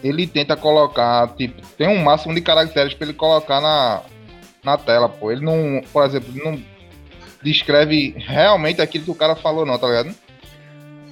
ele 0.02 0.26
tenta 0.26 0.56
colocar, 0.56 1.28
tipo, 1.36 1.60
tem 1.76 1.88
um 1.88 2.02
máximo 2.02 2.34
de 2.34 2.40
caracteres 2.40 2.94
pra 2.94 3.06
ele 3.06 3.16
colocar 3.16 3.60
na, 3.60 4.02
na 4.62 4.76
tela, 4.76 5.08
pô. 5.08 5.30
Ele 5.32 5.44
não, 5.44 5.82
por 5.92 6.04
exemplo, 6.04 6.32
não 6.34 6.60
descreve 7.42 8.14
realmente 8.18 8.80
aquilo 8.80 9.04
que 9.04 9.10
o 9.10 9.14
cara 9.14 9.34
falou, 9.36 9.64
não, 9.66 9.78
tá 9.78 9.86
ligado? 9.86 10.14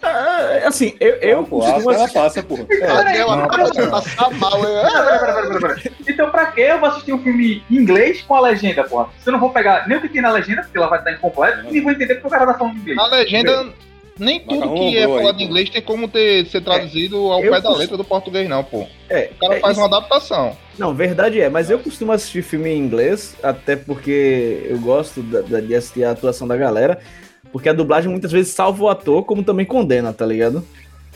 É, 0.03 0.67
assim, 0.67 0.95
eu, 1.01 1.15
eu 1.17 1.45
pô, 1.45 1.59
costumo 1.61 1.91
ela 1.91 2.09
passa, 2.09 2.43
pô. 2.43 2.57
É- 2.71 2.87
Pera, 4.83 5.19
pera, 5.19 5.19
pera, 5.19 5.49
pera, 5.49 5.61
pera. 5.61 5.93
Então, 6.09 6.31
pra 6.31 6.47
que 6.47 6.61
eu 6.61 6.79
vou 6.79 6.89
assistir 6.91 7.13
um 7.13 7.23
filme 7.23 7.63
em 7.71 7.77
inglês 7.77 8.23
com 8.23 8.35
a 8.35 8.41
legenda, 8.41 8.85
porra? 8.85 9.09
Se 9.21 9.29
eu 9.29 9.33
não 9.33 9.41
vou 9.41 9.51
pegar 9.51 9.89
nem 9.89 9.99
o 9.99 10.01
que 10.01 10.09
tem 10.09 10.23
na 10.23 10.31
legenda, 10.31 10.63
porque 10.63 10.79
ela 10.79 10.87
vai 10.89 10.99
estar 10.99 11.13
incompleta, 11.13 11.65
e 11.69 11.73
nem 11.73 11.83
vou 11.83 11.93
entender 11.93 12.15
porque 12.15 12.27
o 12.29 12.31
cara 12.31 12.47
tá 12.47 12.55
falando 12.59 12.77
inglês. 12.77 12.97
Na 12.97 13.07
legenda, 13.07 13.69
nem 14.19 14.41
tudo 14.41 14.75
que 14.75 14.97
é 14.97 15.05
aí, 15.05 15.09
falado 15.09 15.37
pô. 15.37 15.43
em 15.43 15.45
inglês 15.47 15.71
tem 15.71 15.83
como 15.83 16.09
ter, 16.09 16.47
ser 16.47 16.61
traduzido 16.63 17.17
ao 17.17 17.43
eu 17.45 17.53
pé 17.53 17.61
da 17.61 17.69
cost- 17.69 17.81
letra 17.81 17.97
do 17.97 18.05
português, 18.05 18.49
não, 18.49 18.65
pô. 18.65 18.87
É, 19.11 19.31
O 19.37 19.39
cara 19.41 19.57
é 19.57 19.61
faz 19.61 19.73
isso- 19.77 19.81
uma 19.87 19.97
adaptação. 19.97 20.57
Não, 20.79 20.95
verdade 20.95 21.41
é, 21.41 21.49
mas 21.49 21.71
eu 21.71 21.79
costumo 21.79 22.13
assistir 22.13 22.43
filme 22.43 22.71
em 22.71 22.79
inglês, 22.79 23.35
até 23.43 23.77
porque 23.77 24.67
eu 24.69 24.79
gosto 24.79 25.23
da- 25.23 25.41
da- 25.43 25.61
de 25.61 25.75
assistir 25.75 26.05
a 26.05 26.11
atuação 26.13 26.47
da 26.49 26.57
galera, 26.57 26.99
porque 27.53 27.69
a 27.69 27.73
dublagem 27.73 28.11
muitas 28.11 28.33
vezes 28.33 28.53
salva 28.53 28.85
o 28.85 28.89
ator, 28.89 29.25
como 29.25 29.43
também 29.43 29.65
condena, 29.67 30.13
tá 30.13 30.25
ligado? 30.27 30.65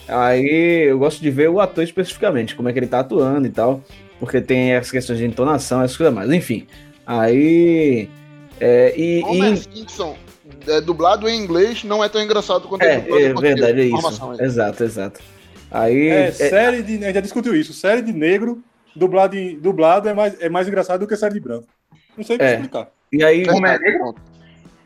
Aí 0.09 0.87
eu 0.89 0.99
gosto 0.99 1.21
de 1.21 1.31
ver 1.31 1.49
o 1.51 1.61
ator 1.61 1.85
especificamente, 1.85 2.55
como 2.57 2.69
é 2.69 2.73
que 2.73 2.79
ele 2.79 2.87
tá 2.87 3.01
atuando 3.01 3.47
e 3.47 3.51
tal, 3.51 3.83
porque 4.19 4.41
tem 4.41 4.75
as 4.75 4.91
questões 4.91 5.19
de 5.19 5.25
entonação, 5.27 5.83
essas 5.83 5.97
coisas 5.97 6.15
mais, 6.15 6.31
enfim. 6.33 6.67
Aí. 7.07 8.09
É, 8.61 8.93
e, 8.97 9.21
e- 9.21 9.25
Homer 9.25 9.57
Simpson, 9.57 10.17
é, 10.66 10.81
dublado 10.81 11.29
em 11.29 11.38
inglês, 11.42 11.85
não 11.85 12.03
é 12.03 12.09
tão 12.09 12.20
engraçado 12.23 12.66
quanto 12.68 12.83
é, 12.83 13.01
dublado 13.01 13.18
é 13.25 13.27
português. 13.33 13.55
verdade, 13.61 13.81
é 13.81 13.85
isso. 13.85 14.25
aí. 14.33 14.40
Exato, 14.46 14.85
exato. 14.85 15.20
Aí. 15.70 16.09
É, 16.09 16.27
é- 16.29 16.33
série 16.33 16.83
de. 16.83 16.94
A 16.94 17.07
gente 17.07 17.14
já 17.14 17.20
discutiu 17.20 17.55
isso. 17.55 17.73
Série 17.73 18.03
de 18.03 18.12
negro, 18.12 18.62
dublado, 18.94 19.37
em- 19.37 19.59
dublado 19.59 20.09
é, 20.09 20.14
mais, 20.14 20.40
é 20.40 20.49
mais 20.49 20.66
engraçado 20.68 21.01
do 21.01 21.07
que 21.07 21.16
série 21.16 21.35
de 21.35 21.40
branco. 21.40 21.66
Não 22.16 22.25
sei 22.25 22.37
o 22.37 22.38
que 22.38 22.44
É. 22.44 22.55
explicar. 22.55 22.88
e 23.12 23.25
aí. 23.25 23.49
Homer 23.49 23.73
é 23.73 23.79
negro? 23.79 24.14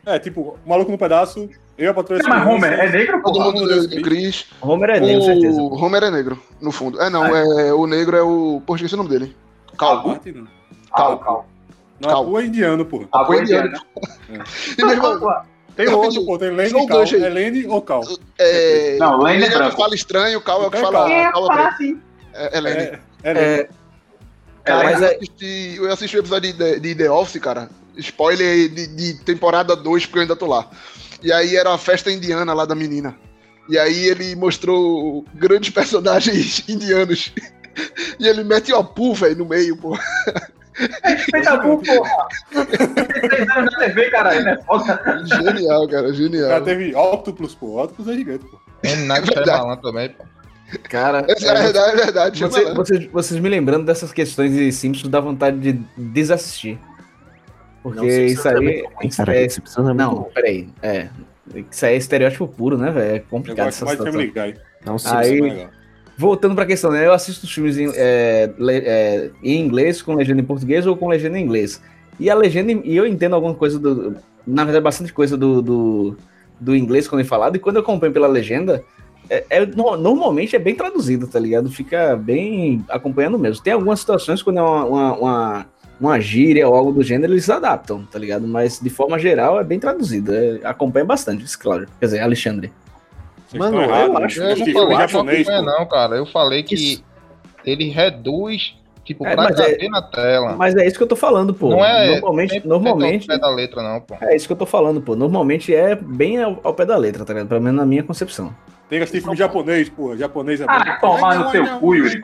É, 0.05 0.19
tipo, 0.19 0.55
o 0.63 0.69
maluco 0.69 0.91
no 0.91 0.97
pedaço, 0.99 1.49
eu 1.77 1.89
a 1.89 1.93
patroa 1.95 2.19
Não, 2.19 2.29
mas 2.29 2.47
Homer 2.47 2.73
é 2.73 2.89
negro, 2.91 3.21
Todo 3.23 3.33
porra? 3.33 3.51
mundo 3.51 3.67
Deus 3.67 3.87
de 3.89 4.01
Chris. 4.03 4.45
Homer 4.61 4.91
é 4.91 4.99
negro, 4.99 5.23
certeza. 5.23 5.59
O 5.59 5.73
Homer 5.83 6.03
é 6.03 6.11
negro, 6.11 6.39
no 6.61 6.71
fundo. 6.71 7.01
É, 7.01 7.09
não, 7.09 7.25
é, 7.25 7.73
o 7.73 7.87
negro 7.87 8.15
é 8.15 8.21
o. 8.21 8.61
Pô, 8.65 8.75
esqueci 8.75 8.93
o 8.93 8.97
nome 8.97 9.09
dele. 9.09 9.35
Calvo. 9.77 10.09
Parte, 10.11 10.31
não. 10.31 10.47
Cal, 10.95 11.17
cal. 11.17 11.47
Não, 11.99 12.09
Cal. 12.09 12.21
a 12.21 12.25
pua 12.25 12.41
é 12.41 12.45
indiano, 12.45 12.85
porra. 12.85 13.07
A 13.11 13.25
Foi 13.25 13.41
indiana. 13.41 13.81
E, 14.77 14.83
meu 14.85 14.91
irmão, 14.91 15.19
Tem 15.75 15.87
outro, 15.89 16.25
pô. 16.25 16.37
Tem 16.37 16.49
Lane 16.55 16.69
e 16.69 16.87
Cal. 16.87 17.03
É 17.03 17.29
Lane 17.29 17.65
ou 17.67 17.81
Cal? 17.81 18.03
é. 18.37 18.97
Não, 18.97 19.17
Lane 19.17 19.43
é 19.43 19.47
é 19.53 19.67
o 19.67 19.69
que 19.71 19.75
fala 19.77 19.95
estranho, 19.95 20.37
o 20.39 20.41
Cal 20.41 20.63
é 20.63 20.67
o 20.67 20.71
que 20.71 20.77
é 20.77 20.81
fala. 20.81 21.11
É 21.11 21.31
Cal 21.31 21.51
é 21.51 21.55
preto. 21.55 21.67
assim? 21.67 22.01
É, 22.33 22.57
é 22.57 22.61
Lenny. 22.61 22.77
É, 22.81 22.99
é 23.23 23.33
Lane. 23.33 23.39
É, 23.47 23.69
Cara, 24.63 24.83
mas 24.83 25.01
eu, 25.01 25.07
é- 25.07 25.15
assisti, 25.15 25.75
eu 25.77 25.91
assisti 25.91 26.17
o 26.17 26.19
episódio 26.19 26.53
de, 26.53 26.79
de 26.79 26.95
The 26.95 27.11
Office, 27.11 27.41
cara. 27.41 27.69
Spoiler 27.97 28.67
de, 28.69 28.87
de 28.87 29.13
temporada 29.23 29.75
2, 29.75 30.05
porque 30.05 30.17
eu 30.19 30.21
ainda 30.23 30.35
tô 30.35 30.47
lá. 30.47 30.69
E 31.21 31.31
aí 31.31 31.55
era 31.55 31.73
a 31.73 31.77
festa 31.77 32.11
indiana 32.11 32.53
lá 32.53 32.65
da 32.65 32.73
menina. 32.75 33.15
E 33.69 33.77
aí 33.77 34.05
ele 34.05 34.35
mostrou 34.35 35.25
grandes 35.33 35.69
personagens 35.73 36.63
indianos. 36.69 37.31
E 38.19 38.27
ele 38.27 38.43
mete 38.43 38.71
o 38.73 38.77
Apu, 38.77 39.13
velho, 39.13 39.37
no 39.37 39.45
meio, 39.45 39.75
pô. 39.77 39.97
Respeita 41.03 41.51
a 41.51 41.57
Bu, 41.57 41.81
porra. 41.81 42.27
Três 43.29 43.49
anos 43.49 43.73
na 43.73 43.79
TV, 43.85 44.09
caralho, 44.09 44.43
né? 44.43 44.57
Foda. 44.65 45.01
Genial, 45.25 45.87
cara, 45.87 46.07
Já 46.09 46.13
genial. 46.13 46.61
teve 46.63 46.95
Octopus, 46.95 47.55
pô. 47.55 47.81
Octopus 47.81 48.07
é 48.09 48.13
gigante, 48.13 48.45
pô. 48.45 48.59
M. 48.83 49.05
Night 49.05 49.25
verdade. 49.25 49.49
Shyamalan 49.49 49.77
também, 49.77 50.09
pô. 50.09 50.23
Cara, 50.89 51.25
Essa 51.29 51.51
é 51.51 51.61
verdade, 51.63 51.91
é 51.91 51.95
verdade. 52.03 52.39
você- 52.41 52.73
vocês, 52.73 53.05
vocês 53.11 53.39
me 53.39 53.47
lembrando 53.49 53.85
dessas 53.85 54.11
questões 54.11 54.51
de 54.51 54.71
Simpsons 54.71 55.09
dá 55.09 55.19
vontade 55.19 55.57
de 55.59 55.73
desassistir. 55.95 56.77
Porque 57.83 57.99
Não, 57.99 58.07
isso 58.07 58.47
é 58.47 58.57
aí. 58.57 58.67
é- 59.45 59.49
Simpsons 59.49 59.77
é 59.77 59.81
muito 59.83 59.97
não, 59.97 60.23
peraí. 60.33 60.69
É. 60.81 61.07
Isso 61.71 61.85
aí 61.85 61.93
é 61.93 61.97
estereótipo 61.97 62.47
puro, 62.47 62.77
né, 62.77 62.89
velho? 62.91 63.15
É 63.15 63.19
complicado 63.19 63.67
essa 63.67 63.85
situação. 63.85 64.11
Family 64.11 64.31
Guy. 64.31 64.55
Não, 64.83 64.93
Aí- 64.93 64.99
Simpsons. 64.99 65.25
é 65.27 65.41
legal. 65.41 65.69
Voltando 66.17 66.55
pra 66.55 66.65
questão, 66.65 66.91
né? 66.91 67.05
Eu 67.05 67.13
assisto 67.13 67.45
filmes 67.47 67.77
em, 67.77 67.89
é, 67.93 68.49
le- 68.57 68.83
é, 68.85 69.31
em 69.43 69.59
inglês, 69.59 70.01
com 70.01 70.13
legenda 70.15 70.41
em 70.41 70.45
português 70.45 70.85
ou 70.87 70.95
com 70.95 71.09
legenda 71.09 71.37
em 71.37 71.43
inglês. 71.43 71.81
E 72.19 72.29
a 72.29 72.35
legenda, 72.35 72.71
e 72.71 72.95
eu 72.95 73.05
entendo 73.05 73.35
alguma 73.35 73.53
coisa 73.53 73.77
do. 73.77 74.15
Na 74.47 74.63
verdade, 74.63 74.83
bastante 74.83 75.11
coisa 75.11 75.35
do, 75.35 75.61
do, 75.61 76.17
do 76.59 76.75
inglês 76.75 77.07
quando 77.07 77.21
é 77.21 77.25
falado, 77.25 77.55
e 77.57 77.59
quando 77.59 77.75
eu 77.77 77.81
acompanho 77.81 78.13
pela 78.13 78.27
legenda, 78.27 78.81
é, 79.29 79.43
é- 79.49 79.65
no- 79.65 79.97
normalmente 79.97 80.55
é 80.55 80.59
bem 80.59 80.73
traduzido, 80.75 81.27
tá 81.27 81.37
ligado? 81.39 81.69
Fica 81.69 82.15
bem 82.15 82.85
acompanhando 82.87 83.37
mesmo. 83.37 83.61
Tem 83.61 83.73
algumas 83.73 83.99
situações 83.99 84.41
quando 84.41 84.59
é 84.59 84.61
uma, 84.61 84.85
uma, 84.85 85.17
uma, 85.17 85.65
uma 85.99 86.19
gíria 86.21 86.65
ou 86.65 86.75
algo 86.75 86.93
do 86.93 87.03
gênero, 87.03 87.33
eles 87.33 87.49
adaptam, 87.49 88.05
tá 88.09 88.17
ligado? 88.17 88.47
Mas 88.47 88.79
de 88.79 88.89
forma 88.89 89.19
geral 89.19 89.59
é 89.59 89.63
bem 89.65 89.79
traduzido. 89.79 90.33
É, 90.33 90.61
acompanha 90.63 91.03
bastante, 91.03 91.43
isso, 91.43 91.59
claro. 91.59 91.85
Quer 91.99 92.05
dizer, 92.05 92.19
Alexandre. 92.19 92.71
Vocês 93.57 93.71
Mano, 93.71 93.77
eu 93.83 93.89
errados, 93.89 94.15
acho- 94.23 94.39
né? 94.39 94.45
Eu 94.45 94.51
Esse 94.51 94.59
não 94.59 94.65
filme 94.65 94.73
falei 94.73 94.95
que 94.95 95.01
não 95.01 95.07
japonês, 95.09 95.47
acompanha, 95.49 95.63
pô. 95.73 95.79
não, 95.79 95.85
cara. 95.87 96.15
Eu 96.15 96.25
falei 96.25 96.63
que 96.63 96.75
Isso. 96.75 97.03
ele 97.65 97.89
reduz, 97.89 98.75
tipo, 99.03 99.25
É, 99.25 99.33
pra 99.35 99.43
mas 99.45 99.59
é- 99.59 99.71
caber 99.73 99.89
na 99.89 100.01
tela. 100.01 100.55
Mas 100.55 100.75
é 100.75 100.85
isso 100.87 100.97
que 100.97 101.03
eu 101.03 101.07
tô 101.07 101.15
falando, 101.15 101.53
pô. 101.53 101.69
não 101.69 101.85
é 101.85 102.11
normalmente, 102.11 102.53
100% 102.55 102.65
normalmente, 102.65 103.31
ao 103.31 103.37
pé 103.37 103.41
da 103.41 103.49
letra, 103.49 103.81
não, 103.83 104.01
pô. 104.01 104.15
É 104.21 104.35
isso 104.35 104.47
que 104.47 104.53
eu 104.53 104.57
tô 104.57 104.65
falando, 104.65 105.01
pô. 105.01 105.15
Normalmente 105.15 105.73
é 105.73 105.95
bem 105.95 106.41
ao, 106.41 106.59
ao 106.63 106.73
pé 106.73 106.85
da 106.85 106.97
letra, 106.97 107.23
tá 107.25 107.33
ligado? 107.33 107.47
Pelo 107.49 107.61
menos 107.61 107.77
na 107.79 107.85
minha 107.85 108.03
concepção. 108.03 108.55
Tem 108.89 108.99
que 108.99 109.03
assistir 109.03 109.21
filme 109.21 109.37
japonês, 109.37 109.89
pô. 109.89 110.15
Japonês 110.15 110.61
é 110.61 110.65
bom. 110.65 110.71
Ah, 110.71 110.97
tomar 111.01 111.39
no 111.39 111.49
seu 111.51 111.65
cu, 111.79 111.95
Yuri. 111.95 112.21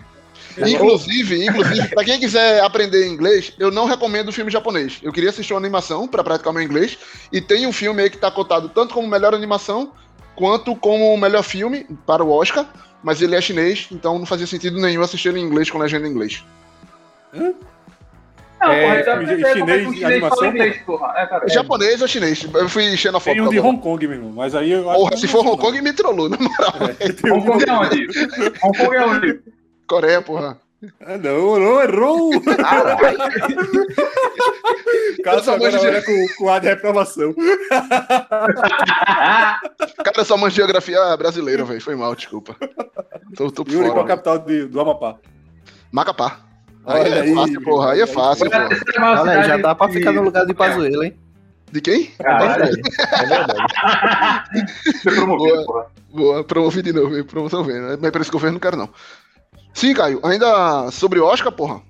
Inclusive, 0.57 1.45
inclusive, 1.45 1.88
pra 1.89 2.03
quem 2.03 2.19
quiser 2.19 2.61
aprender 2.61 3.07
inglês, 3.07 3.53
eu 3.57 3.71
não 3.71 3.86
recomendo 3.86 4.32
filme 4.32 4.51
japonês. 4.51 4.99
Eu 5.01 5.11
queria 5.13 5.29
assistir 5.29 5.53
uma 5.53 5.59
animação 5.59 6.07
pra 6.07 6.23
praticar 6.23 6.51
meu 6.53 6.61
inglês. 6.61 6.97
E 7.32 7.39
tem 7.39 7.65
um 7.65 7.71
filme 7.71 8.01
aí 8.01 8.09
que 8.09 8.17
tá 8.17 8.29
cotado 8.29 8.69
tanto 8.69 8.93
como 8.93 9.07
melhor 9.07 9.34
animação 9.34 9.91
quanto 10.41 10.75
como 10.75 11.15
melhor 11.17 11.43
filme 11.43 11.85
para 12.07 12.23
o 12.23 12.31
Oscar. 12.31 12.65
Mas 13.03 13.21
ele 13.21 13.35
é 13.35 13.41
chinês, 13.41 13.87
então 13.91 14.17
não 14.17 14.25
fazia 14.25 14.47
sentido 14.47 14.79
nenhum 14.79 15.01
assistir 15.01 15.29
ele 15.29 15.39
em 15.39 15.43
inglês 15.43 15.69
com 15.69 15.77
legenda 15.77 16.07
em 16.07 16.11
inglês. 16.11 16.43
Não, 17.33 18.71
É, 18.71 18.81
porra, 18.81 19.03
já 19.03 19.17
como 19.17 19.29
é 19.29 19.37
chinês 19.53 19.87
de 19.87 19.95
chinês 19.95 20.03
animação, 20.03 20.45
inglês, 20.47 20.77
porra. 20.83 21.13
É, 21.15 21.25
cara, 21.25 21.45
É 21.45 21.49
japonês 21.49 22.01
ou 22.01 22.07
chinês? 22.07 22.47
Eu 22.53 22.69
fui 22.69 22.95
xenofóbico. 22.97 23.43
Tem 23.43 23.47
um 23.47 23.49
de 23.49 23.57
tá 23.57 23.63
bom. 23.63 23.69
Hong 23.69 23.81
Kong, 23.81 24.07
meu 24.07 24.17
irmão. 24.17 24.33
Mas 24.35 24.53
aí 24.55 24.71
Porra, 24.83 25.17
se 25.17 25.27
for 25.27 25.45
Hong 25.45 25.57
Kong, 25.57 25.81
me 25.81 25.93
trollou, 25.93 26.29
na 26.29 26.37
moral. 26.37 26.73
É, 26.99 27.31
Hong 27.33 27.45
Kong 27.45 27.63
é 27.67 27.73
onde? 27.73 28.07
Hong 28.63 28.77
Kong 28.77 28.95
é 28.95 29.05
onde? 29.05 29.39
Coreia, 29.87 30.21
porra. 30.21 30.59
Ah, 31.05 31.17
não, 31.17 31.59
não, 31.59 31.82
errou! 31.82 32.32
Cara, 35.23 35.43
só 35.43 35.57
de- 35.57 35.65
olha 35.65 36.01
com, 36.03 36.25
com 36.38 36.49
ar 36.49 36.59
de 36.59 36.67
reprovação. 36.67 37.34
Cara, 40.03 40.25
só 40.25 40.36
manjo 40.38 40.55
geografia 40.55 41.15
brasileira, 41.17 41.63
velho. 41.63 41.82
Foi 41.82 41.95
mal, 41.95 42.15
desculpa. 42.15 42.55
Tô, 43.36 43.51
tô 43.51 43.63
por 43.63 43.71
Yuri, 43.71 43.89
qual 43.89 44.01
fora. 44.01 44.13
a 44.13 44.17
capital 44.17 44.39
de- 44.39 44.65
do 44.65 44.82
Amapá? 44.82 45.17
Macapá. 45.91 46.39
Aí 46.86 47.01
Olha 47.01 47.15
é 47.15 47.21
aí. 47.21 47.36
fácil, 47.36 47.61
porra. 47.63 47.91
Aí 47.91 48.01
é 48.01 48.07
fácil, 48.07 48.47
a 48.47 48.49
porra. 48.49 48.69
maior 48.99 49.19
Olha 49.21 49.32
aí, 49.39 49.47
já 49.47 49.57
dá 49.57 49.75
pra 49.75 49.89
ficar 49.89 50.11
no 50.13 50.23
lugar 50.23 50.45
de 50.45 50.53
Pazuello, 50.53 51.03
hein? 51.03 51.15
De 51.71 51.79
quem? 51.79 52.11
É 52.19 52.23
Caralho, 52.23 52.65
verdade. 52.65 52.82
É 53.21 53.25
verdade. 53.27 54.73
foi 55.03 55.15
promovido, 55.15 55.65
porra. 55.65 55.86
Boa, 56.11 56.43
promovi 56.43 56.82
de 56.82 56.91
novo, 56.91 57.23
promoção 57.25 57.63
vendo. 57.63 57.97
Mas 58.01 58.11
pra 58.11 58.21
esse 58.21 58.32
governo 58.32 58.53
não 58.55 58.59
quero, 58.59 58.75
não. 58.77 58.89
Sim, 59.74 59.93
Caio, 59.93 60.19
ainda 60.24 60.89
sobre 60.91 61.19
o 61.19 61.26
Oscar, 61.26 61.51
porra. 61.51 61.82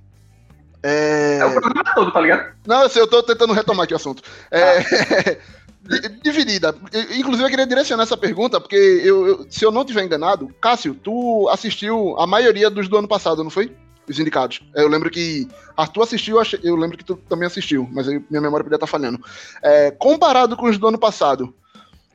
É... 0.83 1.37
É 1.39 1.45
o 1.45 1.51
programa 1.51 1.83
todo, 1.93 2.11
tá 2.11 2.21
ligado? 2.21 2.53
Não, 2.65 2.83
eu 2.83 2.89
sei, 2.89 3.01
eu 3.01 3.07
tô 3.07 3.21
tentando 3.21 3.53
retomar 3.53 3.83
aqui 3.83 3.93
o 3.93 3.97
assunto. 3.97 4.23
É... 4.49 5.37
di- 5.81 6.09
Dividida. 6.23 6.75
Inclusive, 7.15 7.43
eu 7.45 7.49
queria 7.49 7.67
direcionar 7.67 8.03
essa 8.03 8.17
pergunta, 8.17 8.59
porque 8.59 8.75
eu, 9.03 9.27
eu- 9.27 9.45
se 9.49 9.63
eu 9.65 9.71
não 9.71 9.85
tiver 9.85 10.03
enganado, 10.03 10.53
Cássio, 10.61 10.93
tu 10.95 11.47
assistiu 11.49 12.15
a 12.19 12.25
maioria 12.25 12.69
dos 12.69 12.87
do 12.87 12.97
ano 12.97 13.07
passado, 13.07 13.43
não 13.43 13.51
foi? 13.51 13.75
Os 14.09 14.19
indicados. 14.19 14.59
Eu 14.75 14.87
lembro 14.87 15.09
que 15.09 15.47
Arthur 15.77 16.01
assistiu, 16.03 16.37
eu 16.63 16.75
lembro 16.75 16.97
que 16.97 17.05
tu 17.05 17.15
também 17.15 17.45
assistiu, 17.47 17.87
mas 17.91 18.07
aí 18.07 18.21
minha 18.29 18.41
memória 18.41 18.63
podia 18.63 18.75
estar 18.75 18.87
falhando. 18.87 19.23
É, 19.63 19.91
comparado 19.91 20.57
com 20.57 20.65
os 20.67 20.77
do 20.77 20.87
ano 20.87 20.97
passado, 20.97 21.53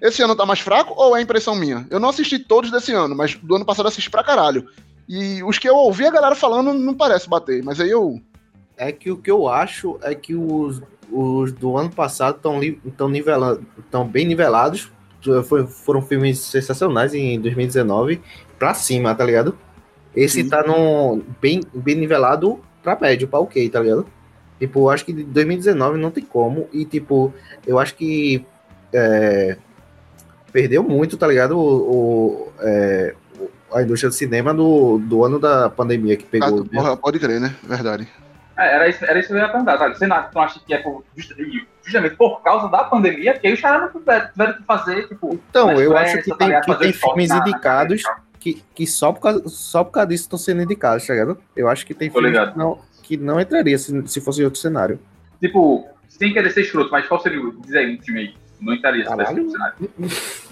esse 0.02 0.20
ano 0.22 0.34
tá 0.36 0.44
mais 0.44 0.58
fraco 0.60 0.92
ou 0.96 1.16
é 1.16 1.22
impressão 1.22 1.54
minha? 1.54 1.86
Eu 1.88 1.98
não 2.00 2.08
assisti 2.10 2.38
todos 2.38 2.70
desse 2.70 2.92
ano, 2.92 3.14
mas 3.16 3.34
do 3.36 3.54
ano 3.54 3.64
passado 3.64 3.86
assisti 3.86 4.10
pra 4.10 4.24
caralho. 4.24 4.68
E 5.08 5.42
os 5.44 5.58
que 5.58 5.68
eu 5.68 5.76
ouvi 5.76 6.04
a 6.06 6.10
galera 6.10 6.34
falando 6.34 6.72
não 6.74 6.94
parece 6.94 7.28
bater, 7.28 7.62
mas 7.62 7.80
aí 7.80 7.90
eu. 7.90 8.20
É 8.76 8.90
que 8.92 9.10
o 9.10 9.16
que 9.16 9.30
eu 9.30 9.48
acho 9.48 9.98
é 10.02 10.14
que 10.14 10.34
os, 10.34 10.82
os 11.10 11.52
do 11.52 11.76
ano 11.76 11.90
passado 11.90 12.36
estão 12.36 13.08
nivelando, 13.08 13.64
estão 13.78 14.06
bem 14.06 14.26
nivelados. 14.26 14.90
Foi- 15.44 15.66
foram 15.66 16.02
filmes 16.02 16.38
sensacionais 16.38 17.12
em 17.14 17.40
2019 17.40 18.20
pra 18.58 18.74
cima, 18.74 19.14
tá 19.14 19.24
ligado? 19.24 19.56
Esse 20.14 20.42
Sim. 20.42 20.48
tá 20.48 20.62
no 20.62 21.22
bem, 21.40 21.60
bem 21.74 21.94
nivelado 21.96 22.60
pra 22.82 22.98
médio, 23.00 23.26
pra 23.28 23.40
ok, 23.40 23.68
tá 23.68 23.80
ligado? 23.80 24.06
Tipo, 24.58 24.80
eu 24.80 24.90
acho 24.90 25.04
que 25.04 25.12
de 25.12 25.24
2019 25.24 25.98
não 25.98 26.10
tem 26.10 26.24
como. 26.24 26.68
E, 26.72 26.84
tipo, 26.84 27.32
eu 27.66 27.78
acho 27.78 27.94
que 27.96 28.44
é, 28.92 29.56
perdeu 30.52 30.82
muito, 30.82 31.16
tá 31.16 31.26
ligado? 31.26 31.58
O, 31.58 31.62
o- 31.90 32.52
é, 32.60 33.14
a 33.72 33.82
indústria 33.82 34.08
do 34.10 34.14
cinema 34.14 34.52
do, 34.54 34.98
do 34.98 35.24
ano 35.24 35.38
da 35.38 35.68
pandemia 35.70 36.16
que 36.16 36.24
Ah, 36.24 36.28
pegou. 36.30 36.64
tu- 36.64 36.70
porra, 36.70 36.96
pode 36.96 37.18
crer, 37.18 37.40
né? 37.40 37.54
Verdade. 37.62 38.08
É, 38.58 38.74
era, 38.74 38.88
isso, 38.88 39.04
era 39.04 39.18
isso 39.18 39.28
que 39.28 39.34
eu 39.34 39.38
ia 39.38 39.48
perguntar, 39.48 39.76
sabe? 39.78 39.98
Você 39.98 40.06
não, 40.06 40.16
acha 40.16 40.60
que 40.66 40.72
é 40.72 40.78
por, 40.78 41.04
just- 41.16 41.34
justamente 41.84 42.16
por 42.16 42.42
causa 42.42 42.68
da 42.68 42.84
pandemia 42.84 43.38
que 43.38 43.46
aí 43.46 43.52
os 43.52 43.60
caras 43.60 43.82
não 43.92 44.00
tiveram, 44.00 44.28
que 44.54 44.62
fazer, 44.64 45.08
tipo. 45.08 45.34
Então, 45.50 45.72
eu 45.72 45.96
acho 45.96 46.22
que 46.22 46.34
tem, 46.36 46.60
que 46.60 46.74
tem 46.76 46.92
filmes 46.92 47.28
na- 47.28 47.36
na 47.36 47.40
indicados 47.48 48.02
carreira 48.02 48.26
que, 48.40 48.62
que 48.74 48.86
só, 48.86 49.12
por 49.12 49.20
causa, 49.20 49.42
só 49.48 49.82
por 49.84 49.90
causa 49.90 50.08
disso 50.08 50.22
estão 50.24 50.38
sendo 50.38 50.62
indicados, 50.62 51.06
tá 51.06 51.12
ligado? 51.12 51.38
Eu 51.56 51.68
acho 51.68 51.84
que 51.84 51.92
tem 51.92 52.08
Tô 52.08 52.14
filmes 52.14 52.30
ligado. 52.32 52.52
que 52.52 52.58
não, 52.58 52.78
que 53.02 53.16
não 53.16 53.40
entraria 53.40 53.76
se, 53.76 54.06
se 54.08 54.20
fosse 54.20 54.40
em 54.40 54.44
outro 54.44 54.60
cenário. 54.60 54.98
Tipo, 55.40 55.86
sem 56.08 56.32
querer 56.32 56.50
ser 56.50 56.62
escroto, 56.62 56.90
mas 56.90 57.06
qual 57.06 57.20
seria 57.20 57.40
o. 57.42 57.60
Diz 57.60 57.74
aí 57.74 57.94
um 57.94 57.98
time 57.98 58.20
aí. 58.20 58.34
Não 58.60 58.72
entraria 58.72 59.02
se 59.04 59.10
Caralho. 59.10 59.42
no 59.44 59.50
cenário. 59.50 59.74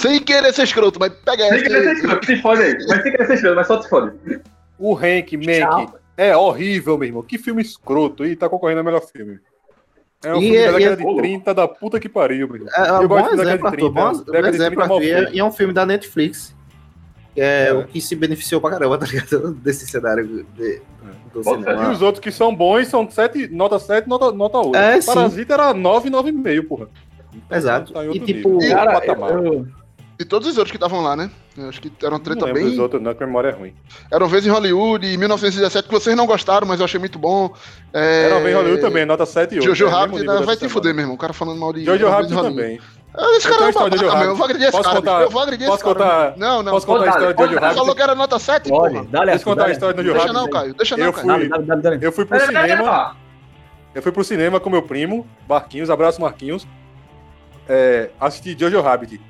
Sem 0.00 0.20
querer 0.22 0.52
ser 0.52 0.62
escroto, 0.64 0.98
mas 0.98 1.12
pega 1.24 1.44
Sem 1.44 1.52
essa. 1.58 1.62
querer 1.62 1.82
ser 1.84 1.92
escroto, 1.94 2.26
se 2.26 2.36
fode 2.42 2.62
aí. 2.62 2.74
Mas 2.88 3.02
sem 3.02 3.12
querer 3.12 3.26
ser 3.26 3.34
escroto, 3.34 3.56
mas 3.56 3.66
só 3.66 3.76
te 3.80 3.88
fode. 3.88 4.12
O 4.78 4.94
Hank, 4.96 5.36
Mank, 5.36 5.92
é 6.16 6.36
horrível, 6.36 6.96
meu 6.98 7.06
irmão. 7.08 7.22
Que 7.22 7.36
filme 7.38 7.60
escroto. 7.62 8.24
E 8.24 8.34
tá 8.34 8.48
concorrendo 8.48 8.78
ao 8.80 8.84
melhor 8.84 9.02
filme. 9.02 9.38
É 10.24 10.34
um 10.34 10.38
E 10.38 10.40
filme 10.42 10.56
é- 10.56 10.66
da 10.72 10.78
década 10.78 11.02
e 11.02 11.06
é- 11.06 11.08
de 11.12 11.16
30 11.16 11.54
da 11.54 11.66
puta 11.68 11.98
que 12.00 12.08
pariu, 12.08 12.46
meu 12.46 12.56
irmão. 12.56 12.70
É, 12.76 12.80
é 12.80 12.90
Eu 13.04 13.08
bom 13.08 13.16
gosto 13.20 13.36
da 13.36 13.44
década 13.44 13.56
de 13.58 13.66
Arthur. 13.66 13.70
30, 13.70 13.90
Bom, 13.90 14.12
década 14.12 14.24
bom 14.24 14.50
de 14.50 14.56
exemplo, 14.56 14.76
30 14.76 14.88
mal 14.88 14.96
Arthur. 14.98 15.02
E 15.04 15.10
é, 15.12 15.30
e 15.34 15.38
é 15.40 15.44
um 15.44 15.52
filme 15.52 15.72
da 15.74 15.86
Netflix. 15.86 16.54
que 17.34 17.40
É, 17.40 17.68
É. 17.68 17.72
o 17.72 17.84
que 17.86 18.00
se 18.00 18.16
beneficiou 18.16 18.60
pra 18.60 18.70
caramba, 18.70 18.98
tá 18.98 19.06
ligado? 19.06 19.52
Desse 19.54 19.86
cenário 19.86 20.44
de, 20.56 20.82
do 21.32 21.42
Bota 21.42 21.60
E 21.60 21.64
cinema. 21.64 21.90
os 21.92 22.02
outros 22.02 22.22
que 22.22 22.32
são 22.32 22.52
bons 22.54 22.88
são 22.88 23.08
7, 23.08 23.46
nota 23.48 23.78
7, 23.78 24.08
nota, 24.08 24.32
nota 24.32 24.58
8. 24.58 24.74
É, 24.76 25.00
sim. 25.00 25.06
Parasita 25.14 25.54
era 25.54 25.72
9, 25.72 26.10
9,5, 26.10 26.62
porra. 26.66 26.88
Então, 27.32 27.56
Exato. 27.56 27.92
tá 27.92 28.04
E 28.06 28.18
tipo, 28.18 28.56
nível. 28.58 28.70
Cara, 28.76 29.00
eu- 29.06 29.44
eu- 29.54 29.66
E 30.20 30.24
todos 30.26 30.46
os 30.48 30.58
outros 30.58 30.70
que 30.70 30.76
estavam 30.76 31.00
lá, 31.00 31.16
né? 31.16 31.30
Eu 31.56 31.70
acho 31.70 31.80
que 31.80 31.90
eram 32.02 32.18
Não 32.18 32.20
treta 32.20 32.44
dos 32.44 32.52
bem. 32.52 32.78
outros, 32.78 33.00
não, 33.00 33.14
que 33.14 33.24
a 33.24 33.26
memória 33.26 33.48
é 33.48 33.52
ruim. 33.52 33.74
Era 34.12 34.22
uma 34.22 34.28
vez 34.30 34.46
em 34.46 34.50
Hollywood, 34.50 35.06
em 35.06 35.16
1917, 35.16 35.88
que 35.88 35.94
vocês 35.94 36.14
não 36.14 36.26
gostaram, 36.26 36.66
mas 36.68 36.78
eu 36.78 36.84
achei 36.84 37.00
muito 37.00 37.18
bom. 37.18 37.54
É... 37.90 38.24
Era 38.26 38.40
bem 38.40 38.52
Hollywood 38.54 38.82
também, 38.82 39.06
nota 39.06 39.24
7 39.24 39.54
e 39.54 39.58
8. 39.60 39.66
Jojo 39.68 39.86
é, 39.86 39.88
Rabbit, 39.90 40.26
né? 40.26 40.40
vai 40.42 40.56
te 40.58 40.68
fuder, 40.68 40.92
meu 40.94 41.04
irmão. 41.04 41.14
O 41.14 41.18
cara 41.18 41.32
falando 41.32 41.58
mal 41.58 41.72
de. 41.72 41.86
Jojo 41.86 41.96
Era 42.04 42.06
uma 42.06 42.16
Rabbit 42.16 42.34
vez 42.34 42.44
em 42.46 42.48
também. 42.50 42.80
Ah, 43.14 43.36
Esse 43.36 43.48
Eu 43.48 43.52
cara 43.52 43.64
é 43.64 43.68
um 43.68 43.72
babaca, 43.72 43.96
meu. 43.96 44.04
Eu 44.06 44.12
Rabbit. 44.12 44.36
vou 44.36 44.44
agredir 44.44 44.62
esse 44.68 44.72
Posso 44.76 44.84
cara. 44.84 44.96
contar- 45.00 45.22
Eu 45.22 45.30
vou 45.30 45.42
agredir 45.42 45.62
esse 45.66 45.70
Posso 45.82 45.84
cara. 45.96 45.98
contar, 46.28 46.38
Não, 46.38 46.62
não. 46.62 46.72
posso 46.72 46.86
contar 46.86 47.04
a 47.04 47.08
história 47.08 47.34
de 47.34 47.40
Jojo. 47.42 47.54
Você 47.54 47.60
falou 47.60 47.76
Rabbit? 47.78 47.96
que 47.96 48.02
era 48.02 48.14
nota 48.14 48.38
7, 48.38 48.70
Olha, 48.72 49.02
porra. 49.04 49.24
Deixa 49.24 49.40
eu 49.40 49.44
contar 49.44 49.64
a 49.66 49.70
história 49.72 49.94
do 49.94 50.02
Jojo 50.02 50.12
Deixa 50.14 50.26
Rabbit. 50.28 50.42
não, 50.42 50.50
Caio. 50.50 50.74
Deixa 50.74 50.96
não, 50.98 51.06
Eu 51.06 51.12
Caio. 51.14 51.98
Eu 52.02 52.12
fui 52.12 52.24
pro 52.26 52.38
cinema. 52.40 53.16
Eu 53.94 54.02
fui 54.02 54.12
pro 54.12 54.22
cinema 54.24 54.60
com 54.60 54.68
meu 54.68 54.82
primo, 54.82 55.26
Marquinhos, 55.48 55.88
abraço 55.88 56.20
Marquinhos. 56.20 56.66
É, 57.68 58.10
assisti 58.20 58.54
Jojo 58.58 58.80
Rabbit. 58.82 59.20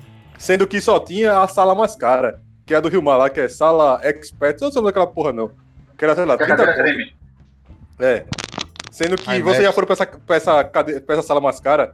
Sendo 0.41 0.65
que 0.65 0.81
só 0.81 0.99
tinha 0.99 1.39
a 1.39 1.47
sala 1.47 1.75
mais 1.75 1.95
cara, 1.95 2.41
que 2.65 2.73
é 2.73 2.77
a 2.77 2.79
do 2.79 2.89
Rio 2.89 3.01
Mar 3.01 3.15
lá, 3.17 3.29
que 3.29 3.39
é 3.39 3.47
sala 3.47 3.99
expert. 4.03 4.59
Não 4.59 4.71
sei 4.71 4.81
daquela 4.81 5.05
porra, 5.05 5.31
não. 5.31 5.51
Que 5.95 6.03
era, 6.03 6.15
sei 6.15 6.25
lá, 6.25 6.35
Que 6.35 6.43
a 6.43 6.47
30 6.47 6.57
cadeira 6.65 6.83
conto. 6.83 6.95
treme. 6.95 7.13
É. 7.99 8.25
Sendo 8.91 9.15
que 9.17 9.29
IMAX. 9.31 9.57
você 9.57 9.63
já 9.63 9.71
foram 9.71 9.85
pra 9.85 9.93
essa, 9.93 10.05
pra, 10.07 10.35
essa 10.35 10.63
cade- 10.63 10.99
pra 11.01 11.15
essa 11.15 11.27
sala 11.27 11.39
mais 11.39 11.59
cara, 11.59 11.93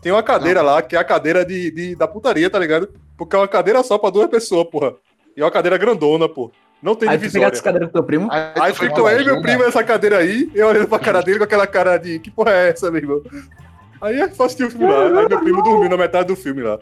Tem 0.00 0.10
uma 0.12 0.22
cadeira 0.22 0.62
lá, 0.62 0.80
que 0.82 0.94
é 0.94 0.98
a 0.98 1.04
cadeira 1.04 1.44
de, 1.44 1.70
de- 1.70 1.96
da 1.96 2.06
putaria, 2.08 2.48
tá 2.48 2.58
ligado? 2.58 2.88
Porque 3.16 3.34
é 3.34 3.38
uma 3.38 3.48
cadeira 3.48 3.82
só 3.82 3.98
pra 3.98 4.08
duas 4.10 4.28
pessoas, 4.28 4.66
porra. 4.70 4.94
E 5.36 5.40
é 5.40 5.44
uma 5.44 5.50
cadeira 5.50 5.76
grandona, 5.76 6.28
pô. 6.28 6.50
Não 6.80 6.94
tem 6.94 7.08
Aí 7.08 7.18
divisória. 7.18 7.48
essa 7.48 7.62
cadeira 7.62 7.86
do 7.86 7.92
teu 7.92 8.04
primo. 8.04 8.28
Aí, 8.30 8.52
Aí 8.60 8.72
ficou 8.74 9.10
eu 9.10 9.20
e 9.20 9.24
meu 9.24 9.42
primo 9.42 9.64
nessa 9.64 9.82
cadeira 9.82 10.18
aí, 10.18 10.48
eu 10.54 10.68
olhando 10.68 10.86
pra 10.88 10.98
cara 11.00 11.20
dele 11.22 11.38
com 11.38 11.44
aquela 11.44 11.66
cara 11.66 11.96
de 11.98 12.18
que 12.20 12.30
porra 12.30 12.52
é 12.52 12.68
essa, 12.68 12.90
meu 12.90 13.00
irmão? 13.02 13.20
Aí 14.00 14.20
é 14.20 14.28
só 14.30 14.44
assistir 14.44 14.64
o 14.64 14.70
filme 14.70 14.86
lá. 14.86 15.06
Aí 15.06 15.28
meu 15.28 15.40
primo 15.40 15.62
dormiu 15.62 15.88
na 15.90 15.96
metade 15.96 16.28
do 16.28 16.36
filme 16.36 16.62
lá. 16.62 16.78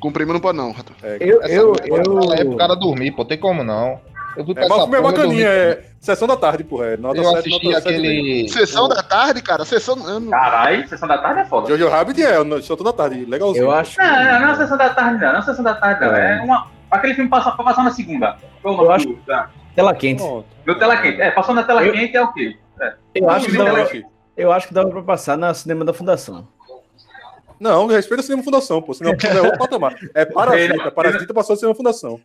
Com 0.00 0.08
o 0.08 0.12
primo 0.12 0.32
não 0.32 0.40
pode 0.40 0.56
não, 0.58 0.72
Rato. 0.72 0.92
É, 1.02 1.16
Eu, 1.20 1.42
eu, 1.42 1.72
porra 1.72 2.34
É 2.34 2.44
pro 2.44 2.52
eu, 2.52 2.56
cara 2.56 2.74
dormir, 2.74 3.10
pô, 3.12 3.24
tem 3.24 3.38
como 3.38 3.62
não. 3.64 4.00
Eu 4.36 4.44
fui 4.44 4.54
pra 4.54 4.62
é, 4.62 4.66
essa 4.66 4.76
mas 4.76 4.92
é 4.92 4.96
eu 4.96 5.02
bacaninha, 5.02 5.48
é 5.48 5.84
sessão 5.98 6.28
da 6.28 6.36
tarde, 6.36 6.62
porra. 6.62 6.86
É 6.86 6.96
nota 6.96 7.18
Eu 7.18 7.24
7, 7.24 7.38
assisti 7.38 7.66
nota 7.66 7.80
7 7.80 7.92
mesmo. 8.00 8.06
aquele. 8.08 8.48
Sessão 8.50 8.84
o- 8.84 8.88
da 8.88 9.02
tarde, 9.02 9.42
cara. 9.42 9.64
Sessão. 9.64 9.96
eu 10.08 10.20
não- 10.20 10.30
Caralho, 10.30 10.88
sessão 10.88 11.08
da 11.08 11.18
tarde 11.18 11.40
é 11.40 11.44
foda. 11.44 11.68
Jojo 11.68 11.88
Rabbit 11.88 12.22
é, 12.24 12.36
eu 12.36 12.62
sessão 12.62 12.76
da 12.76 12.92
tarde, 12.92 13.24
legalzinho. 13.24 13.64
eu 13.64 13.70
acho. 13.72 13.98
Não, 13.98 14.06
não, 14.06 14.40
não 14.40 14.48
é 14.50 14.54
sessão 14.54 14.76
da 14.78 14.90
tarde, 14.90 15.20
não. 15.24 15.32
Não 15.32 15.38
é 15.40 15.42
sessão 15.42 15.64
da 15.64 15.74
tarde, 15.74 16.00
não. 16.04 16.14
É. 16.14 16.38
É 16.38 16.40
uma. 16.42 16.66
Aquele 16.90 17.14
filme 17.14 17.28
passa, 17.28 17.50
pra 17.50 17.64
passar 17.64 17.82
na 17.82 17.90
segunda. 17.90 18.36
Qual 18.62 18.76
o 18.78 18.82
Eu 18.84 18.92
acho- 18.92 19.18
da- 19.26 19.48
Tela 19.74 19.94
quente. 19.94 20.22
Pronto. 20.22 20.46
do 20.64 20.78
tela 20.78 20.96
quente. 20.98 21.20
É, 21.20 21.30
passou 21.32 21.54
na 21.54 21.62
tela 21.64 21.84
Eu- 21.84 21.92
quente 21.92 22.16
é 22.16 22.22
o 22.22 22.32
quê? 22.32 22.56
Eu 23.14 23.28
acho, 23.30 23.46
que 23.46 23.58
Não, 23.58 23.64
dava, 23.64 23.88
eu 24.36 24.52
acho 24.52 24.68
que 24.68 24.74
dava 24.74 24.88
pra 24.90 25.02
passar 25.02 25.36
na 25.36 25.52
cinema 25.52 25.84
da 25.84 25.92
Fundação. 25.92 26.46
Não, 27.60 27.86
respeita 27.86 28.20
o 28.22 28.24
cinema 28.24 28.42
fundação, 28.42 28.80
pô. 28.82 28.94
Cinema 28.94 29.16
fundação 29.18 29.38
é 29.38 29.42
outro 29.42 29.58
patamar. 29.58 29.94
É 30.14 30.24
Parasita. 30.26 30.90
Parasita 30.90 31.34
passou 31.34 31.56
do 31.56 31.58
cinema 31.58 31.74
fundação. 31.74 32.20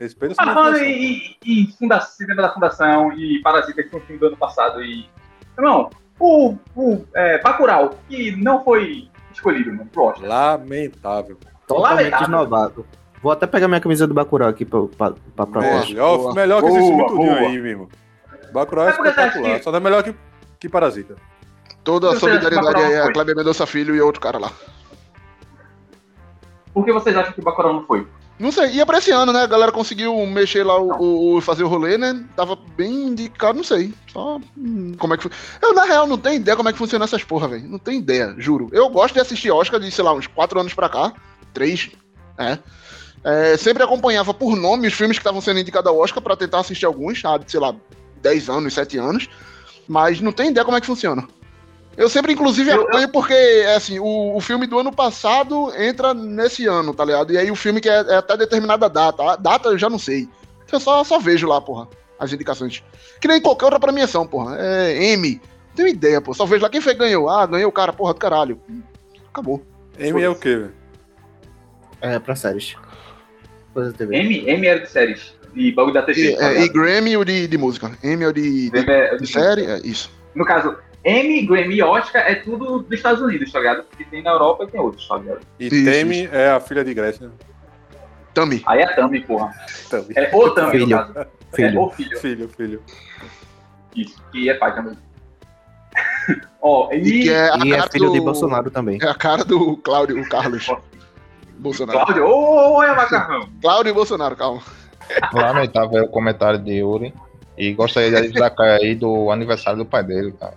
Respeita 0.00 0.34
o 0.34 0.36
Mas 0.36 0.46
cinema 0.46 0.54
falando 0.54 0.78
fundação. 0.78 1.36
em, 1.46 1.66
funda, 1.78 2.00
cinema 2.02 2.42
da 2.42 2.54
Fundação 2.54 3.12
e 3.14 3.40
Parasita, 3.42 3.82
que 3.82 3.88
foi 3.90 4.00
um 4.00 4.02
filme 4.04 4.20
do 4.20 4.26
ano 4.28 4.36
passado, 4.36 4.82
e. 4.82 5.08
Irmão, 5.56 5.90
o, 6.20 6.56
o 6.76 7.04
é, 7.16 7.40
Bacurau, 7.42 7.90
que 8.08 8.30
não 8.36 8.62
foi 8.62 9.08
escolhido, 9.32 9.70
mano, 9.72 9.86
pro 9.92 10.04
Oscar. 10.04 10.28
Lamentável. 10.28 11.36
Totalmente 11.66 11.96
Lamentável. 11.96 12.26
desnovado. 12.26 12.86
Vou 13.20 13.32
até 13.32 13.46
pegar 13.48 13.66
minha 13.66 13.80
camisa 13.80 14.06
do 14.06 14.14
Bacurau 14.14 14.48
aqui 14.48 14.64
pra, 14.64 14.80
pra, 14.96 15.12
pra 15.34 15.46
provar. 15.46 15.84
Melhor, 15.86 16.16
boa. 16.18 16.34
melhor 16.34 16.62
que 16.62 16.68
esse 16.68 16.78
Boa, 16.78 16.88
filme 16.88 17.06
tudinho 17.08 17.34
boa. 17.34 17.48
aí, 17.50 17.58
mesmo. 17.60 17.88
Bacurau 18.52 18.84
é 18.86 18.90
acha 18.90 19.00
espetacular. 19.02 19.56
que- 19.58 19.64
Só 19.64 19.70
não 19.72 19.78
é 19.78 19.80
melhor 19.80 20.02
que, 20.04 20.14
que 20.60 20.68
Parasita. 20.68 21.16
Toda 21.88 22.12
a 22.12 22.20
solidariedade 22.20 22.82
aí 22.82 22.98
a 22.98 23.04
foi? 23.04 23.12
Kleber 23.14 23.34
Mendonça 23.34 23.64
Filho 23.64 23.96
e 23.96 24.00
outro 24.02 24.20
cara 24.20 24.38
lá. 24.38 24.52
Por 26.74 26.84
que 26.84 26.92
vocês 26.92 27.16
acham 27.16 27.32
que 27.32 27.40
o 27.40 27.42
Bacurau 27.42 27.72
não 27.72 27.86
foi? 27.86 28.06
Não 28.38 28.52
sei, 28.52 28.72
ia 28.72 28.84
pra 28.84 28.98
esse 28.98 29.10
ano, 29.10 29.32
né? 29.32 29.40
A 29.44 29.46
galera 29.46 29.72
conseguiu 29.72 30.14
mexer 30.26 30.64
lá, 30.64 30.78
o, 30.78 31.36
o- 31.36 31.40
fazer 31.40 31.64
o 31.64 31.68
rolê, 31.68 31.96
né? 31.96 32.26
Tava 32.36 32.56
bem 32.76 32.92
indicado, 33.08 33.56
não 33.56 33.64
sei. 33.64 33.94
Só 34.12 34.38
hum, 34.54 34.92
como 34.98 35.14
é 35.14 35.16
que 35.16 35.22
foi. 35.22 35.32
Eu, 35.62 35.72
na 35.72 35.84
real, 35.84 36.06
não 36.06 36.18
tenho 36.18 36.36
ideia 36.36 36.54
como 36.58 36.68
é 36.68 36.72
que 36.72 36.78
funciona 36.78 37.06
essas 37.06 37.24
porra, 37.24 37.48
velho. 37.48 37.66
Não 37.66 37.78
tenho 37.78 37.98
ideia, 38.00 38.34
juro. 38.36 38.68
Eu 38.70 38.90
gosto 38.90 39.14
de 39.14 39.20
assistir 39.20 39.50
Oscar 39.50 39.80
de, 39.80 39.90
sei 39.90 40.04
lá, 40.04 40.12
uns 40.12 40.26
quatro 40.26 40.60
anos 40.60 40.74
pra 40.74 40.90
cá. 40.90 41.14
Três, 41.54 41.90
né? 42.36 42.58
É, 43.24 43.56
sempre 43.56 43.82
acompanhava 43.82 44.34
por 44.34 44.54
nome 44.54 44.86
os 44.88 44.94
filmes 44.94 45.16
que 45.16 45.22
estavam 45.22 45.40
sendo 45.40 45.58
indicados 45.58 45.90
ao 45.90 45.98
Oscar 45.98 46.22
pra 46.22 46.36
tentar 46.36 46.60
assistir 46.60 46.84
alguns, 46.84 47.24
há, 47.24 47.40
sei 47.46 47.58
lá, 47.58 47.74
10 48.20 48.50
anos, 48.50 48.74
7 48.74 48.98
anos. 48.98 49.26
Mas 49.88 50.20
não 50.20 50.32
tenho 50.32 50.50
ideia 50.50 50.66
como 50.66 50.76
é 50.76 50.80
que 50.82 50.86
funciona. 50.86 51.26
Eu 51.98 52.08
sempre, 52.08 52.32
inclusive, 52.32 52.70
Eu- 52.70 52.76
eu- 52.76 52.82
apanho 52.88 53.08
porque, 53.10 53.34
é 53.34 53.74
assim, 53.74 53.98
o, 53.98 54.36
o 54.36 54.40
filme 54.40 54.66
do 54.68 54.78
ano 54.78 54.92
passado 54.92 55.70
entra 55.76 56.14
nesse 56.14 56.64
ano, 56.64 56.94
tá 56.94 57.04
ligado? 57.04 57.32
E 57.32 57.36
aí 57.36 57.50
o 57.50 57.56
filme 57.56 57.80
que 57.80 57.88
é, 57.88 58.00
é 58.08 58.14
até 58.16 58.36
determinada 58.36 58.88
data. 58.88 59.22
A 59.32 59.36
data 59.36 59.68
eu 59.70 59.76
já 59.78 59.90
não 59.90 59.98
sei. 59.98 60.28
Então 60.64 60.78
eu 60.78 60.80
só, 60.80 61.02
só 61.02 61.18
vejo 61.18 61.48
lá, 61.48 61.60
porra, 61.60 61.88
as 62.18 62.32
indicações. 62.32 62.84
Que 63.20 63.26
nem 63.26 63.40
qualquer 63.42 63.64
outra 63.66 63.80
premiação, 63.80 64.24
porra. 64.26 64.56
É 64.60 65.12
M. 65.12 65.40
Não 65.68 65.74
tenho 65.74 65.88
ideia, 65.88 66.20
pô. 66.20 66.32
Só 66.32 66.46
vejo 66.46 66.62
lá 66.62 66.70
quem 66.70 66.80
foi 66.80 66.94
ganhou. 66.94 67.28
Ah, 67.28 67.44
ganhou 67.46 67.68
o 67.68 67.72
cara, 67.72 67.92
porra 67.92 68.14
do 68.14 68.20
caralho. 68.20 68.60
Acabou. 69.32 69.60
M 69.98 70.22
é 70.22 70.28
o 70.28 70.36
quê, 70.36 70.56
velho? 70.56 70.72
É, 72.00 72.18
pra 72.20 72.36
séries. 72.36 72.76
Coisa 73.74 73.92
TV. 73.92 74.16
M, 74.16 74.48
M 74.48 74.66
era 74.66 74.80
de 74.80 74.88
séries. 74.88 75.34
E 75.54 75.72
bagulho 75.72 75.94
da 75.94 76.02
E, 76.02 76.06
TV. 76.06 76.36
tá 76.36 76.52
é, 76.52 76.62
e? 76.64 76.68
Grammy 76.68 77.16
o 77.16 77.24
de, 77.24 77.48
de 77.48 77.58
música. 77.58 77.90
M 78.04 78.22
é 78.22 78.28
o 78.28 78.32
de, 78.32 78.70
de, 78.70 78.78
é- 78.90 79.16
de 79.16 79.26
série, 79.26 79.64
é 79.64 79.78
isso. 79.82 80.10
No 80.34 80.44
caso, 80.44 80.76
M, 81.04 81.46
Grammy 81.46 81.76
e 81.76 81.82
Oscar 81.82 82.22
é 82.26 82.34
tudo 82.36 82.80
dos 82.80 82.92
Estados 82.92 83.20
Unidos, 83.22 83.50
tá 83.52 83.58
ligado? 83.60 83.84
Que 83.96 84.04
tem 84.04 84.22
na 84.22 84.30
Europa 84.30 84.64
e 84.64 84.66
tem 84.68 84.80
outros, 84.80 85.06
tá 85.06 85.16
ligado? 85.16 85.40
E 85.58 85.66
Isso, 85.66 85.84
Temi 85.84 86.28
é 86.32 86.50
a 86.50 86.60
filha 86.60 86.84
de 86.84 86.92
Grécia. 86.92 87.30
Tami. 88.34 88.62
Aí 88.66 88.80
é 88.80 88.86
Tami, 88.94 89.20
porra. 89.20 89.52
Tami. 89.88 90.06
É 90.16 90.30
o 90.34 90.50
Tami, 90.50 90.70
Filho. 90.72 90.86
no 90.86 90.96
caso. 90.96 91.18
É 91.18 91.26
Filho. 91.56 91.80
o 91.80 91.90
filho. 91.90 92.18
Filho, 92.20 92.48
filho. 92.48 92.82
Isso, 93.96 94.22
que 94.30 94.50
é 94.50 94.54
pai 94.54 94.74
também. 94.74 94.96
Ó, 96.60 96.92
E 96.92 96.96
e, 96.98 97.22
que 97.22 97.30
é 97.30 97.50
a 97.50 97.58
E 97.64 97.72
é 97.72 97.82
filho 97.90 98.06
do, 98.08 98.12
de 98.12 98.20
Bolsonaro 98.20 98.70
também. 98.70 98.98
É 99.00 99.08
a 99.08 99.14
cara 99.14 99.44
do 99.44 99.76
Cláudio, 99.78 100.20
o 100.20 100.28
Carlos. 100.28 100.66
Bolsonaro. 101.58 101.98
Cláudio, 101.98 102.26
ô, 102.26 102.74
olha 102.74 102.94
macarrão. 102.94 103.48
Cláudio 103.62 103.90
e 103.90 103.94
Bolsonaro, 103.94 104.36
calma. 104.36 104.62
Lamentável 105.32 106.04
o 106.04 106.08
comentário 106.08 106.58
de 106.58 106.72
Yuri. 106.74 107.14
E 107.56 107.72
gostaria 107.72 108.10
de 108.22 108.28
destacar 108.28 108.78
aí 108.78 108.94
do 108.94 109.30
aniversário 109.32 109.78
do 109.78 109.86
pai 109.86 110.04
dele, 110.04 110.32
cara. 110.38 110.54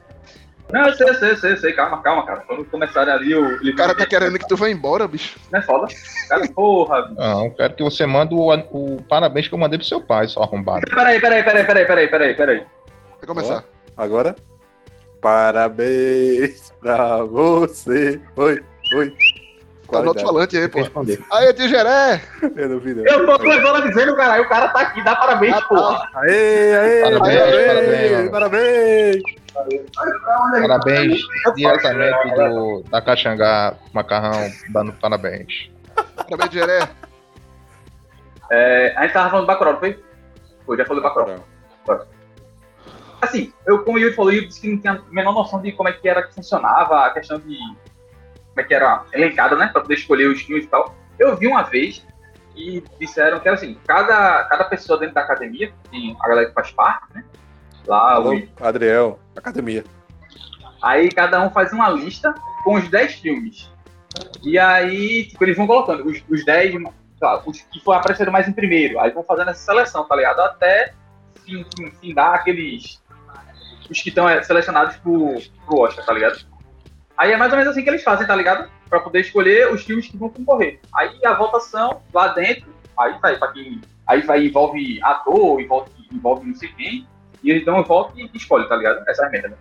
Não, 0.71 0.87
eu 0.87 0.93
sei, 0.93 1.09
eu 1.09 1.15
sei, 1.15 1.31
eu 1.31 1.37
sei, 1.37 1.51
eu 1.53 1.57
sei, 1.57 1.73
calma, 1.73 2.01
calma, 2.01 2.25
cara. 2.25 2.41
Quando 2.41 2.65
começarem 2.65 3.13
ali 3.13 3.35
o. 3.35 3.55
O 3.57 3.75
cara 3.75 3.93
tá 3.95 4.05
querendo 4.05 4.37
que 4.39 4.47
tu 4.47 4.55
vá 4.55 4.69
embora, 4.69 5.07
bicho. 5.07 5.37
Não 5.51 5.59
é 5.59 5.61
foda. 5.63 5.87
Cara, 6.29 6.47
porra. 6.49 7.11
Não, 7.17 7.49
quero 7.51 7.73
que 7.73 7.83
você 7.83 8.05
mande 8.05 8.33
o, 8.33 8.51
o 8.71 9.01
parabéns 9.09 9.47
que 9.47 9.53
eu 9.53 9.59
mandei 9.59 9.77
pro 9.77 9.87
seu 9.87 10.01
pai, 10.01 10.27
seu 10.27 10.41
arrombado. 10.41 10.81
Peraí, 10.89 11.19
peraí, 11.19 11.43
peraí, 11.43 11.65
peraí, 11.65 11.85
peraí, 11.85 12.07
peraí, 12.07 12.33
peraí. 12.35 12.57
Vai 13.17 13.27
começar. 13.27 13.63
Agora? 13.97 14.35
Parabéns 15.21 16.73
pra 16.81 17.23
você. 17.23 18.19
Oi, 18.35 18.63
oi. 18.95 19.13
Tá 19.91 20.01
no 20.01 20.07
alto-falante 20.07 20.57
aí, 20.57 20.67
pô. 20.69 20.79
Responder. 20.79 21.21
Aí, 21.31 21.53
tio 21.53 21.67
Geré. 21.67 22.21
Eu 22.55 22.69
não 22.69 22.79
vi, 22.79 22.93
não. 22.93 23.05
Eu 23.05 23.25
tô 23.25 23.43
levando 23.43 23.87
dizendo, 23.89 24.15
caralho, 24.15 24.43
o 24.43 24.49
cara 24.49 24.69
tá 24.69 24.79
aqui, 24.79 25.03
dá 25.03 25.15
parabéns, 25.15 25.53
Ah, 25.53 25.61
tá. 25.61 25.67
porra. 25.67 26.09
Aê, 26.15 26.75
aê, 26.75 27.01
Parabéns, 27.01 27.19
parabéns, 27.19 27.67
parabéns, 27.67 28.31
parabéns. 28.31 29.21
Parabéns 29.53 31.21
diretamente 31.55 32.35
do, 32.35 32.83
da 32.89 33.01
Caxangá 33.01 33.75
Macarrão, 33.93 34.49
dando 34.69 34.93
parabéns. 34.93 35.69
Parabéns, 36.15 36.51
Geré. 36.51 36.89
É, 38.49 38.93
a 38.97 39.03
gente 39.03 39.13
tava 39.13 39.29
falando 39.29 39.45
do 39.45 39.47
Bacurau, 39.47 39.73
não 39.73 39.79
foi? 39.79 40.03
Foi, 40.65 40.77
já 40.77 40.85
falou 40.85 41.01
do 41.01 41.07
Bacurau. 41.07 41.45
Assim, 43.21 43.53
eu, 43.65 43.83
como 43.83 43.97
o 43.97 43.99
Yuri 43.99 44.15
falou, 44.15 44.33
eu 44.33 44.45
disse 44.45 44.61
que 44.61 44.67
não 44.67 44.79
tinha 44.79 44.93
a 44.93 45.01
menor 45.09 45.33
noção 45.33 45.61
de 45.61 45.71
como 45.71 45.87
é 45.87 45.93
que 45.93 46.09
era 46.09 46.23
que 46.23 46.33
funcionava 46.33 47.05
a 47.05 47.11
questão 47.11 47.39
de 47.39 47.55
como 47.55 48.59
é 48.59 48.63
que 48.63 48.73
era 48.73 49.05
elencado, 49.13 49.55
né, 49.55 49.67
pra 49.67 49.81
poder 49.81 49.93
escolher 49.93 50.27
os 50.27 50.41
filmes 50.41 50.65
e 50.65 50.67
tal. 50.67 50.95
Eu 51.19 51.37
vi 51.37 51.47
uma 51.47 51.61
vez 51.61 52.05
e 52.55 52.83
disseram 52.99 53.39
que 53.39 53.47
era 53.47 53.55
assim, 53.55 53.77
cada, 53.87 54.43
cada 54.45 54.63
pessoa 54.65 54.99
dentro 54.99 55.15
da 55.15 55.21
academia, 55.21 55.71
tem 55.89 56.17
a 56.19 56.27
galera 56.27 56.47
que 56.49 56.53
faz 56.53 56.71
parte, 56.71 57.13
né, 57.13 57.23
lá, 57.87 58.13
Alô, 58.13 58.35
o- 58.35 58.47
Adriel, 58.65 59.19
academia. 59.35 59.83
aí 60.81 61.09
cada 61.09 61.41
um 61.41 61.49
faz 61.49 61.71
uma 61.73 61.89
lista 61.89 62.33
com 62.63 62.75
os 62.75 62.87
10 62.89 63.15
filmes. 63.15 63.69
E 64.43 64.57
aí, 64.59 65.25
tipo, 65.25 65.43
eles 65.43 65.55
vão 65.57 65.65
colocando 65.67 66.05
os, 66.05 66.21
os 66.29 66.43
10, 66.45 66.71
sei 66.73 66.81
lá, 67.21 67.41
os 67.45 67.61
que 67.61 67.79
foram 67.83 67.99
aparecendo 67.99 68.31
mais 68.31 68.47
em 68.47 68.51
primeiro. 68.53 68.99
Aí 68.99 69.11
vão 69.11 69.23
fazendo 69.23 69.51
essa 69.51 69.63
seleção, 69.63 70.05
tá 70.07 70.15
ligado? 70.15 70.39
Até 70.41 70.93
fim, 71.45 71.65
fim, 71.75 71.91
fim 71.91 72.13
dar 72.13 72.33
aqueles. 72.35 73.01
Os 73.89 74.01
que 74.01 74.09
estão 74.09 74.27
é, 74.27 74.41
selecionados 74.43 74.95
pro, 74.97 75.35
pro 75.65 75.79
Oscar, 75.81 76.05
tá 76.05 76.13
ligado? 76.13 76.39
Aí 77.17 77.31
é 77.31 77.37
mais 77.37 77.51
ou 77.51 77.57
menos 77.57 77.71
assim 77.71 77.83
que 77.83 77.89
eles 77.89 78.03
fazem, 78.03 78.25
tá 78.25 78.35
ligado? 78.35 78.69
Pra 78.89 78.99
poder 78.99 79.19
escolher 79.21 79.71
os 79.71 79.83
filmes 79.83 80.07
que 80.07 80.17
vão 80.17 80.29
concorrer. 80.29 80.79
Aí 80.95 81.23
a 81.25 81.33
votação 81.33 82.01
lá 82.13 82.29
dentro, 82.29 82.73
aí 82.97 83.17
vai 83.21 83.37
pra 83.37 83.51
quem. 83.51 83.79
Aí 84.07 84.21
vai, 84.21 84.45
envolve 84.45 84.99
ator, 85.03 85.59
envolve, 85.61 85.89
envolve 86.11 86.47
não 86.47 86.55
sei 86.55 86.69
quem. 86.69 87.07
E 87.43 87.49
eles 87.51 87.65
dão 87.65 87.75
uma 87.75 87.83
volta 87.83 88.13
e 88.19 88.29
escolhe, 88.33 88.67
tá 88.67 88.75
ligado? 88.75 89.03
Essa 89.07 89.23
é 89.23 89.27
a 89.27 89.29
meta, 89.29 89.47
né? 89.49 89.55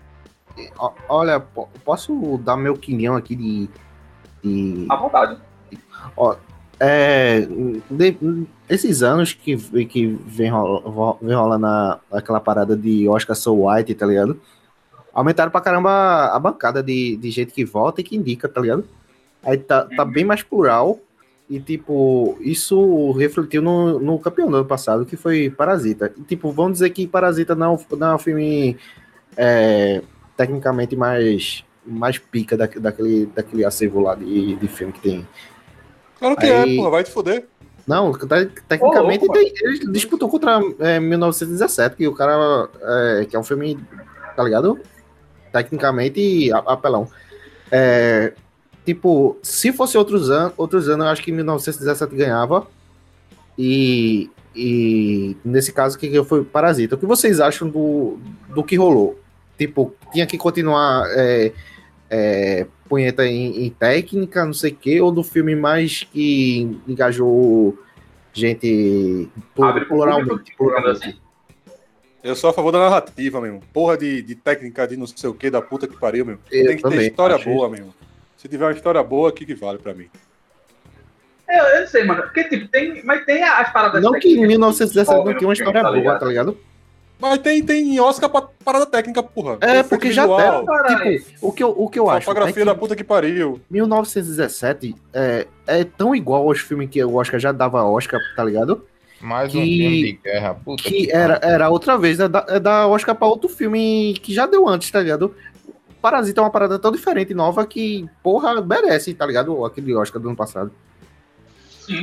Ó, 0.79 0.93
Olha, 1.09 1.41
po- 1.41 1.69
posso 1.85 2.39
dar 2.45 2.57
meu 2.57 2.77
quinhão 2.77 3.17
aqui 3.17 3.35
de. 3.35 3.69
de 4.43 4.87
À 4.91 4.97
vontade. 4.97 5.39
é, 6.79 7.47
de- 7.91 8.47
esses 8.69 9.03
anos 9.03 9.33
que, 9.33 9.57
que 9.87 10.07
vem, 10.07 10.51
rola, 10.51 11.17
vem 11.21 11.35
rolando 11.37 11.67
a- 11.67 12.01
aquela 12.13 12.41
parada 12.41 12.77
de 12.77 13.09
Oscar 13.09 13.37
So 13.37 13.67
White, 13.67 13.95
tá 13.95 14.07
ligado? 14.07 14.41
Aumentaram 15.13 15.51
pra 15.51 15.61
caramba 15.61 16.27
a 16.27 16.39
bancada 16.39 16.83
de, 16.83 17.17
de 17.17 17.31
gente 17.31 17.53
que 17.53 17.65
vota 17.65 18.01
e 18.01 18.05
que 18.05 18.17
indica, 18.17 18.49
tá 18.49 18.61
ligado? 18.61 18.87
Aí 19.43 19.57
tá, 19.59 19.85
tá 19.97 20.05
bem 20.05 20.25
mais 20.25 20.43
plural. 20.43 20.99
E, 21.51 21.59
tipo, 21.59 22.39
isso 22.41 23.11
refletiu 23.11 23.61
no, 23.61 23.99
no 23.99 24.21
campeão 24.21 24.49
do 24.49 24.59
ano 24.59 24.65
passado, 24.65 25.05
que 25.05 25.17
foi 25.17 25.51
Parasita. 25.51 26.13
E, 26.17 26.23
tipo, 26.23 26.53
vamos 26.53 26.75
dizer 26.75 26.91
que 26.91 27.09
Parasita 27.09 27.57
não, 27.57 27.77
não 27.99 28.07
é 28.07 28.15
um 28.15 28.19
filme 28.19 28.77
é, 29.37 30.01
tecnicamente 30.37 30.95
mais, 30.95 31.65
mais 31.85 32.19
pica 32.19 32.57
da, 32.57 32.67
daquele, 32.67 33.27
daquele 33.27 33.65
acervo 33.65 34.01
lá 34.01 34.15
de, 34.15 34.55
de 34.55 34.69
filme 34.69 34.93
que 34.93 35.01
tem. 35.01 35.27
Claro 36.21 36.37
que 36.37 36.47
Aí- 36.47 36.75
é, 36.75 36.77
porra, 36.77 36.91
vai 36.91 37.03
te 37.03 37.11
fuder. 37.11 37.47
Não, 37.85 38.13
te- 38.13 38.47
tecnicamente 38.69 39.25
louco, 39.27 39.33
tem- 39.33 39.53
ele 39.63 39.91
disputou 39.91 40.29
contra 40.29 40.61
é, 40.79 41.01
1917, 41.01 41.97
que 41.97 42.07
o 42.07 42.15
cara. 42.15 42.69
É, 42.81 43.25
que 43.25 43.35
é 43.35 43.39
um 43.39 43.43
filme, 43.43 43.77
tá 44.37 44.45
ligado? 44.45 44.79
Tecnicamente 45.53 46.53
apelão. 46.53 47.09
É, 47.73 48.35
tipo, 48.85 49.37
se 49.43 49.73
fosse 49.73 49.97
outros 49.97 50.31
anos, 50.31 50.53
outros 50.57 50.89
anos, 50.89 51.07
eu 51.07 51.13
acho 51.13 51.23
que 51.23 51.33
1917 51.33 52.15
ganhava. 52.15 52.67
E, 53.59 54.31
e 54.55 55.37
nesse 55.45 55.73
caso, 55.73 55.99
que 55.99 56.09
que 56.09 56.25
foi 56.25 56.45
Parasita. 56.45 56.95
O 56.95 56.99
que 56.99 57.07
vocês 57.07 57.41
acham 57.41 57.69
do, 57.69 58.19
do 58.49 58.65
que 58.65 58.77
rolou? 58.77 59.19
Tipo, 59.59 59.95
tinha 60.13 60.27
que 60.27 60.39
continuar 60.39 61.07
é, 61.11 61.53
é, 62.09 62.67
punheta 62.89 63.27
em, 63.27 63.67
em 63.67 63.71
técnica, 63.71 64.45
não 64.45 64.55
sei 64.55 64.73
o 64.73 64.77
quê, 64.77 65.01
ou 65.01 65.13
do 65.13 65.23
filme 65.23 65.55
mais 65.55 66.03
que 66.05 66.81
engajou 66.89 67.79
gente 68.33 69.29
Abre 69.61 69.85
pro 69.85 69.97
pluralmente, 69.97 70.57
pluralmente. 70.57 71.09
assim. 71.09 71.17
Eu 72.23 72.37
sou 72.37 72.51
a 72.51 72.53
favor 72.53 72.71
da 72.71 72.79
narrativa, 72.79 73.41
meu. 73.41 73.61
Porra 73.73 73.97
de, 73.97 74.23
de 74.23 74.35
técnica 74.35 74.87
de 74.87 74.97
não 74.97 75.07
sei 75.07 75.31
o 75.31 75.35
que, 75.35 75.51
da 75.51 75.63
puta 75.63 75.89
que 75.89 75.99
pariu, 75.99 76.27
meu. 76.27 76.39
Eu 76.51 76.67
Tem 76.67 76.77
que 76.77 76.83
também, 76.83 76.99
ter 76.99 77.07
história 77.11 77.37
acho 77.37 77.49
boa, 77.49 77.69
meu. 77.69 77.95
Se 78.41 78.49
tiver 78.49 78.65
uma 78.65 78.73
história 78.73 79.03
boa, 79.03 79.29
o 79.29 79.33
que, 79.33 79.45
que 79.45 79.55
vale 79.55 79.77
pra 79.79 79.93
mim? 79.93 80.07
Eu, 81.47 81.63
eu 81.63 81.81
não 81.83 81.87
sei, 81.87 82.05
mano. 82.05 82.23
Porque, 82.23 82.45
tipo, 82.45 82.67
tem. 82.69 83.03
Mas 83.05 83.23
tem 83.27 83.43
as 83.45 83.71
paradas. 83.71 84.03
Não 84.03 84.13
que 84.13 84.29
em 84.29 84.41
técnicas 84.41 84.49
1917 84.49 85.25
não 85.27 85.35
tinha 85.37 85.47
uma 85.49 85.53
história 85.53 85.83
boa, 85.83 85.95
ligado? 85.95 86.19
tá 86.21 86.27
ligado? 86.27 86.59
Mas 87.21 87.39
tem, 87.41 87.63
tem 87.63 88.01
Oscar 88.01 88.31
pra 88.31 88.49
parada 88.65 88.87
técnica, 88.87 89.23
porra. 89.23 89.59
É, 89.61 89.83
porque 89.83 90.11
já 90.11 90.23
visual, 90.23 90.65
tem. 90.65 90.67
Caralho. 90.75 91.19
Tipo, 91.23 91.47
o 91.49 91.53
que 91.53 91.63
eu, 91.63 91.69
o 91.69 91.91
que 91.91 91.99
eu 91.99 92.09
acho. 92.09 92.21
é 92.23 92.25
Fotografia 92.25 92.55
que 92.63 92.65
da 92.65 92.75
puta 92.75 92.97
que 92.97 93.05
pariu. 93.05 93.61
1917 93.71 94.95
é, 95.13 95.47
é 95.67 95.85
tão 95.85 96.15
igual 96.15 96.49
aos 96.49 96.61
filmes 96.61 96.89
que 96.89 97.05
o 97.05 97.17
Oscar 97.17 97.39
já 97.39 97.53
dava 97.53 97.83
Oscar, 97.85 98.19
tá 98.35 98.43
ligado? 98.43 98.87
Mais 99.21 99.55
um 99.55 99.61
Que- 99.61 99.67
filme 99.77 100.03
de 100.03 100.13
guerra, 100.25 100.55
puta 100.55 100.83
Que 100.83 101.11
era, 101.13 101.39
era 101.43 101.69
outra 101.69 101.99
vez, 101.99 102.19
é 102.21 102.27
da, 102.27 102.47
é 102.49 102.59
da 102.59 102.87
Oscar 102.87 103.15
pra 103.15 103.27
outro 103.29 103.51
filme 103.51 104.15
que 104.23 104.33
já 104.33 104.47
deu 104.47 104.67
antes, 104.67 104.91
tá 104.91 104.99
ligado? 105.01 105.35
Parasita 106.01 106.41
é 106.41 106.45
uma 106.45 106.51
parada 106.51 106.79
tão 106.79 106.91
diferente, 106.91 107.35
nova, 107.35 107.67
que, 107.67 108.09
porra, 108.23 108.61
merece, 108.61 109.15
tá 109.15 109.27
ligado? 109.27 109.65
Aquele 109.65 109.95
Oscar 109.95 110.21
do 110.21 110.29
ano 110.29 110.37
passado. 110.37 110.71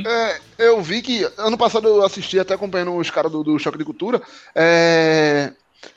É, 0.06 0.40
eu 0.58 0.82
vi 0.82 1.00
que 1.00 1.26
ano 1.38 1.56
passado 1.56 1.88
eu 1.88 2.04
assisti 2.04 2.38
até 2.38 2.54
acompanhando 2.54 2.94
os 2.94 3.10
caras 3.10 3.32
do, 3.32 3.42
do 3.42 3.58
Choque 3.58 3.78
de 3.78 3.84
Cultura. 3.84 4.20
é, 4.54 5.52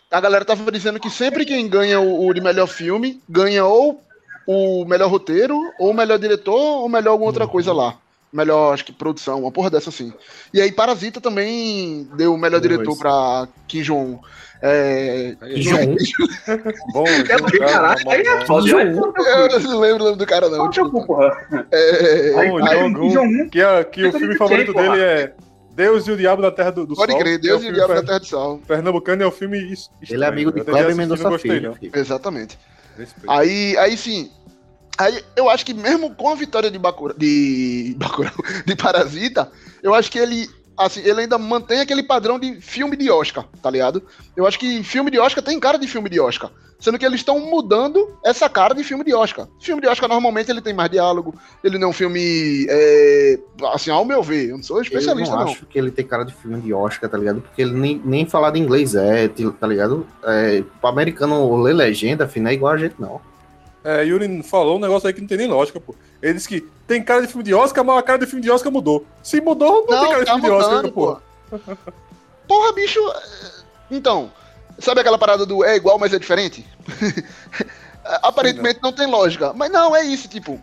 a 0.09 0.19
galera 0.19 0.43
tava 0.43 0.71
dizendo 0.71 0.99
que 0.99 1.09
sempre 1.09 1.45
quem 1.45 1.67
ganha 1.67 1.99
o, 1.99 2.27
o 2.27 2.33
de 2.33 2.41
melhor 2.41 2.67
filme 2.67 3.21
ganha 3.27 3.65
ou 3.65 4.03
o 4.45 4.85
melhor 4.85 5.09
roteiro, 5.09 5.55
ou 5.79 5.91
o 5.91 5.93
melhor 5.93 6.19
diretor, 6.19 6.81
ou 6.81 6.89
melhor 6.89 7.11
alguma 7.11 7.29
outra 7.29 7.47
coisa 7.47 7.71
lá. 7.71 7.97
Melhor, 8.33 8.73
acho 8.73 8.85
que 8.85 8.91
produção, 8.91 9.41
uma 9.41 9.51
porra 9.51 9.69
dessa 9.69 9.89
assim. 9.89 10.13
E 10.53 10.61
aí 10.61 10.71
Parasita 10.71 11.21
também 11.21 12.09
deu 12.15 12.33
o 12.33 12.37
melhor 12.37 12.59
diretor 12.59 12.97
pra 12.97 13.47
Kim 13.67 13.81
Jong. 13.81 14.19
É, 14.61 15.35
João. 15.55 15.95
Bom, 16.93 17.05
É 17.07 17.57
caralho, 17.59 18.09
aí 18.09 18.21
é 18.21 18.45
foda. 18.45 18.67
João. 18.67 18.81
Eu 18.81 19.59
não 19.59 19.79
lembro 19.79 20.03
o 20.03 20.05
nome 20.05 20.17
do 20.17 20.25
cara, 20.25 20.49
não. 20.49 20.67
é 20.67 20.69
tipo, 20.69 21.05
porra. 21.05 21.65
é, 21.71 22.33
Aí, 22.39 22.49
Bom, 22.49 22.63
aí, 22.65 22.77
Jong-un, 22.79 23.09
Jong-un, 23.09 23.49
que, 23.49 23.61
é, 23.61 23.83
que 23.83 24.05
o 24.05 24.11
filme 24.11 24.29
de 24.33 24.37
favorito 24.37 24.73
dele 24.73 24.99
é 25.01 25.33
Deus 25.73 26.07
e 26.07 26.11
o 26.11 26.17
Diabo 26.17 26.41
da 26.41 26.51
Terra 26.51 26.69
do, 26.71 26.85
do 26.85 26.95
pode 26.95 27.11
Sol. 27.11 27.21
crer, 27.21 27.39
que 27.39 27.47
é 27.47 27.49
Deus 27.49 27.63
o 27.63 27.65
e 27.65 27.69
o 27.69 27.73
Diabo 27.73 27.87
da 27.89 27.95
per- 27.95 28.05
Terra 28.05 28.19
de 28.19 28.27
Sal. 28.27 28.59
Pernambucano 28.67 29.23
é 29.23 29.27
um 29.27 29.31
filme 29.31 29.57
es- 29.71 29.89
estranho. 30.01 30.17
Ele 30.17 30.23
é 30.23 30.27
amigo 30.27 30.51
de 30.51 30.61
Kleber 30.61 30.85
assisti, 30.85 31.07
não 31.07 31.15
Mendonça 31.17 31.39
Filho. 31.39 31.77
Exatamente. 31.93 32.59
Respeito. 32.97 33.31
Aí, 33.31 33.77
aí 33.77 33.97
sim. 33.97 34.29
Aí 34.97 35.23
eu 35.35 35.49
acho 35.49 35.65
que 35.65 35.73
mesmo 35.73 36.13
com 36.13 36.29
a 36.29 36.35
vitória 36.35 36.69
de 36.69 36.77
Bakura, 36.77 37.15
de 37.17 37.95
Bakura, 37.97 38.31
de 38.67 38.75
Parasita, 38.75 39.49
eu 39.81 39.95
acho 39.95 40.11
que 40.11 40.19
ele 40.19 40.47
assim, 40.85 41.01
ele 41.01 41.21
ainda 41.21 41.37
mantém 41.37 41.79
aquele 41.79 42.03
padrão 42.03 42.39
de 42.39 42.59
filme 42.61 42.95
de 42.95 43.09
Oscar, 43.09 43.45
tá 43.61 43.69
ligado? 43.69 44.03
Eu 44.35 44.45
acho 44.45 44.59
que 44.59 44.83
filme 44.83 45.11
de 45.11 45.19
Oscar 45.19 45.43
tem 45.43 45.59
cara 45.59 45.77
de 45.77 45.87
filme 45.87 46.09
de 46.09 46.19
Oscar, 46.19 46.51
sendo 46.79 46.97
que 46.97 47.05
eles 47.05 47.19
estão 47.19 47.39
mudando 47.39 48.17
essa 48.25 48.49
cara 48.49 48.73
de 48.73 48.83
filme 48.83 49.03
de 49.03 49.13
Oscar. 49.13 49.47
Filme 49.59 49.81
de 49.81 49.87
Oscar 49.87 50.09
normalmente 50.09 50.49
ele 50.49 50.61
tem 50.61 50.73
mais 50.73 50.89
diálogo, 50.89 51.35
ele 51.63 51.77
não 51.77 51.87
é 51.87 51.89
um 51.91 51.93
filme 51.93 52.65
é, 52.69 53.39
assim, 53.73 53.91
ao 53.91 54.03
meu 54.05 54.23
ver, 54.23 54.49
eu 54.49 54.57
não 54.57 54.63
sou 54.63 54.81
especialista 54.81 55.33
eu 55.33 55.37
não, 55.37 55.45
não. 55.45 55.51
acho 55.51 55.65
que 55.65 55.77
ele 55.77 55.91
tem 55.91 56.05
cara 56.05 56.23
de 56.23 56.33
filme 56.33 56.59
de 56.59 56.73
Oscar, 56.73 57.09
tá 57.09 57.17
ligado? 57.17 57.41
Porque 57.41 57.61
ele 57.61 57.73
nem, 57.73 58.01
nem 58.03 58.25
falado 58.25 58.57
inglês 58.57 58.95
é, 58.95 59.29
tá 59.59 59.67
ligado? 59.67 60.05
É, 60.23 60.63
o 60.81 60.87
americano 60.87 61.61
ler 61.61 61.73
legenda, 61.73 62.29
não 62.35 62.49
é 62.49 62.53
igual 62.53 62.73
a 62.73 62.77
gente, 62.77 62.95
não. 62.99 63.21
É, 63.83 64.03
Yuri 64.03 64.43
falou 64.43 64.77
um 64.77 64.79
negócio 64.79 65.07
aí 65.07 65.13
que 65.13 65.21
não 65.21 65.27
tem 65.27 65.37
nem 65.37 65.47
lógica, 65.47 65.79
pô. 65.79 65.95
Ele 66.21 66.35
disse 66.35 66.47
que 66.47 66.61
tem 66.85 67.03
cara 67.03 67.21
de 67.21 67.27
filme 67.27 67.43
de 67.43 67.53
Oscar, 67.53 67.83
mas 67.83 67.97
a 67.97 68.03
cara 68.03 68.19
de 68.19 68.27
filme 68.27 68.41
de 68.41 68.51
Oscar 68.51 68.71
mudou. 68.71 69.05
Se 69.23 69.41
mudou, 69.41 69.85
não, 69.89 69.99
tem 69.99 70.09
cara 70.09 70.19
de 70.19 70.25
tá 70.25 70.33
filme 70.33 70.47
de 70.47 70.51
Oscar, 70.51 70.75
mudando, 70.75 70.91
pô. 70.91 71.15
pô. 71.49 71.77
Porra, 72.47 72.73
bicho. 72.73 72.99
é, 72.99 73.51
Então, 73.89 74.31
sabe 74.77 75.01
aquela 75.01 75.17
parada 75.17 75.45
do 75.45 75.63
é 75.63 75.75
igual, 75.75 75.97
mas 75.97 76.13
é 76.13 76.19
diferente? 76.19 76.65
Aparentemente 78.21 78.79
não 78.81 78.91
tem 78.91 79.07
lógica. 79.07 79.53
Mas 79.53 79.71
não, 79.71 79.95
é 79.95 80.03
isso, 80.03 80.27
tipo. 80.27 80.59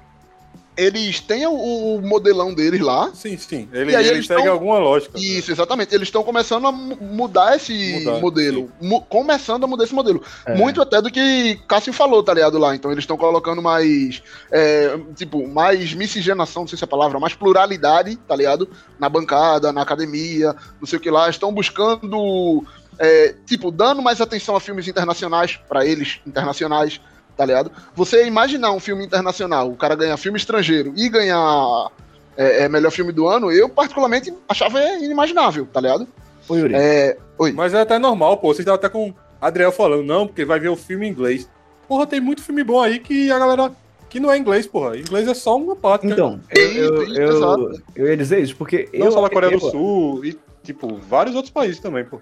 Eles 0.79 1.19
têm 1.19 1.45
o, 1.47 1.53
o 1.97 2.01
modelão 2.01 2.55
deles 2.55 2.81
lá. 2.81 3.11
Sim, 3.13 3.37
sim. 3.37 3.69
Ele, 3.73 3.91
E 3.91 3.97
aí 3.97 4.07
ele 4.07 4.15
eles 4.19 4.27
segue 4.29 4.45
tão- 4.45 4.53
alguma 4.53 4.79
lógica. 4.79 5.19
Isso, 5.19 5.51
exatamente. 5.51 5.93
Eles 5.93 6.07
estão 6.07 6.23
começando 6.23 6.67
a 6.69 6.73
mu- 6.73 6.97
mudar 7.01 7.57
esse 7.57 7.99
Mudar, 8.05 8.21
modelo. 8.21 8.71
Mu- 8.81 9.01
começando 9.03 9.65
a 9.65 9.67
mudar 9.67 9.83
esse 9.85 9.95
modelo. 9.95 10.23
É. 10.47 10.55
Muito 10.55 10.81
até 10.81 11.03
do 11.03 11.11
que 11.11 11.59
Cássio 11.67 11.93
falou, 11.93 12.23
tá 12.23 12.33
ligado? 12.33 12.57
Lá. 12.59 12.77
Então 12.77 12.93
eles 12.93 13.03
estão 13.03 13.17
colocando 13.17 13.61
mais. 13.61 14.23
é, 14.53 14.97
tipo, 15.17 15.49
mais 15.49 15.93
miscigenação, 15.95 16.63
não 16.63 16.69
sei 16.69 16.79
se 16.79 16.85
é 16.85 16.87
a 16.87 16.89
palavra, 16.89 17.19
mais 17.19 17.35
pluralidade, 17.35 18.15
tá 18.17 18.37
ligado? 18.37 18.69
Na 19.01 19.09
bancada, 19.09 19.73
na 19.73 19.83
academia, 19.83 20.55
não 20.81 20.87
sei 20.87 20.99
o 20.99 21.03
que 21.03 21.11
lá. 21.11 21.29
Estão 21.29 21.53
buscando. 21.53 22.65
é, 23.01 23.35
tipo, 23.47 23.71
dando 23.71 24.01
mais 24.03 24.21
atenção 24.21 24.55
a 24.57 24.61
filmes 24.61 24.87
internacionais, 24.89 25.59
pra 25.69 25.85
eles, 25.85 26.21
internacionais, 26.27 27.01
tá 27.39 27.45
ligado? 27.47 27.71
Você 27.95 28.27
imaginar 28.27 28.73
um 28.73 28.81
filme 28.81 29.05
internacional, 29.05 29.71
o 29.71 29.77
cara 29.77 29.95
ganhar 29.95 30.17
filme 30.17 30.37
estrangeiro 30.37 30.93
e 30.97 31.09
ganhar. 31.09 31.89
É, 32.37 32.65
é, 32.65 32.69
melhor 32.69 32.93
filme 32.93 33.11
do 33.11 33.27
ano, 33.27 33.51
eu 33.51 33.69
particularmente 33.69 34.33
achava 34.49 34.81
inimaginável, 35.01 35.67
tá 35.73 35.81
ligado? 35.81 36.07
Ô, 36.49 36.55
Yuri. 36.55 36.73
É, 36.75 37.17
oi. 37.37 37.51
Mas 37.51 37.75
é 37.75 37.81
até 37.81 37.99
normal, 37.99 38.37
pô. 38.37 38.49
Vocês 38.49 38.61
estavam 38.61 38.77
até 38.77 38.89
com 38.89 39.13
Adriel 39.41 39.73
falando, 39.73 40.05
não, 40.05 40.25
porque 40.27 40.45
vai 40.45 40.61
ver 40.61 40.69
o 40.69 40.77
filme 40.77 41.07
em 41.07 41.11
inglês. 41.11 41.49
Porra, 41.89 42.07
tem 42.07 42.21
muito 42.21 42.43
filme 42.43 42.63
bom 42.63 42.81
aí 42.81 43.01
que 43.01 43.31
a 43.33 43.39
galera. 43.41 43.73
que 44.09 44.21
não 44.21 44.31
é 44.31 44.39
inglês, 44.39 44.69
porra. 44.69 44.97
Inglês 44.97 45.27
é 45.27 45.35
só 45.35 45.57
uma 45.57 45.75
parte. 45.75 46.07
né? 46.07 46.13
Então, 46.13 46.41
eu, 46.51 47.03
eu, 47.05 47.15
eu, 47.15 47.81
eu 47.97 48.07
ia 48.07 48.17
dizer 48.17 48.41
isso, 48.41 48.55
porque 48.55 48.89
Não 48.95 49.07
eu. 49.07 49.13
só 49.13 49.21
na 49.21 49.31
Coreia 49.31 49.53
eu, 49.53 49.59
do 49.59 49.71
Sul 49.71 50.25
e, 50.25 50.39
tipo, 50.69 50.97
vários 50.99 51.35
outros 51.35 51.51
países 51.51 51.81
também, 51.81 52.05
pô. 52.05 52.21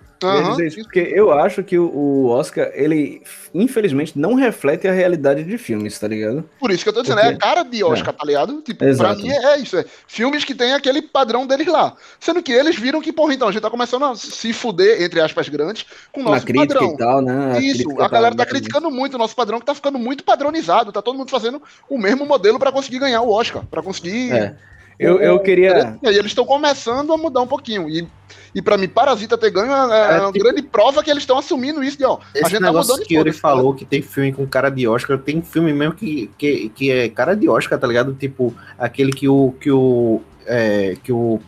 isso, 0.62 0.76
porque 0.84 1.00
eu 1.00 1.32
acho 1.32 1.64
que 1.64 1.76
o, 1.76 2.26
Oscar, 2.28 2.70
ele, 2.74 3.20
infelizmente, 3.52 4.16
não 4.16 4.34
reflete 4.34 4.86
a 4.86 4.92
realidade 4.92 5.42
de 5.42 5.58
filmes, 5.58 5.98
tá 5.98 6.06
ligado? 6.06 6.48
Por 6.60 6.70
isso 6.70 6.84
que 6.84 6.88
eu 6.88 6.92
tô 6.92 7.02
dizendo, 7.02 7.18
Por 7.18 7.26
é 7.26 7.34
a 7.34 7.36
cara 7.36 7.64
de 7.64 7.82
Oscar, 7.82 8.14
tá 8.14 8.24
ligado? 8.24 8.62
Tipo, 8.62 8.84
Exato. 8.84 9.20
pra 9.20 9.20
mim 9.20 9.30
é, 9.30 9.54
é 9.54 9.58
isso, 9.58 9.76
é 9.76 9.84
filmes 10.06 10.44
que 10.44 10.54
tem 10.54 10.74
aquele 10.74 11.02
padrão 11.02 11.44
deles 11.44 11.66
lá. 11.66 11.96
Sendo 12.20 12.40
que 12.40 12.52
eles 12.52 12.76
viram 12.78 13.00
que, 13.00 13.12
porra, 13.12 13.34
então, 13.34 13.48
a 13.48 13.50
gente 13.50 13.62
tá 13.62 13.70
começando 13.70 14.04
a 14.04 14.14
se 14.14 14.52
fuder, 14.52 15.02
entre 15.02 15.20
aspas 15.20 15.48
grandes, 15.48 15.84
com 16.12 16.20
o 16.20 16.24
Na 16.24 16.30
nosso 16.30 16.46
crítica 16.46 16.74
padrão. 16.74 16.94
e 16.94 16.96
tal, 16.96 17.20
né? 17.22 17.58
Isso, 17.60 17.82
crítica 17.82 18.04
a 18.04 18.08
galera 18.08 18.36
tá 18.36 18.44
tá- 18.44 18.50
criticando 18.50 18.88
muito 18.92 19.14
o 19.14 19.18
nosso 19.18 19.34
padrão, 19.34 19.58
que 19.58 19.66
tá 19.66 19.74
ficando 19.74 19.98
muito 19.98 20.22
padronizado, 20.22 20.92
tá 20.92 21.02
todo 21.02 21.18
mundo 21.18 21.32
fazendo 21.32 21.60
o 21.90 21.98
mesmo 21.98 22.24
modelo 22.24 22.60
pra 22.60 22.70
conseguir 22.70 23.00
ganhar 23.00 23.22
o 23.22 23.30
Oscar, 23.32 23.64
pra 23.66 23.82
conseguir... 23.82 24.30
É. 24.32 24.54
Eu, 24.98 25.20
eu 25.20 25.38
queria. 25.40 25.98
E 26.02 26.08
eles 26.08 26.26
estão 26.26 26.44
começando 26.44 27.12
a 27.12 27.16
mudar 27.16 27.42
um 27.42 27.46
pouquinho. 27.46 27.88
E, 27.88 28.06
e 28.54 28.62
pra 28.62 28.78
mim, 28.78 28.88
Parasita 28.88 29.36
ter 29.36 29.50
ganho 29.50 29.70
é, 29.70 30.14
é 30.14 30.16
É, 30.16 30.20
uma 30.20 30.32
tipo- 30.32 30.44
grande 30.44 30.62
prova 30.62 31.02
que 31.02 31.10
eles 31.10 31.22
estão 31.22 31.38
assumindo 31.38 31.84
isso 31.84 31.98
de, 31.98 32.04
ó, 32.04 32.14
a 32.14 32.20
Esse 32.34 32.50
gente 32.50 32.60
tá 32.60 32.66
negócio 32.66 32.92
mudando 32.92 33.06
que 33.06 33.14
ele 33.14 33.32
tá 33.32 33.38
falou 33.38 33.74
que 33.74 33.84
tem 33.84 34.00
filme 34.00 34.32
com 34.32 34.46
cara 34.46 34.70
de 34.70 34.88
Oscar, 34.88 35.18
tem 35.18 35.42
filme 35.42 35.72
mesmo 35.72 35.94
que, 35.94 36.30
que, 36.38 36.68
que 36.70 36.90
é 36.90 37.08
cara 37.08 37.34
de 37.34 37.48
Oscar, 37.48 37.78
tá 37.78 37.86
ligado? 37.86 38.14
Tipo, 38.14 38.54
aquele 38.78 39.12
que 39.12 39.28
o. 39.28 39.54
que 39.60 39.70
o. 39.70 40.22
É, 40.46 40.96
que 41.02 41.12
o. 41.12 41.40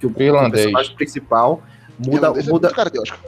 Que 0.00 0.06
o, 0.06 0.12
Irlandês. 0.18 0.64
personagem 0.64 0.94
principal 0.96 1.62
muda, 1.98 2.28
é 2.28 2.30
muda, 2.30 2.50
muito 2.50 2.70
cara 2.70 2.90
de 2.90 2.98
Oscar. 3.00 3.18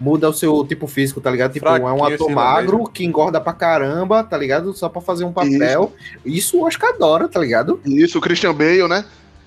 Muda 0.00 0.28
o 0.28 0.32
seu 0.32 0.64
tipo 0.64 0.86
físico, 0.86 1.20
tá 1.20 1.30
ligado? 1.30 1.52
Tipo, 1.52 1.68
é 1.68 1.80
um 1.80 2.04
ator 2.04 2.12
irlandês, 2.12 2.34
magro 2.34 2.84
que 2.88 3.04
engorda 3.04 3.40
pra 3.40 3.52
caramba, 3.52 4.22
tá 4.22 4.36
ligado? 4.36 4.72
Só 4.72 4.88
pra 4.88 5.00
fazer 5.00 5.24
um 5.24 5.32
papel. 5.32 5.92
Isso, 6.24 6.58
o 6.58 6.64
Oscar 6.66 6.90
adora, 6.90 7.28
tá 7.28 7.40
ligado? 7.40 7.80
Isso, 7.84 8.18
o 8.18 8.20
Christian 8.20 8.54
Bale, 8.54 8.86
né? 8.88 9.04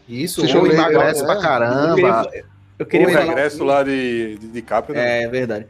Isso, 0.08 0.46
eu 0.46 0.58
ou 0.58 0.64
ler, 0.64 0.74
emagrece 0.74 1.22
é. 1.22 1.26
pra 1.26 1.36
Eu 1.36 1.42
caramba. 1.42 1.96
queria, 1.96 2.46
eu 2.80 2.86
queria 2.86 3.08
o 3.08 3.12
falar- 3.12 3.26
regresso 3.26 3.64
lá 3.64 3.84
de, 3.84 4.38
de, 4.38 4.48
de 4.48 4.66
né? 4.90 5.24
É 5.24 5.28
verdade. 5.28 5.68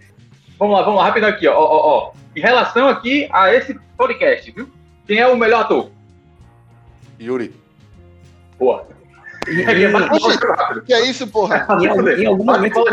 Vamos 0.58 0.76
lá, 0.78 0.84
vamos 0.84 1.00
lá, 1.00 1.06
rapidão 1.06 1.30
aqui, 1.30 1.48
ó, 1.48 1.54
ó, 1.54 1.64
ó, 1.64 1.98
ó. 2.08 2.12
Em 2.36 2.40
relação 2.40 2.88
aqui 2.88 3.28
a 3.32 3.54
esse 3.54 3.78
podcast, 3.98 4.50
viu? 4.52 4.68
Quem 5.06 5.20
é 5.20 5.28
o 5.28 5.36
melhor 5.36 5.62
ator? 5.62 5.90
Yuri. 7.20 7.54
Boa. 8.58 8.88
E- 9.48 9.62
É, 9.62 9.88
rápido. 9.88 10.82
Que 10.84 10.94
é 10.94 11.06
isso, 11.08 11.26
porra? 11.28 11.66
Em 11.82 11.88
algum- 11.88 12.08
em 12.10 12.26
algum 12.26 12.44
momento-. 12.46 12.84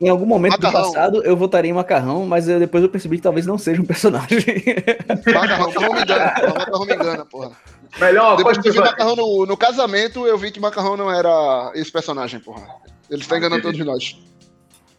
Em 0.00 0.08
algum 0.08 0.26
momento 0.26 0.58
do 0.58 0.62
Macarrão. 0.66 0.92
passado 0.92 1.22
eu 1.24 1.36
votaria 1.36 1.70
em 1.70 1.74
Macarrão, 1.74 2.26
mas 2.26 2.48
eu- 2.48 2.58
depois 2.58 2.82
eu 2.82 2.88
percebi 2.90 3.16
que 3.16 3.22
talvez 3.22 3.46
não 3.46 3.56
seja 3.56 3.80
um 3.80 3.84
personagem. 3.86 4.38
Macarrão, 5.34 5.68
macarrão 5.72 5.94
me 5.94 6.02
engana, 6.02 6.30
porra. 6.34 6.54
Macarrão 6.58 6.84
me 6.86 6.94
engana, 6.94 7.24
porra. 7.24 7.50
Melhor 7.98 8.36
Depois 8.36 8.58
que 8.58 8.68
eu 8.68 8.72
vi. 8.74 8.78
Macarrão 8.80 9.16
no, 9.16 9.46
no 9.46 9.56
casamento, 9.56 10.26
eu 10.26 10.36
vi 10.36 10.50
que 10.50 10.60
Macarrão 10.60 10.96
não 10.96 11.10
era 11.10 11.70
esse 11.74 11.90
personagem, 11.90 12.40
porra. 12.40 12.66
Ele 13.08 13.22
está 13.22 13.38
enganando 13.38 13.62
todos 13.62 13.78
nós. 13.86 14.18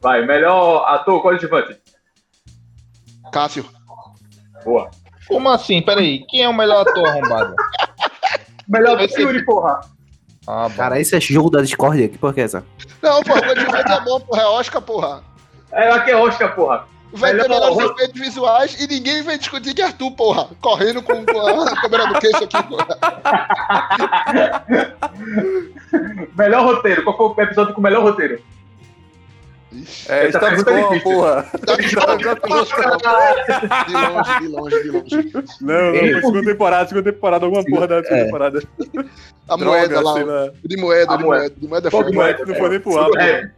Vai, 0.02 0.26
melhor 0.26 0.84
ator 0.88 1.22
coadjuvante. 1.22 1.78
Cássio. 3.32 3.66
Boa. 4.64 4.90
Como 5.28 5.50
assim? 5.50 5.82
Peraí, 5.82 6.26
quem 6.28 6.42
é 6.44 6.50
o 6.50 6.54
melhor 6.54 6.82
ator 6.88 7.06
arrombado? 7.08 7.54
Melhor 8.68 9.00
filme, 9.10 9.46
porra. 9.46 9.80
Ah, 10.48 10.70
bom. 10.70 10.76
Cara, 10.76 11.00
esse 11.00 11.16
é 11.16 11.20
jogo 11.20 11.50
da 11.50 11.62
Discord. 11.62 12.08
Que 12.08 12.18
porra 12.18 12.34
é 12.38 12.42
essa? 12.42 12.64
Não, 13.02 13.22
pô, 13.24 13.34
o 13.34 13.42
coadjuvante 13.42 13.92
é 13.92 14.00
bom, 14.02 14.20
porra. 14.22 14.42
É 14.42 14.46
Oscar, 14.46 14.82
porra. 14.82 15.24
É, 15.72 15.90
aqui 15.92 16.12
é 16.12 16.16
Oscar, 16.16 16.56
porra. 16.56 16.88
Vai 17.14 17.32
ter 17.32 17.44
Melhor- 17.48 17.72
melhores 17.72 17.92
efeitos 17.92 18.20
visuais 18.22 18.82
e 18.82 18.88
ninguém 18.88 19.24
vai 19.24 19.38
discutir 19.38 19.74
que 19.74 19.82
Arthur, 19.82 20.12
porra. 20.12 20.50
Correndo 20.62 21.02
com, 21.02 21.26
com 21.26 21.62
a 21.62 21.76
câmera 21.82 22.06
do 22.08 22.20
queixo 22.20 22.44
aqui, 22.44 22.64
porra. 22.64 22.88
Melhor 26.38 26.66
roteiro. 26.66 27.04
Qual 27.04 27.18
foi 27.18 27.28
o 27.28 27.42
episódio 27.48 27.74
com 27.74 27.80
o 27.80 27.84
melhor 27.84 28.04
roteiro? 28.04 28.42
É, 30.08 30.28
Essa 30.28 30.38
estamos 30.38 30.62
é 30.62 30.64
com 30.64 30.72
uma 30.72 31.00
porra. 31.02 31.46
De 33.88 33.94
longe, 33.98 34.40
de 34.40 34.48
longe, 34.48 34.82
de 34.84 34.90
longe. 34.90 35.34
Não, 35.62 35.76
não, 35.76 35.96
Ei, 35.96 36.12
foi 36.14 36.22
segunda 36.22 36.44
temporada, 36.52 36.88
segunda 36.90 37.12
temporada, 37.12 37.46
alguma 37.46 37.64
porra 37.66 37.88
da 37.88 38.02
segunda 38.04 38.22
É. 38.22 38.26
temporada. 38.26 38.62
A 39.50 39.56
Droga, 39.58 39.78
moeda 39.78 40.02
lá. 40.02 40.14
lá. 40.14 40.52
De 40.64 40.78
moeda, 40.78 41.14
A 41.14 41.18
de 41.18 41.24
moeda. 41.24 41.42
moeda. 41.44 41.56
De 41.60 41.68
moeda 41.68 41.88
é 41.88 41.92
foda. 41.92 42.10
que 42.10 42.16
Não, 42.16 42.24
é, 42.24 42.38
não 42.46 42.56
foi 42.56 42.70
nem 42.70 42.80
pro 42.80 42.98
ar, 42.98 43.10
É, 43.20 43.50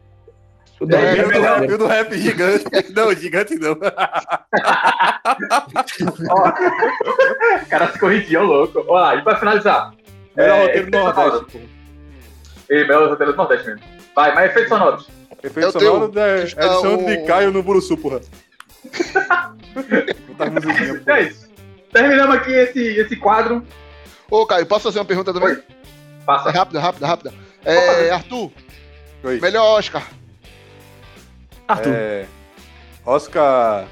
O 0.80 0.84
É, 0.84 1.14
o 1.14 1.22
do 1.24 1.28
melhor- 1.28 1.60
rap, 1.60 1.72
o 1.74 1.78
do 1.78 1.86
rap 1.88 2.18
gigante. 2.18 2.66
Não, 2.96 3.14
gigante 3.14 3.56
não. 3.60 3.78
ó. 6.30 6.52
cara 7.70 7.92
se 7.92 8.00
corrigiu, 8.00 8.44
louco. 8.44 8.84
Olha 8.88 9.02
lá, 9.02 9.16
e 9.16 9.22
pra 9.24 9.36
finalizar. 9.38 9.94
Melhor 10.36 10.56
É, 10.58 10.62
roteiro 10.62 10.92
do 10.92 10.98
efeitos 10.98 11.16
Nordeste. 11.18 11.70
Ei, 12.70 12.82
melhor 12.84 13.10
roteiro 13.10 13.32
do 13.34 13.38
Nordeste 13.38 13.68
mesmo. 13.68 13.82
Vai, 14.16 14.34
mas 14.36 14.50
efeitos 14.50 14.70
sonoros. 14.70 15.19
Efeito 15.44 15.68
Eu 15.68 15.74
tenho- 15.74 15.92
sonoro 15.92 16.12
da 16.12 16.38
edição 16.40 16.96
um- 17.00 17.06
de 17.06 17.18
Caio 17.26 17.52
no 17.52 17.64
Buruçu, 17.64 17.96
porra. 17.98 18.20
Musiquinha, 20.52 20.92
É 20.94 21.00
porra. 21.00 21.20
isso. 21.22 21.50
Terminamos 21.92 22.36
aqui 22.36 22.52
esse, 22.52 22.80
esse 23.00 23.16
quadro. 23.16 23.66
Ô, 24.30 24.46
Caio, 24.46 24.66
posso 24.66 24.84
fazer 24.84 25.00
uma 25.00 25.06
pergunta 25.06 25.34
também? 25.34 25.54
É 25.54 25.64
Passa. 26.26 26.52
rápida, 26.52 26.80
rápida, 26.80 27.08
rápida. 27.08 27.34
É, 27.66 28.12
Arthur, 28.12 28.52
Oi. 29.24 29.40
melhor 29.40 29.78
Oscar. 29.80 30.08
Arthur. 31.68 31.94
É, 31.94 32.26
Oscar. 33.06 33.88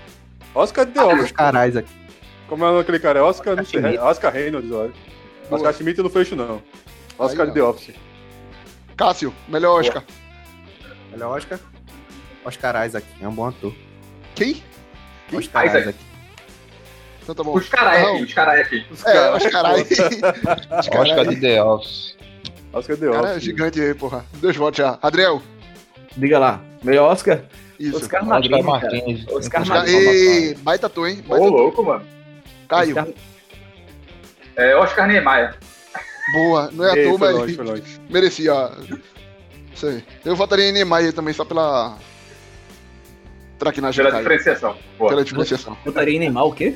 Oscar 0.53 0.85
de 0.85 0.91
The 0.93 1.03
Os 1.03 1.13
Office. 1.13 1.31
carais 1.31 1.75
aqui. 1.75 1.89
Como 2.47 2.63
é 2.63 2.67
o 2.67 2.69
nome 2.71 2.81
daquele 2.83 2.99
cara? 2.99 3.19
É 3.19 3.21
Oscar, 3.21 3.55
não 3.55 3.65
sei. 3.65 3.81
Schmidt. 3.81 3.97
Oscar 3.99 4.31
Reynolds, 4.33 4.71
olha. 4.71 4.91
Boa. 5.49 5.55
Oscar 5.57 5.73
Schmidt 5.73 5.97
eu 5.99 6.03
não 6.03 6.11
fecho, 6.11 6.35
não. 6.35 6.61
Oscar 7.17 7.41
Aí, 7.41 7.47
de 7.47 7.53
The 7.53 7.63
Office. 7.63 7.95
Cássio, 8.95 9.33
melhor 9.47 9.79
Oscar. 9.81 10.03
Melhor 11.11 11.35
Oscar. 11.37 11.59
Oscar 12.45 12.85
Isaac. 12.85 13.05
É 13.21 13.27
um 13.27 13.33
bom 13.33 13.47
ator. 13.47 13.73
Quem? 14.35 14.63
Oscar 15.33 15.65
Isaac. 15.65 15.81
Isaac. 15.81 15.99
Então 17.23 17.35
tá 17.35 17.43
bom. 17.43 17.53
Os 17.55 17.63
aqui, 17.73 18.23
os 18.23 18.33
caras 18.33 18.59
aqui. 18.61 18.85
Os 18.89 19.05
É, 19.05 19.13
caras- 19.13 19.45
Oscar 19.45 19.79
Isaac. 19.79 20.21
Oscar 20.71 21.01
Oscar 21.01 21.27
de 21.27 21.35
The 21.41 21.63
Office. 21.63 22.17
Oscar 22.73 22.95
de 22.95 23.01
The 23.05 23.11
Cara, 23.11 23.27
é 23.27 23.31
Office. 23.31 23.43
gigante 23.43 23.81
aí, 23.81 23.93
porra. 23.93 24.25
Dois 24.35 24.55
votos 24.55 24.77
já. 24.77 24.97
Adriel, 25.01 25.41
Diga 26.15 26.39
lá. 26.39 26.61
Melhor 26.83 27.11
Oscar? 27.11 27.41
isso. 27.79 27.97
Oscar 27.97 28.21
Oscar 28.21 28.25
Martins. 28.25 28.65
Martins. 28.65 29.27
Oscar. 29.31 29.65
Martins. 29.67 29.93
Ei, 29.93 30.55
baita 30.55 30.89
tu, 30.89 31.05
hein? 31.05 31.23
Ô, 31.25 31.29
Baita 31.29 31.45
tu. 31.45 31.51
louco, 31.51 31.83
mano. 31.83 32.05
Caio, 32.67 32.89
Oscar- 32.97 33.07
É 34.55 34.75
Oscar 34.75 35.07
Niemeyer. 35.07 35.55
boa. 36.33 36.71
Não 36.71 36.85
é 36.85 36.91
ator, 36.91 37.19
foi 37.19 37.27
mas 37.27 37.37
longe, 37.37 37.55
foi 37.55 37.65
longe. 37.65 38.01
merecia. 38.09 38.53
Isso 39.77 39.85
aí. 39.85 40.03
Eu 40.25 40.35
votaria 40.35 40.65
em 40.69 40.71
Niemeyer 40.71 41.13
também, 41.13 41.33
só 41.35 41.45
pela... 41.45 41.95
Traquinagem 43.59 44.03
Pela 44.03 44.17
diferenciação. 44.17 44.75
Boa. 44.97 45.09
Pela 45.09 45.23
diferenciação. 45.23 45.77
Botaria 45.85 46.15
em 46.15 46.19
Neymar 46.19 46.45
o 46.45 46.53
quê? 46.53 46.75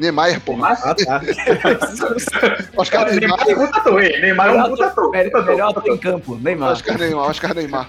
Niemeyer, 0.00 0.40
porra. 0.40 0.58
Mas, 0.58 0.84
Ah, 0.84 0.94
tá. 0.94 1.22
Oscar 2.76 3.12
Neymar 3.12 3.46
Neymar. 3.46 3.86
é 3.86 3.90
um 3.90 4.00
hein? 4.00 4.20
Neymar 4.20 4.48
é 4.48 4.52
um 4.52 4.68
puta 4.70 4.86
ator. 4.86 5.10
Melhor, 5.12 5.70
ator, 5.70 5.88
em 5.88 5.98
campo, 5.98 6.36
Neymar. 6.36 6.72
Oscar 6.72 6.98
Neymar, 6.98 7.30
Oscar 7.30 7.54
Neymar. 7.54 7.88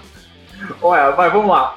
Olha, 0.80 1.14
mas 1.16 1.32
vamos 1.32 1.50
lá. 1.50 1.76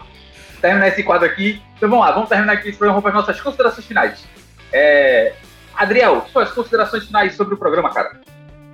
Terminar 0.61 0.87
esse 0.89 1.03
quadro 1.03 1.27
aqui. 1.27 1.61
Então 1.75 1.89
vamos 1.89 2.05
lá, 2.05 2.11
vamos 2.11 2.29
terminar 2.29 2.53
aqui 2.53 2.69
esse 2.69 2.77
programa 2.77 3.01
com 3.01 3.07
as 3.07 3.13
nossas 3.15 3.41
considerações 3.41 3.85
finais. 3.85 4.25
É... 4.71 5.33
Adriel, 5.75 6.25
suas 6.31 6.51
considerações 6.51 7.05
finais 7.05 7.35
sobre 7.35 7.55
o 7.55 7.57
programa, 7.57 7.91
cara. 7.91 8.19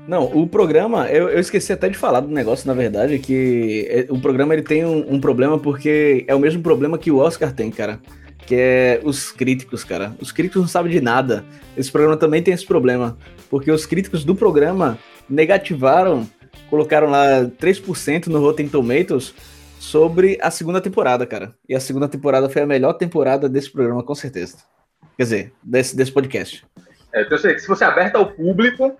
Não, 0.07 0.25
o 0.25 0.45
programa, 0.45 1.07
eu, 1.09 1.29
eu 1.29 1.39
esqueci 1.39 1.71
até 1.71 1.87
de 1.87 1.97
falar 1.97 2.19
do 2.19 2.27
negócio, 2.27 2.67
na 2.67 2.73
verdade, 2.73 3.19
que 3.19 3.87
é- 3.89 4.05
o 4.09 4.19
programa 4.19 4.53
ele 4.53 4.61
tem 4.61 4.83
um, 4.85 5.13
um 5.13 5.19
problema 5.19 5.57
porque 5.57 6.25
é 6.27 6.35
o 6.35 6.39
mesmo 6.39 6.61
problema 6.61 6.97
que 6.97 7.09
o 7.09 7.17
Oscar 7.17 7.53
tem, 7.53 7.71
cara. 7.71 7.99
Que 8.45 8.55
é 8.55 9.01
os 9.05 9.31
críticos, 9.31 9.85
cara. 9.85 10.13
Os 10.19 10.31
críticos 10.33 10.61
não 10.61 10.67
sabem 10.67 10.91
de 10.91 10.99
nada. 10.99 11.45
Esse 11.77 11.89
programa 11.89 12.17
também 12.17 12.43
tem 12.43 12.53
esse 12.53 12.65
problema. 12.65 13.17
Porque 13.49 13.71
os 13.71 13.85
críticos 13.85 14.25
do 14.25 14.35
programa 14.35 14.99
negativaram, 15.29 16.27
colocaram 16.69 17.09
lá 17.09 17.45
3% 17.57 18.27
no 18.27 18.41
Rotten 18.41 18.67
Tomatoes 18.67 19.33
sobre 19.79 20.37
a 20.41 20.51
segunda 20.51 20.81
temporada, 20.81 21.25
cara. 21.25 21.53
E 21.69 21.73
a 21.73 21.79
segunda 21.79 22.09
temporada 22.09 22.49
foi 22.49 22.61
a 22.61 22.67
melhor 22.67 22.93
temporada 22.93 23.47
desse 23.47 23.71
programa, 23.71 24.03
com 24.03 24.15
certeza. 24.15 24.57
Quer 25.15 25.23
dizer, 25.23 25.53
desse, 25.63 25.95
desse 25.95 26.11
podcast. 26.11 26.65
É, 27.13 27.31
eu 27.31 27.37
sei 27.37 27.53
que 27.53 27.61
se 27.61 27.67
você 27.67 27.85
é 27.85 27.87
aberto 27.87 28.17
ao 28.17 28.25
público, 28.31 28.97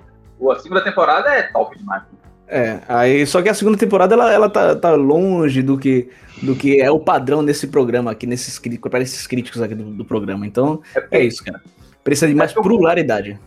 a 0.52 0.60
segunda 0.60 0.84
temporada 0.84 1.30
é 1.30 1.44
top 1.44 1.78
demais. 1.78 2.04
É, 2.48 2.80
aí, 2.88 3.26
só 3.26 3.42
que 3.42 3.50
a 3.50 3.54
segunda 3.54 3.78
temporada 3.78 4.14
ela, 4.14 4.32
ela 4.32 4.50
tá, 4.50 4.76
tá 4.76 4.92
longe 4.92 5.62
do 5.62 5.78
que, 5.78 6.10
do 6.42 6.56
que 6.56 6.80
é 6.82 6.92
o 6.92 7.00
padrão 7.00 7.42
nesse 7.42 7.68
programa 7.68 8.12
aqui, 8.12 8.28
nesses 8.28 8.60
críticos, 8.60 8.92
para 8.92 9.02
esses 9.02 9.26
críticos 9.26 9.62
aqui 9.62 9.74
do, 9.74 9.86
do 9.86 10.06
programa. 10.06 10.46
Então, 10.46 10.82
é 11.10 11.24
isso, 11.24 11.44
cara. 11.44 11.62
Precisa 12.04 12.28
de 12.28 12.36
mais 12.36 12.54
pluralidade. 12.54 13.40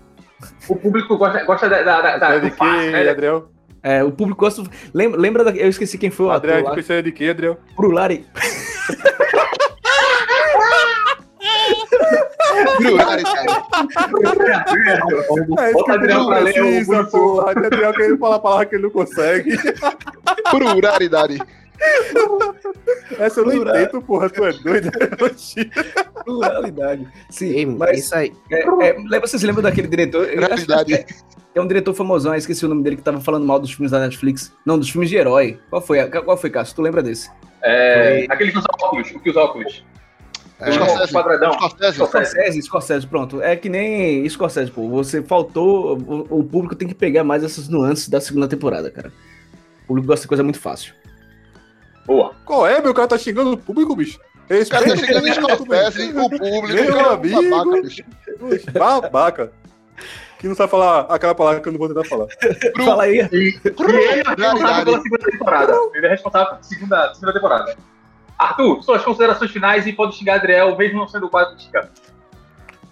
O 0.69 0.77
público 0.77 1.17
gosta, 1.17 1.45
gosta 1.45 1.69
da, 1.69 1.83
da, 1.83 2.19
da, 2.19 2.39
do 2.39 2.51
fácil, 2.51 2.91
né? 2.91 3.09
Adriel? 3.09 3.49
É, 3.83 4.03
o 4.03 4.11
público 4.11 4.41
gosta. 4.41 4.63
Lembra, 4.93 5.21
lembra 5.21 5.45
da, 5.45 5.51
eu 5.53 5.69
esqueci 5.69 5.97
quem 5.97 6.11
foi 6.11 6.27
o 6.27 6.31
Adriel, 6.31 6.57
ator 6.57 6.69
lá. 6.69 6.73
precisa 6.73 7.03
de 7.03 7.13
quê, 7.13 7.29
Adriel? 7.29 7.59
Plurali, 7.77 8.27
Pluralidade. 12.77 13.49
É, 15.59 15.73
Bota 15.73 15.93
Adriel 15.95 16.27
pra 16.27 16.39
ler 16.41 16.63
o 16.63 17.07
porra. 17.11 17.51
Adriel 17.51 17.93
querendo 17.93 18.19
falar 18.19 18.37
a 18.37 18.41
palavra 18.41 18.67
que 18.67 18.75
ele 18.77 18.83
não 18.85 18.91
consegue. 18.91 19.57
Pluralidade. 20.51 21.39
Essa 23.19 23.41
eu 23.41 23.45
não 23.47 23.53
Plural. 23.53 23.77
entendo, 23.77 24.03
porra. 24.03 24.31
Tu 24.31 24.45
é 24.45 24.53
doido? 24.53 24.91
pluralidade. 26.25 27.07
Sim, 27.31 27.51
Ei, 27.51 27.67
mas 27.67 27.99
isso 28.01 28.15
aí. 28.15 28.33
é, 28.51 28.63
é, 28.63 28.93
lembra- 28.99 29.21
você 29.21 29.39
se 29.39 29.47
lembra 29.47 29.63
daquele 29.63 29.87
diretor? 29.89 30.27
Pluralidade. 30.27 31.07
É 31.55 31.61
um 31.61 31.67
diretor 31.67 31.95
famosão, 31.95 32.33
eu 32.35 32.39
esqueci 32.39 32.65
o 32.67 32.69
nome 32.69 32.83
dele, 32.83 32.97
que 32.97 33.03
tava 33.03 33.21
falando 33.21 33.47
mal 33.47 33.59
dos 33.59 33.73
filmes 33.73 33.91
da 33.91 33.99
Netflix. 34.01 34.53
Não, 34.65 34.79
dos 34.79 34.91
filmes 34.91 35.09
de 35.09 35.17
herói. 35.17 35.59
Qual 35.71 35.81
foi, 35.81 36.05
qual 36.09 36.37
foi 36.37 36.51
Cássio? 36.51 36.77
Tu 36.77 36.83
lembra 36.83 37.03
desse? 37.03 37.31
É, 37.63 38.25
Foi- 38.27 38.35
aquele 38.35 38.53
que 38.53 38.59
usa 38.59 38.67
óculos, 38.83 39.11
o 39.11 39.21
que 39.21 39.31
usa 39.31 39.41
óculos. 39.41 39.85
É, 40.61 40.71
o 40.71 40.73
Scorsese. 40.73 41.13
quadradão. 41.13 41.53
Scorsese. 41.53 41.95
Scorsese. 41.97 42.63
Scorsese, 42.63 43.07
pronto. 43.07 43.43
É 43.43 43.55
que 43.57 43.69
nem 43.69 44.27
Scorsese, 44.29 44.71
pô. 44.71 44.89
Você 44.89 45.23
faltou. 45.23 45.99
O, 45.99 46.41
o 46.41 46.45
público 46.45 46.75
tem 46.75 46.89
que 46.89 46.95
pegar 46.95 47.25
mais 47.25 47.45
essas 47.45 47.69
nuances 47.69 48.09
da 48.09 48.21
segunda 48.21 48.49
temporada, 48.49 48.91
cara. 48.91 49.13
O 49.85 49.87
público 49.89 50.09
gosta 50.09 50.23
de 50.23 50.29
coisa 50.29 50.43
muito 50.43 50.59
fácil. 50.59 50.95
Boa. 52.07 52.35
Qual 52.45 52.67
é, 52.67 52.81
meu 52.81 52.95
cara? 52.95 53.09
Tá 53.09 53.19
xingando 53.19 53.53
o 53.53 53.59
público, 53.59 53.95
bicho? 53.95 54.19
O 54.49 54.69
cara 54.71 54.87
tá 54.87 54.97
chegando 54.97 55.27
em 55.29 55.35
Scorsese, 55.35 56.11
o 56.11 56.15
público, 56.31 56.45
Meu 56.45 56.85
o 56.85 56.97
cara 56.97 57.13
amigo. 57.15 57.51
babaca, 57.51 57.83
bicho. 57.83 58.05
Babaca. 58.73 59.53
Que 60.39 60.47
não 60.49 60.55
sabe 60.55 60.71
falar 60.71 61.01
aquela 61.09 61.35
palavra 61.35 61.61
que 61.61 61.69
eu 61.69 61.73
não 61.73 61.79
vou 61.79 61.89
tentar 61.89 62.05
falar. 62.05 62.27
Fala 62.85 63.05
aí. 63.05 63.27
E, 63.33 63.37
e 63.37 63.61
ele 63.65 63.97
é 64.05 64.13
responsável 64.23 64.85
pela 64.85 65.03
segunda 65.03 65.31
temporada. 65.31 65.75
Ele 65.95 66.07
é 66.07 66.11
responsável 66.11 66.49
pela 66.49 66.63
segunda, 66.63 67.15
segunda 67.15 67.33
temporada. 67.33 67.77
Arthur, 68.39 68.83
suas 68.83 69.03
considerações 69.03 69.51
finais 69.51 69.87
e 69.87 69.93
pode 69.93 70.17
xingar 70.17 70.37
Adriel, 70.37 70.77
mesmo 70.77 70.99
não 70.99 71.09
sendo 71.09 71.27
o 71.27 71.31
quadro 71.31 71.57
que 71.57 71.63
xinga. 71.63 71.91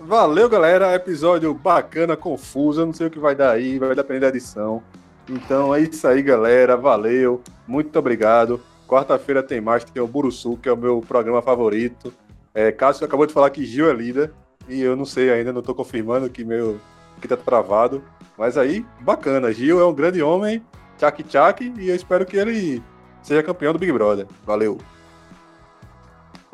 Valeu, 0.01 0.49
galera. 0.49 0.95
Episódio 0.95 1.53
bacana, 1.55 2.17
confuso. 2.17 2.85
Não 2.85 2.93
sei 2.93 3.07
o 3.07 3.11
que 3.11 3.19
vai 3.19 3.35
dar 3.35 3.53
aí, 3.53 3.79
vai 3.79 3.95
depender 3.95 4.21
da 4.21 4.29
edição. 4.29 4.83
Então 5.29 5.75
é 5.75 5.81
isso 5.81 6.07
aí, 6.07 6.23
galera. 6.23 6.77
Valeu. 6.77 7.43
Muito 7.67 7.99
obrigado. 7.99 8.61
Quarta-feira 8.87 9.43
tem 9.43 9.61
mais, 9.61 9.85
tem 9.85 10.03
o 10.03 10.07
Buruçu, 10.07 10.59
que 10.59 10.69
é 10.69 10.73
o 10.73 10.77
meu 10.77 11.01
programa 11.01 11.41
favorito. 11.41 12.13
É, 12.53 12.71
Cássio 12.71 13.07
acabou 13.07 13.27
de 13.27 13.33
falar 13.33 13.51
que 13.51 13.65
Gil 13.65 13.91
é 13.91 13.95
líder. 13.95 14.31
E 14.69 14.81
eu 14.81 14.95
não 14.95 15.05
sei 15.05 15.31
ainda, 15.31 15.53
não 15.53 15.63
tô 15.63 15.75
confirmando 15.75 16.29
que 16.31 16.45
meu 16.45 16.79
que 17.21 17.29
tá 17.29 17.37
travado. 17.37 18.03
Mas 18.37 18.59
aí, 18.59 18.85
bacana. 19.01 19.53
Gil 19.53 19.81
é 19.81 19.87
um 19.87 19.95
grande 19.95 20.23
homem, 20.23 20.63
tchac 20.99 21.23
tchac, 21.23 21.73
e 21.79 21.89
eu 21.89 21.97
espero 21.97 22.27
que 22.27 22.37
ele 22.37 22.83
seja 23.23 23.43
campeão 23.43 23.73
do 23.73 23.79
Big 23.79 23.93
Brother. 23.93 24.27
Valeu. 24.45 24.79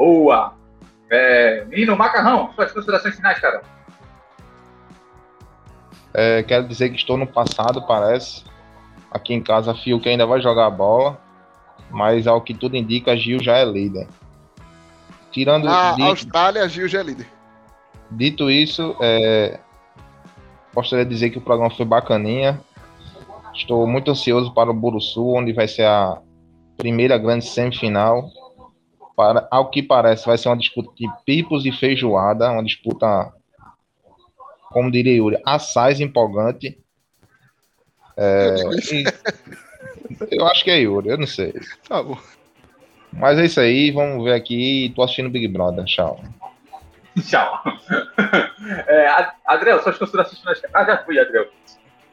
Boa. 0.00 0.54
É, 1.10 1.66
Nino 1.66 1.94
Macarrão, 1.94 2.50
suas 2.54 2.72
considerações 2.72 3.14
finais, 3.16 3.38
cara. 3.38 3.60
É, 6.14 6.42
quero 6.42 6.66
dizer 6.66 6.88
que 6.88 6.96
estou 6.96 7.18
no 7.18 7.26
passado, 7.26 7.86
parece. 7.86 8.42
Aqui 9.10 9.34
em 9.34 9.42
casa, 9.42 9.74
Fiuk 9.74 10.08
ainda 10.08 10.24
vai 10.24 10.40
jogar 10.40 10.66
a 10.68 10.70
bola. 10.70 11.20
Mas 11.90 12.26
ao 12.26 12.40
que 12.40 12.54
tudo 12.54 12.76
indica, 12.76 13.14
Gil 13.14 13.42
já 13.42 13.58
é 13.58 13.64
líder. 13.64 14.08
Tirando 15.30 15.68
A 15.68 15.92
di- 15.92 16.02
Austrália, 16.02 16.66
Gil 16.66 16.88
já 16.88 17.00
é 17.00 17.02
líder. 17.02 17.26
dito 18.10 18.50
isso, 18.50 18.96
é, 19.02 19.60
gostaria 20.74 21.04
de 21.04 21.10
dizer 21.10 21.28
que 21.30 21.36
o 21.38 21.42
programa 21.42 21.70
foi 21.74 21.84
bacaninha. 21.84 22.58
Estou 23.54 23.86
muito 23.86 24.10
ansioso 24.10 24.54
para 24.54 24.70
o 24.70 24.74
Buruçu, 24.74 25.26
onde 25.34 25.52
vai 25.52 25.68
ser 25.68 25.84
a 25.84 26.18
primeira 26.78 27.18
grande 27.18 27.44
semifinal. 27.44 28.30
Para, 29.20 29.46
ao 29.50 29.68
que 29.68 29.82
parece, 29.82 30.24
vai 30.24 30.38
ser 30.38 30.48
uma 30.48 30.56
disputa 30.56 30.90
de 30.96 31.06
pipos 31.26 31.66
e 31.66 31.70
feijoada, 31.72 32.50
uma 32.50 32.64
disputa, 32.64 33.30
como 34.70 34.90
diria 34.90 35.14
Yuri, 35.16 35.36
assaz 35.44 36.00
empolgante. 36.00 36.78
É, 38.16 38.54
e- 38.90 39.04
eu 40.32 40.46
acho 40.46 40.64
que 40.64 40.70
é 40.70 40.78
Yuri, 40.78 41.10
eu 41.10 41.18
não 41.18 41.26
sei. 41.26 41.52
Tá 41.86 42.02
bom. 42.02 42.16
Mas 43.12 43.38
é 43.38 43.44
isso 43.44 43.60
aí, 43.60 43.90
vamos 43.90 44.24
ver 44.24 44.32
aqui. 44.32 44.90
Tô 44.96 45.02
assistindo 45.02 45.28
Big 45.28 45.46
Brother, 45.48 45.84
tchau. 45.84 46.18
Tchau. 47.22 47.62
É, 48.86 49.06
Ad- 49.08 49.32
Adriel, 49.46 49.82
suas 49.82 49.98
considerações 49.98 50.38
finais. 50.38 50.62
Ah, 50.72 50.84
já 50.84 50.98
fui, 51.04 51.18
Adriel. 51.18 51.46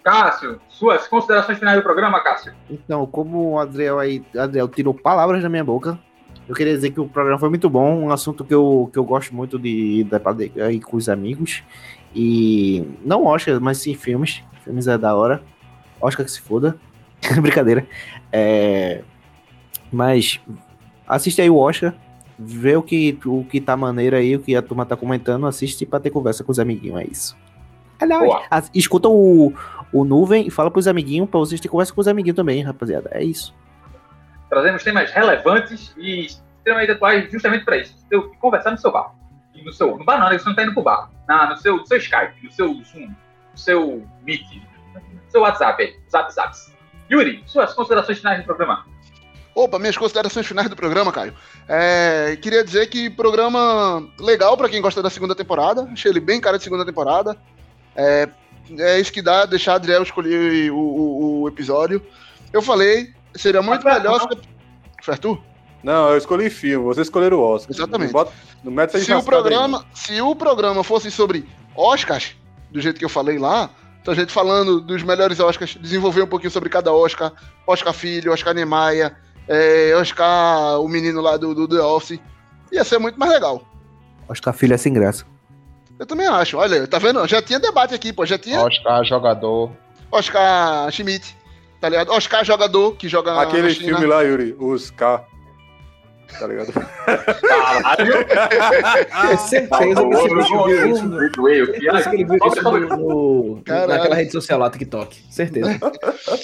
Cássio, 0.04 0.60
suas 0.70 1.08
considerações 1.08 1.60
finais 1.60 1.78
do 1.78 1.84
programa, 1.84 2.22
Cássio. 2.22 2.54
Então, 2.70 3.06
como 3.06 3.52
o 3.52 3.60
Adriel 3.60 4.00
aí, 4.00 4.26
Adriel 4.38 4.68
tirou 4.70 4.94
palavras 4.94 5.44
da 5.44 5.50
minha 5.50 5.64
boca, 5.64 6.00
eu 6.48 6.56
queria 6.56 6.74
dizer 6.74 6.92
que 6.92 7.00
o 7.00 7.08
programa 7.08 7.40
foi 7.40 7.50
muito 7.50 7.70
bom, 7.70 8.04
um 8.04 8.12
assunto 8.12 8.44
que 8.44 8.54
eu, 8.54 8.90
que 8.92 8.98
eu 8.98 9.04
gosto 9.04 9.36
muito 9.36 9.60
de 9.60 10.04
debater 10.06 10.52
aí 10.62 10.80
com 10.80 10.96
os 10.96 11.10
amigos. 11.10 11.64
E 12.16 12.86
não 13.04 13.26
Oscar, 13.26 13.60
mas 13.60 13.80
sim 13.80 13.94
filmes. 13.94 14.44
Filmes 14.64 14.88
é 14.88 14.98
da 14.98 15.16
hora. 15.16 15.44
Oscar 16.00 16.26
que 16.26 16.32
se 16.32 16.42
foda. 16.42 16.78
Brincadeira. 17.42 17.86
É, 18.32 19.04
mas 19.92 20.40
assiste 21.08 21.42
aí 21.42 21.50
o 21.50 21.58
Oscar, 21.58 21.94
vê 22.38 22.76
o 22.76 22.84
que, 22.84 23.18
o 23.26 23.44
que 23.44 23.60
tá 23.60 23.76
maneiro 23.76 24.16
aí, 24.16 24.36
o 24.36 24.40
que 24.40 24.56
a 24.56 24.62
turma 24.62 24.86
tá 24.86 24.96
comentando, 24.96 25.48
assiste 25.48 25.86
pra 25.86 26.00
ter 26.00 26.10
conversa 26.10 26.44
com 26.44 26.52
os 26.52 26.60
amiguinhos, 26.60 27.00
é 27.00 27.08
isso. 27.10 27.38
Aliás, 28.00 28.70
escuta 28.76 29.10
o, 29.10 29.52
o 29.92 30.06
Nuvem 30.06 30.48
e 30.48 30.52
fala 30.52 30.70
pros 30.70 30.88
amiguinhos 30.88 31.30
pra 31.30 31.40
vocês 31.40 31.60
terem 31.60 31.72
conversa 31.72 31.94
com 31.94 32.02
os 32.02 32.08
amiguinhos 32.08 32.36
também, 32.36 32.62
rapaziada. 32.62 33.10
É 33.12 33.24
isso. 33.24 33.56
Trazemos 34.50 34.84
temas 34.84 35.12
relevantes 35.12 35.94
e 35.98 36.26
extremamente 36.26 36.92
atuais 36.92 37.32
justamente 37.32 37.66
para 37.66 37.78
isso. 37.78 37.94
Você 37.98 38.06
tem 38.10 38.22
que 38.30 38.38
conversar 38.38 38.72
no 38.72 38.78
seu 38.78 38.92
bar. 38.92 39.14
E 39.54 39.64
no 39.64 39.74
seu, 39.74 39.98
no 39.98 40.06
bar 40.06 40.20
não, 40.20 40.30
né? 40.30 40.38
você 40.38 40.46
não 40.46 40.52
está 40.52 40.64
indo 40.64 40.74
pro 40.74 40.84
bar. 40.84 41.10
Na, 41.28 41.50
no, 41.50 41.58
seu, 41.58 41.78
no 41.78 41.86
seu 41.86 41.98
Skype, 41.98 42.44
no 42.44 42.52
seu 42.52 42.68
Zoom, 42.84 43.08
no 43.52 43.58
seu 43.58 44.08
Meet, 44.24 44.44
no 44.96 45.32
seu 45.32 45.42
WhatsApp, 45.42 45.84
aí, 45.84 45.96
Zap. 46.10 46.32
Yuri, 47.12 47.44
suas 47.46 47.74
considerações 47.74 48.18
finais 48.20 48.40
do 48.40 48.46
programa. 48.46 48.86
Opa, 49.56 49.80
minhas 49.80 49.98
considerações 49.98 50.46
finais 50.46 50.70
do 50.70 50.76
programa, 50.76 51.12
Caio. 51.12 51.34
É, 51.68 52.38
queria 52.42 52.64
dizer 52.64 52.88
que 52.88 53.10
programa 53.10 54.08
legal 54.20 54.56
pra 54.56 54.70
quem 54.70 54.82
gosta 54.82 55.02
da 55.02 55.10
segunda 55.10 55.34
temporada. 55.34 55.90
Achei 55.92 56.12
ele 56.12 56.20
bem 56.20 56.40
cara 56.40 56.58
de 56.58 56.64
segunda 56.64 56.86
temporada. 56.86 57.36
É, 57.96 58.30
é 58.78 59.00
isso 59.00 59.12
que 59.12 59.22
dá, 59.22 59.46
deixar 59.46 59.76
Adriel 59.76 60.04
escolher 60.04 60.72
o, 60.72 60.78
o- 60.78 61.42
o 61.42 61.48
episódio. 61.48 62.06
Eu 62.54 62.62
falei, 62.62 63.14
seria 63.38 63.62
muito 63.62 63.84
Mas, 63.84 63.98
melhor 63.98 64.20
não. 64.20 64.30
se. 64.30 64.38
Foi 65.02 65.14
Arthur? 65.14 65.40
Não, 65.84 66.10
eu 66.10 66.18
escolhi 66.18 66.50
filme, 66.50 66.86
vocês 66.86 67.08
escolheram 67.08 67.38
o 67.38 67.42
Oscar. 67.42 67.76
Exatamente. 67.76 68.12
Bota, 68.12 68.32
não 68.64 68.72
mete 68.72 69.00
Se 69.00 69.12
o, 69.12 69.18
aí, 69.18 69.24
programa, 69.24 69.86
se 69.94 70.22
o 70.22 70.36
programa 70.36 70.84
fosse 70.84 71.12
sobre 71.12 71.48
Oscars, 71.76 72.36
do 72.72 72.82
jeito 72.82 73.00
que 73.00 73.06
eu 73.06 73.10
falei 73.10 73.38
lá, 73.38 73.70
então 74.02 74.14
a 74.14 74.16
gente 74.18 74.32
falando 74.32 74.82
dos 74.82 75.04
melhores 75.04 75.40
Oscars, 75.40 75.78
desenvolver 75.80 76.24
um 76.24 76.28
pouquinho 76.28 76.52
sobre 76.52 76.70
cada 76.70 76.92
Oscar, 76.92 77.32
Oscar 77.66 77.94
Filho, 77.94 78.34
Oscar 78.34 78.54
Niemeyer, 78.54 79.16
é, 79.48 79.94
Oscar, 79.96 80.82
o 80.82 80.88
menino 80.88 81.22
lá 81.22 81.38
do, 81.38 81.54
do 81.54 81.68
The 81.68 81.82
Office, 81.82 82.20
ia 82.72 82.84
ser 82.84 83.00
muito 83.00 83.20
mais 83.20 83.32
legal. 83.32 83.62
Oscar 84.28 84.54
Filho 84.54 84.74
é 84.74 84.78
sem 84.78 84.94
graça. 84.94 85.26
Eu 86.00 86.06
também 86.06 86.28
acho. 86.28 86.58
Olha, 86.58 86.86
tá 86.86 87.00
vendo? 87.00 87.26
Já 87.28 87.42
tinha 87.42 87.60
debate 87.60 87.94
aqui, 87.94 88.14
pô. 88.14 88.26
Já 88.26 88.38
tinha 88.38 88.62
Oscar, 88.62 89.04
jogador. 89.06 89.72
Oscar 90.12 90.92
Schmidt, 90.92 91.36
tá 91.82 91.90
ligado? 91.90 92.12
Oscar 92.12 92.44
jogador, 92.46 92.96
que 92.96 93.08
joga 93.08 93.34
na- 93.34 93.42
Aquele 93.44 93.74
filme 93.74 94.06
lá, 94.06 94.22
Yuri, 94.22 94.56
os 94.60 94.92
K. 94.92 95.26
Tá 96.40 96.46
ligado? 96.46 96.74
Caralho, 96.74 98.14
É 99.32 99.38
certeza 99.38 100.06
que 100.08 100.14
esse 100.14 100.36
bicho 100.36 100.64
viu 100.66 100.92
isso. 100.92 101.06
no- 101.06 101.32
Caralho. 103.64 103.88
naquela 103.88 104.16
rede 104.16 104.32
social 104.32 104.60
lá, 104.60 104.70
TikTok. 104.70 105.18
Certeza. 105.30 105.80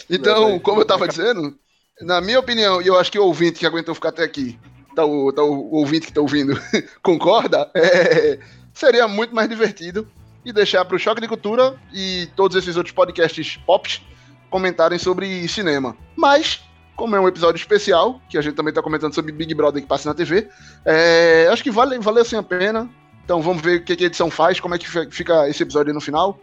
Então, 0.09 0.59
como 0.59 0.81
eu 0.81 0.85
tava 0.85 1.07
dizendo, 1.07 1.55
na 2.01 2.21
minha 2.21 2.39
opinião, 2.39 2.81
e 2.81 2.87
eu 2.87 2.97
acho 2.97 3.11
que 3.11 3.19
o 3.19 3.25
ouvinte 3.25 3.59
que 3.59 3.65
aguentou 3.65 3.93
ficar 3.95 4.09
até 4.09 4.23
aqui, 4.23 4.57
tá 4.95 5.05
o, 5.05 5.31
tá 5.31 5.43
o 5.43 5.73
ouvinte 5.75 6.07
que 6.07 6.13
tá 6.13 6.21
ouvindo, 6.21 6.53
concorda, 7.03 7.69
é, 7.75 8.39
seria 8.73 9.07
muito 9.07 9.35
mais 9.35 9.49
divertido 9.49 10.07
e 10.45 10.51
deixar 10.53 10.85
pro 10.85 10.99
Choque 10.99 11.21
de 11.21 11.27
Cultura 11.27 11.75
e 11.93 12.27
todos 12.35 12.55
esses 12.57 12.75
outros 12.77 12.93
podcasts 12.93 13.57
pops 13.65 14.01
comentarem 14.53 14.99
sobre 14.99 15.47
cinema. 15.47 15.97
Mas, 16.15 16.61
como 16.95 17.15
é 17.15 17.19
um 17.19 17.27
episódio 17.27 17.59
especial, 17.59 18.21
que 18.29 18.37
a 18.37 18.41
gente 18.41 18.53
também 18.53 18.71
tá 18.71 18.83
comentando 18.83 19.15
sobre 19.15 19.31
Big 19.31 19.51
Brother 19.55 19.81
que 19.81 19.87
passa 19.87 20.07
na 20.07 20.13
TV, 20.13 20.47
é, 20.85 21.49
acho 21.51 21.63
que 21.63 21.71
vale, 21.71 21.97
valeu 21.97 22.21
assim 22.21 22.35
a 22.37 22.43
pena. 22.43 22.87
Então 23.25 23.41
vamos 23.41 23.63
ver 23.63 23.79
o 23.79 23.83
que, 23.83 23.95
que 23.95 24.03
a 24.03 24.07
edição 24.07 24.29
faz, 24.29 24.59
como 24.59 24.75
é 24.75 24.77
que 24.77 24.87
fi- 24.87 25.09
fica 25.09 25.49
esse 25.49 25.63
episódio 25.63 25.89
aí 25.89 25.93
no 25.95 25.99
final. 26.01 26.39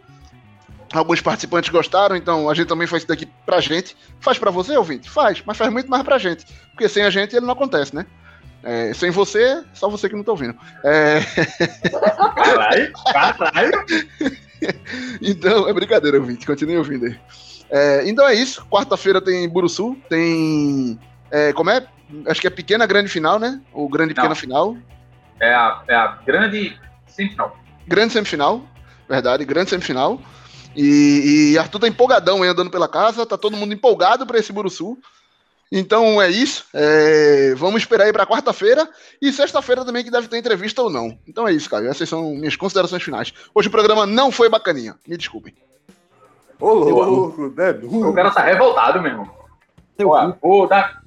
Alguns 0.93 1.21
participantes 1.21 1.69
gostaram, 1.69 2.17
então 2.17 2.49
a 2.49 2.53
gente 2.53 2.67
também 2.67 2.85
faz 2.85 3.03
isso 3.03 3.07
daqui 3.07 3.25
pra 3.45 3.61
gente. 3.61 3.95
Faz 4.19 4.37
pra 4.37 4.51
você, 4.51 4.75
ouvinte? 4.75 5.09
Faz, 5.09 5.41
mas 5.45 5.55
faz 5.57 5.71
muito 5.71 5.89
mais 5.89 6.03
pra 6.03 6.17
gente. 6.17 6.45
Porque 6.71 6.89
sem 6.89 7.03
a 7.03 7.09
gente 7.09 7.33
ele 7.33 7.45
não 7.45 7.53
acontece, 7.53 7.95
né? 7.95 8.05
É, 8.61 8.93
sem 8.93 9.09
você, 9.09 9.63
só 9.73 9.89
você 9.89 10.09
que 10.09 10.15
não 10.17 10.23
tá 10.23 10.31
ouvindo. 10.31 10.53
É, 10.83 11.21
Caralho, 12.35 12.91
caralho. 13.13 13.85
então, 15.21 15.67
é 15.69 15.73
brincadeira, 15.73 16.19
ouvinte. 16.19 16.45
Continue 16.45 16.77
ouvindo 16.77 17.05
aí. 17.05 17.17
É, 17.71 18.07
então 18.07 18.27
é 18.27 18.33
isso. 18.33 18.65
Quarta-feira 18.69 19.21
tem 19.21 19.47
Buruçu, 19.47 19.95
tem. 20.09 20.99
é, 21.31 21.53
como 21.53 21.69
é? 21.69 21.87
Acho 22.27 22.41
que 22.41 22.47
é 22.47 22.49
pequena 22.49 22.85
grande 22.85 23.07
final, 23.09 23.39
né? 23.39 23.61
Ou 23.71 23.87
grande 23.87 24.13
pequena 24.13 24.35
final. 24.35 24.75
É 25.39 25.53
a, 25.53 25.81
é 25.87 25.95
a 25.95 26.07
grande 26.25 26.77
semifinal. 27.07 27.57
Grande 27.87 28.13
semifinal, 28.13 28.61
verdade, 29.09 29.45
grande 29.45 29.69
semifinal. 29.69 30.21
E, 30.75 31.53
e 31.53 31.57
Arthur 31.57 31.79
tá 31.79 31.87
empolgadão 31.87 32.43
aí 32.43 32.49
andando 32.49 32.69
pela 32.69 32.87
casa, 32.87 33.25
tá 33.25 33.37
todo 33.37 33.57
mundo 33.57 33.73
empolgado 33.73 34.25
pra 34.25 34.37
esse 34.37 34.51
Buruçu. 34.51 34.97
Então 35.71 36.21
é 36.21 36.29
isso. 36.29 36.65
é, 36.73 37.55
vamos 37.55 37.81
esperar 37.81 38.03
aí 38.03 38.11
pra 38.11 38.25
quarta-feira 38.25 38.87
e 39.21 39.31
sexta-feira 39.31 39.85
também 39.85 40.03
que 40.03 40.11
deve 40.11 40.27
ter 40.27 40.37
entrevista 40.37 40.81
ou 40.81 40.89
não. 40.89 41.17
Então 41.25 41.47
é 41.47 41.53
isso, 41.53 41.69
cara. 41.69 41.87
Essas 41.87 42.09
são 42.09 42.35
minhas 42.35 42.57
considerações 42.57 43.01
finais. 43.01 43.33
Hoje 43.55 43.69
o 43.69 43.71
programa 43.71 44.05
não 44.05 44.31
foi 44.31 44.49
bacaninha. 44.49 44.95
Me 45.07 45.15
desculpem. 45.15 45.55
Ô, 46.61 46.73
louco, 46.73 47.53
né? 47.57 47.71
O 47.81 48.13
cara 48.13 48.31
tá 48.31 48.43
revoltado, 48.43 49.01
meu 49.01 49.11
irmão. 49.11 49.25
Cu. 49.97 50.37
vou 50.41 50.67
dar. 50.67 51.01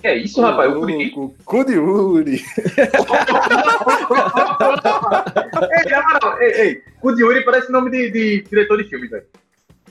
Que 0.00 0.08
é 0.08 0.16
isso, 0.16 0.42
rapaz? 0.42 0.70
O 0.72 0.80
Curitiba. 0.80 1.20
louco, 1.20 1.34
cu 1.44 1.64
de 1.64 1.72
Yuri. 1.74 2.44
Ei, 5.72 5.90
na 5.90 6.02
moral, 6.02 6.42
ei, 6.42 6.50
ei. 6.60 6.82
Cu 7.00 7.14
de 7.14 7.22
Yuri 7.22 7.44
parece 7.44 7.72
nome 7.72 7.90
de, 7.90 8.10
de 8.10 8.42
diretor 8.42 8.76
de 8.82 8.88
filme, 8.88 9.08
velho. 9.08 9.24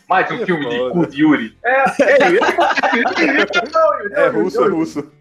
Mais 0.08 0.30
um 0.30 0.38
Que 0.38 0.46
filme 0.46 0.70
de 0.70 0.78
foda. 0.78 0.92
Cu 0.92 1.08
de 1.08 1.22
Yuri. 1.22 1.58
É, 1.64 1.84
ei, 2.04 2.18
ei, 2.34 3.40
É 4.14 4.28
russo, 4.28 4.64
é 4.64 4.68
russo. 4.68 5.12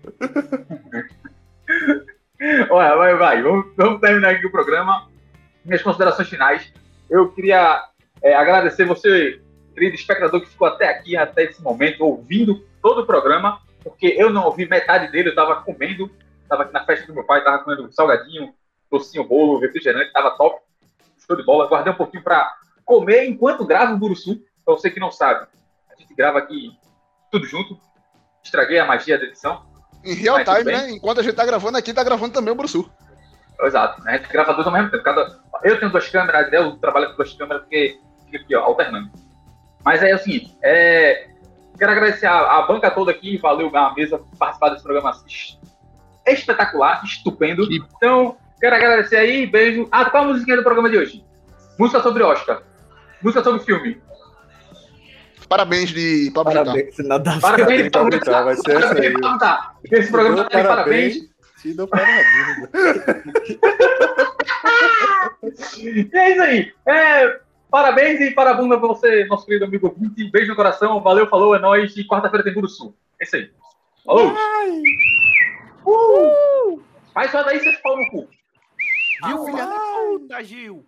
Olha, 2.71 2.97
vai, 2.97 3.17
vai. 3.17 3.43
Vamos, 3.43 3.67
vamos 3.77 4.01
terminar 4.01 4.33
aqui 4.33 4.47
o 4.47 4.53
programa. 4.53 5.09
Minhas 5.65 5.83
considerações 5.83 6.29
finais. 6.29 6.71
Eu 7.09 7.31
queria 7.31 7.83
é, 8.23 8.35
agradecer 8.35 8.85
você, 8.85 9.41
querido 9.75 9.95
espectador, 9.97 10.41
que 10.41 10.49
ficou 10.49 10.69
até 10.69 10.89
aqui, 10.89 11.17
até 11.17 11.45
esse 11.45 11.63
momento, 11.63 12.05
ouvindo 12.05 12.65
todo 12.81 13.03
o 13.03 13.07
programa, 13.07 13.61
porque 13.83 14.07
eu 14.17 14.31
não 14.31 14.45
ouvi 14.45 14.67
metade 14.67 15.11
dele, 15.11 15.29
eu 15.29 15.33
estava 15.33 15.57
comendo, 15.57 16.11
estava 16.43 16.63
aqui 16.63 16.73
na 16.73 16.85
festa 16.85 17.07
do 17.07 17.15
meu 17.15 17.25
pai, 17.25 17.41
estava 17.41 17.63
comendo 17.63 17.93
salgadinho, 17.93 18.55
docinho, 18.91 19.25
bolo, 19.25 19.59
refrigerante, 19.59 20.07
estava 20.07 20.31
top, 20.33 20.61
show 21.27 21.37
de 21.37 21.45
bola. 21.45 21.69
Guardei 21.69 21.93
um 21.93 21.97
pouquinho 21.97 22.23
para 22.23 22.55
comer 22.85 23.27
enquanto 23.27 23.67
gravo 23.67 23.95
o 23.95 23.99
Buruçu. 23.99 24.43
Para 24.65 24.75
você 24.75 24.91
que 24.91 25.01
não 25.01 25.11
sabe, 25.11 25.47
a 25.91 26.01
gente 26.01 26.15
grava 26.15 26.39
aqui 26.39 26.71
tudo 27.31 27.47
junto. 27.47 27.79
Estraguei 28.43 28.79
a 28.79 28.87
magia 28.87 29.19
da 29.19 29.25
edição. 29.25 29.67
Em 30.05 30.15
real 30.15 30.45
time, 30.45 30.65
né? 30.65 30.91
Enquanto 30.91 31.21
a 31.21 31.23
gente 31.23 31.35
tá 31.35 31.45
gravando 31.45 31.79
aqui, 31.79 31.93
tá 31.93 32.05
gravando 32.05 32.33
também 32.33 32.53
o 32.53 32.57
Brusu. 32.57 32.91
Exato. 33.61 34.03
A 34.07 34.17
gente 34.17 34.29
grava 34.29 34.53
dois 34.53 34.67
ao 34.67 34.73
mesmo 34.73 34.91
tempo. 34.91 35.03
Cada... 35.03 35.41
Eu 35.63 35.79
tenho 35.79 35.91
duas 35.91 36.09
câmeras, 36.09 36.53
eu 36.53 36.77
trabalho 36.77 37.11
com 37.11 37.17
duas 37.17 37.33
câmeras 37.33 37.63
porque 37.63 37.99
fica 38.27 38.39
aqui, 38.39 38.55
ó, 38.55 38.65
alternando. 38.65 39.11
Mas 39.85 40.03
aí 40.03 40.11
é 40.11 40.15
o 40.15 40.19
seguinte, 40.19 40.57
é... 40.63 41.29
quero 41.79 41.93
agradecer 41.93 42.27
a, 42.27 42.59
a 42.59 42.63
banca 42.67 42.91
toda 42.91 43.11
aqui, 43.11 43.37
valeu 43.39 43.71
a 43.77 43.95
mesa 43.95 44.19
por 44.19 44.37
participar 44.39 44.71
desse 44.71 44.83
programa 44.83 45.11
es- 45.29 45.59
espetacular, 46.27 47.03
estupendo. 47.05 47.69
Que- 47.69 47.83
Então, 47.97 48.37
quero 48.61 48.77
agradecer 48.77 49.17
aí, 49.17 49.47
beijo. 49.47 49.87
Ah, 49.93 50.07
qual 50.09 50.25
a 50.25 50.27
musiquinha 50.29 50.57
do 50.57 50.63
programa 50.63 50.89
de 50.89 50.97
hoje? 50.99 51.25
Música 51.79 52.01
sobre 52.03 52.23
Oscar. 52.23 52.63
Música 53.23 53.43
sobre 53.45 53.61
filme. 53.61 54.01
Parabéns 55.49 55.91
de 55.91 56.31
Pablo 56.35 56.53
Vittar. 56.53 56.65
Parabéns, 56.65 56.99
nada. 57.07 57.39
Parabéns, 57.41 57.89
Pablo 57.91 58.11
Vittar, 58.13 58.45
vai 58.45 58.57
ser 58.57 58.77
essa 58.77 58.95
aí. 58.99 59.13
Pablo. 59.21 59.39
Esse 59.91 60.11
programa 60.11 60.45
tá 60.45 60.61
de 60.63 60.69
parabéns. 60.69 61.15
Te 61.61 61.75
dou 61.75 61.87
parabéns. 61.89 62.69
E 65.79 66.09
é 66.13 66.31
isso 66.33 66.43
aí. 66.43 66.73
É, 66.87 67.41
parabéns 67.75 68.21
e 68.21 68.31
parabunda 68.31 68.79
pra 68.79 68.87
você, 68.87 69.25
nosso 69.25 69.45
querido 69.45 69.65
amigo 69.65 69.89
ouvinte. 69.89 70.31
Beijo 70.31 70.51
no 70.51 70.55
coração, 70.55 71.03
valeu, 71.03 71.27
falou, 71.27 71.57
é 71.57 71.59
nóis. 71.59 71.97
E 71.97 72.07
quarta-feira 72.07 72.45
tem 72.45 72.55
Buru 72.55 72.69
Sul. 72.69 72.95
É 73.21 73.25
isso 73.25 73.35
aí. 73.35 73.51
Falou! 74.05 74.33
Uh! 75.85 76.81
Faz 77.13 77.33
só 77.33 77.43
daí, 77.43 77.59
vocês 77.59 77.77
falam 77.81 77.99
no 77.99 78.11
cu. 78.13 78.29
Viu, 79.27 79.45
filha 79.45 79.67
da 79.67 79.77
puta, 79.77 80.45
Gil? 80.45 80.87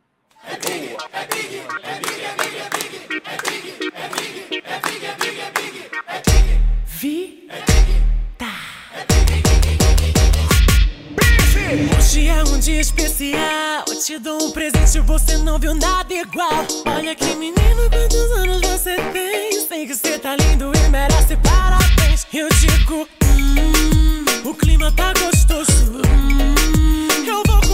Hoje 11.69 12.29
é 12.29 12.45
um 12.45 12.61
dia 12.61 12.81
especial. 12.81 13.85
Eu 13.89 14.01
te 14.01 14.21
dou 14.21 14.41
um 14.41 14.53
presente, 14.53 15.01
você 15.01 15.37
não 15.39 15.59
viu 15.59 15.75
nada 15.75 16.15
igual. 16.15 16.65
Olha 16.87 17.13
que 17.13 17.35
menino, 17.35 17.91
quantos 17.91 18.31
anos 18.39 18.61
você 18.61 18.95
tem? 19.13 19.67
Sei 19.67 19.85
que 19.85 19.97
você 19.97 20.17
tá 20.17 20.37
lindo 20.37 20.71
e 20.73 20.89
merece 20.91 21.37
parabéns. 21.39 22.25
Eu 22.33 22.49
digo, 22.61 23.09
hum, 23.25 24.49
o 24.49 24.55
clima 24.55 24.93
tá 24.93 25.13
gostoso. 25.15 26.03
Hum, 26.07 27.09
eu 27.27 27.43
vou 27.45 27.66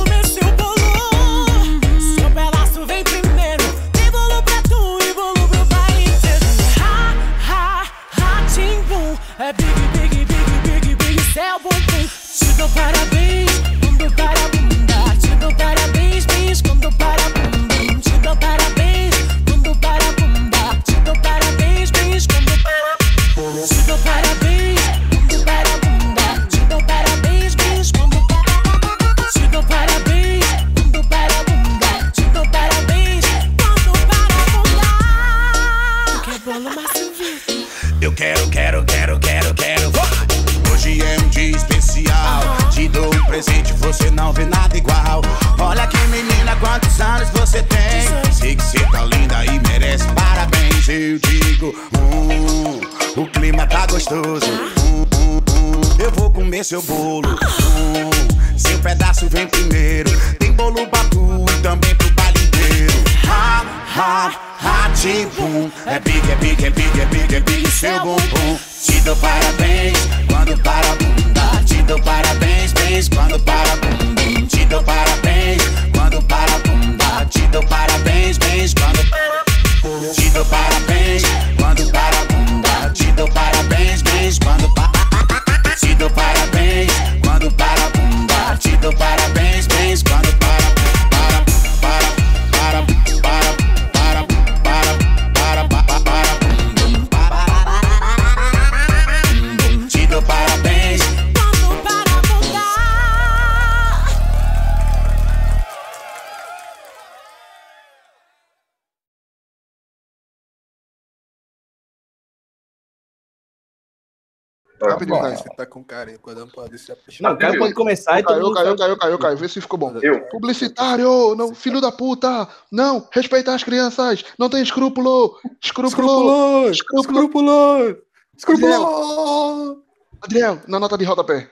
Tá 115.62 115.66
com 115.66 115.84
carinho 115.84 116.18
quando 116.18 116.44
pode 116.48 116.76
se 116.76 116.92
Não, 117.20 117.34
o 117.34 117.38
cara 117.38 117.56
pode 117.56 117.72
começar 117.72 118.18
e 118.18 118.24
Caiu, 118.24 118.52
caiu, 118.52 118.76
caiu, 118.76 118.96
caiu, 118.98 119.18
caiu. 119.18 119.36
Vê 119.36 119.48
se 119.48 119.60
ficou 119.60 119.78
bom. 119.78 119.96
Eu. 120.02 120.20
Publicitário, 120.22 121.36
não, 121.36 121.54
filho 121.54 121.80
da 121.80 121.92
puta! 121.92 122.48
Não, 122.70 123.06
respeitar 123.12 123.54
as 123.54 123.62
crianças! 123.62 124.24
Não 124.36 124.50
tem 124.50 124.60
escrúpulo! 124.60 125.38
Escrúpulo! 125.62 126.68
Escrúpulo! 126.68 127.96
Escrupuloso! 128.36 129.84
Adriel, 130.20 130.60
na 130.66 130.80
nota 130.80 130.98
de 130.98 131.04
rodapé. 131.04 131.48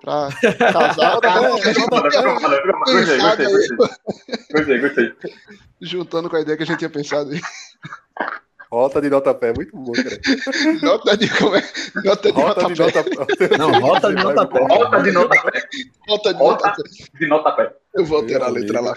Pra 0.00 0.28
casar, 0.72 1.20
Gostei, 2.86 3.18
gostei, 3.20 3.46
gostei. 3.46 3.76
Gostei, 4.50 4.78
gostei. 4.80 5.14
juntando 5.80 6.28
com 6.28 6.34
a 6.34 6.40
ideia 6.40 6.56
que 6.56 6.64
a 6.64 6.66
gente 6.66 6.78
tinha 6.78 6.90
pensado 6.90 7.30
aí. 7.30 7.40
Rota 8.70 9.00
de 9.00 9.08
nota 9.08 9.32
pé, 9.32 9.52
muito 9.54 9.76
bom, 9.76 9.92
cara. 9.92 10.18
Nota 10.82 11.16
de 11.16 11.28
como 11.38 11.56
é? 11.56 11.62
Nota 12.04 12.32
de 12.32 12.40
Rota 12.40 12.66
de 12.66 12.82
rodapé. 12.82 13.10
nota 13.14 13.36
pé. 13.36 13.58
Não, 13.58 13.80
rota 13.80 14.08
de 14.08 14.22
nota 14.22 14.46
pé. 14.46 14.58
Volta 14.66 15.02
de 15.02 15.12
nota 15.12 15.42
pé. 15.42 15.62
Nota 16.08 16.32
de 16.32 16.38
nota 16.38 16.74
de 17.14 17.26
nota 17.26 17.52
pé. 17.52 17.72
Eu 17.94 18.04
vou 18.04 18.26
ter 18.26 18.42
a 18.42 18.48
letra 18.48 18.80
lá. 18.80 18.94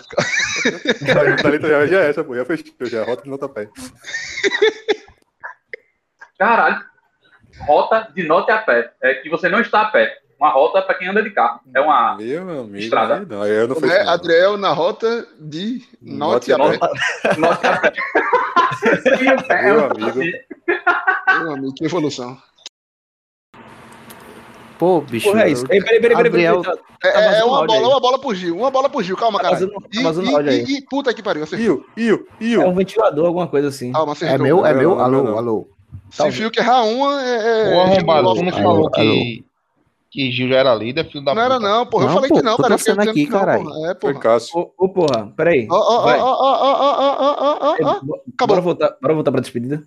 A 1.45 1.47
letra 1.49 1.69
já, 1.69 1.87
já 1.87 2.01
é 2.01 2.09
essa, 2.09 2.23
pô. 2.23 2.35
Já 2.35 2.45
fechou, 2.45 2.73
já. 2.81 3.03
Rota 3.03 3.23
de 3.23 3.29
nota 3.29 3.47
pé. 3.47 3.69
Caralho. 6.37 6.83
Rota 7.67 8.11
de 8.15 8.23
nota 8.23 8.55
a 8.55 8.57
pé. 8.59 8.91
É 9.01 9.15
que 9.15 9.29
você 9.29 9.49
não 9.49 9.61
está 9.61 9.81
a 9.81 9.91
pé. 9.91 10.17
Uma 10.39 10.49
rota 10.51 10.81
para 10.81 10.95
quem 10.95 11.07
anda 11.09 11.21
de 11.21 11.31
carro. 11.31 11.59
É 11.75 11.81
uma. 11.81 12.15
Meu 12.15 12.41
amigo. 12.61 12.77
Estrada. 12.77 13.25
Não, 13.29 13.45
eu 13.45 13.67
não 13.67 13.75
fiz 13.75 13.91
é? 13.91 14.07
Adriel 14.07 14.57
na 14.57 14.71
rota 14.71 15.27
de 15.37 15.83
Norte 16.01 16.49
Norte 16.51 16.53
a 16.53 16.57
pé. 16.79 17.37
Nota 17.37 17.69
a 17.69 17.77
pé. 17.81 17.93
E 19.21 19.27
o 19.27 19.53
é 19.53 19.63
Meu 19.63 19.85
amigo. 19.85 20.19
Meu 21.43 21.51
amigo, 21.53 21.73
que 21.73 21.83
evolução. 21.85 22.37
Pô, 24.77 25.01
bicho. 25.01 25.29
Porra, 25.29 25.43
é 25.43 25.49
isso. 25.51 25.65
Ei, 25.69 25.81
peraí, 25.83 25.99
peraí, 25.99 26.15
peraí. 26.15 26.23
Gabriel- 26.23 26.61
peraí, 26.61 26.77
tá- 26.77 26.83
É, 27.03 27.11
Tá 27.11 27.19
é 27.19 27.25
vazando 27.31 27.47
uma 27.47 27.65
bola, 27.67 27.79
aí. 27.79 27.85
uma 27.85 27.99
bola 27.99 28.19
pro 28.19 28.33
Gil. 28.35 28.57
Uma 28.57 28.71
bola 28.71 28.89
pro 28.89 29.03
Gil. 29.03 29.17
Calma, 29.17 29.39
Tá 29.39 29.51
cara. 29.51 29.67
tá 29.67 29.73
E, 29.93 30.03
vazando 30.03 30.49
e- 30.49 30.63
e- 30.63 30.77
e 30.77 30.81
puta 30.83 31.13
que 31.13 31.21
pariu. 31.21 31.43
Acertou. 31.43 31.65
Iu, 31.65 31.85
Iu, 31.97 32.27
É 32.39 32.43
Iu. 32.45 32.67
um 32.67 32.75
ventilador, 32.75 33.25
alguma 33.25 33.47
coisa 33.47 33.67
assim. 33.67 33.91
Calma, 33.91 34.13
acertou. 34.13 34.35
É 34.35 34.37
meu? 34.39 34.65
É 34.65 34.73
meu? 34.73 34.95
não, 34.95 34.99
Alô, 35.03 35.23
não. 35.23 35.37
alô. 35.37 35.69
Se 36.09 36.29
viu 36.29 36.49
que 36.51 36.59
errar 36.59 36.83
uma, 36.83 37.21
é. 37.21 37.71
é 37.71 37.75
Ô, 37.75 37.81
arrombado, 37.81 38.27
Lopes. 38.27 38.55
falou 38.55 38.71
Alô, 38.77 38.89
que, 38.91 39.45
que 40.11 40.31
Gil 40.31 40.49
já 40.49 40.55
era 40.57 40.73
líder, 40.75 41.05
filho 41.07 41.23
da 41.23 41.35
Não 41.35 41.41
era 41.41 41.55
puta? 41.55 41.67
não, 41.69 41.85
porra. 41.85 42.03
Eu 42.03 42.07
Não, 42.07 42.15
falei 42.15 42.29
pô, 42.29 42.35
que 42.35 42.41
não, 42.41 42.55
tô 42.57 42.63
cara. 42.63 42.73
Eu 42.73 42.79
fiquei 42.79 42.93
dizendo 42.95 43.09
aqui, 43.11 43.25
que 43.25 43.31
não, 43.31 43.39
caralho. 43.39 43.63
porra. 43.63 43.77
É, 43.79 43.87
Foi 43.87 44.13
porra. 44.13 44.19
Cássio. 44.19 44.59
Ô, 44.59 44.73
ô, 44.85 44.89
porra, 44.89 45.33
peraí. 45.37 45.67
Ó, 45.69 45.75
ó, 45.75 45.99
ó, 45.99 46.01
Vai. 46.03 46.19
ó, 46.19 46.25
ó, 46.25 46.35
ó, 46.35 47.37
ó, 47.39 47.57
ó, 47.61 47.73
Acabou. 48.33 48.47
Bora 48.47 48.61
voltar, 48.61 48.97
bora 49.01 49.13
voltar 49.13 49.31
pra 49.31 49.41
despedida. 49.41 49.83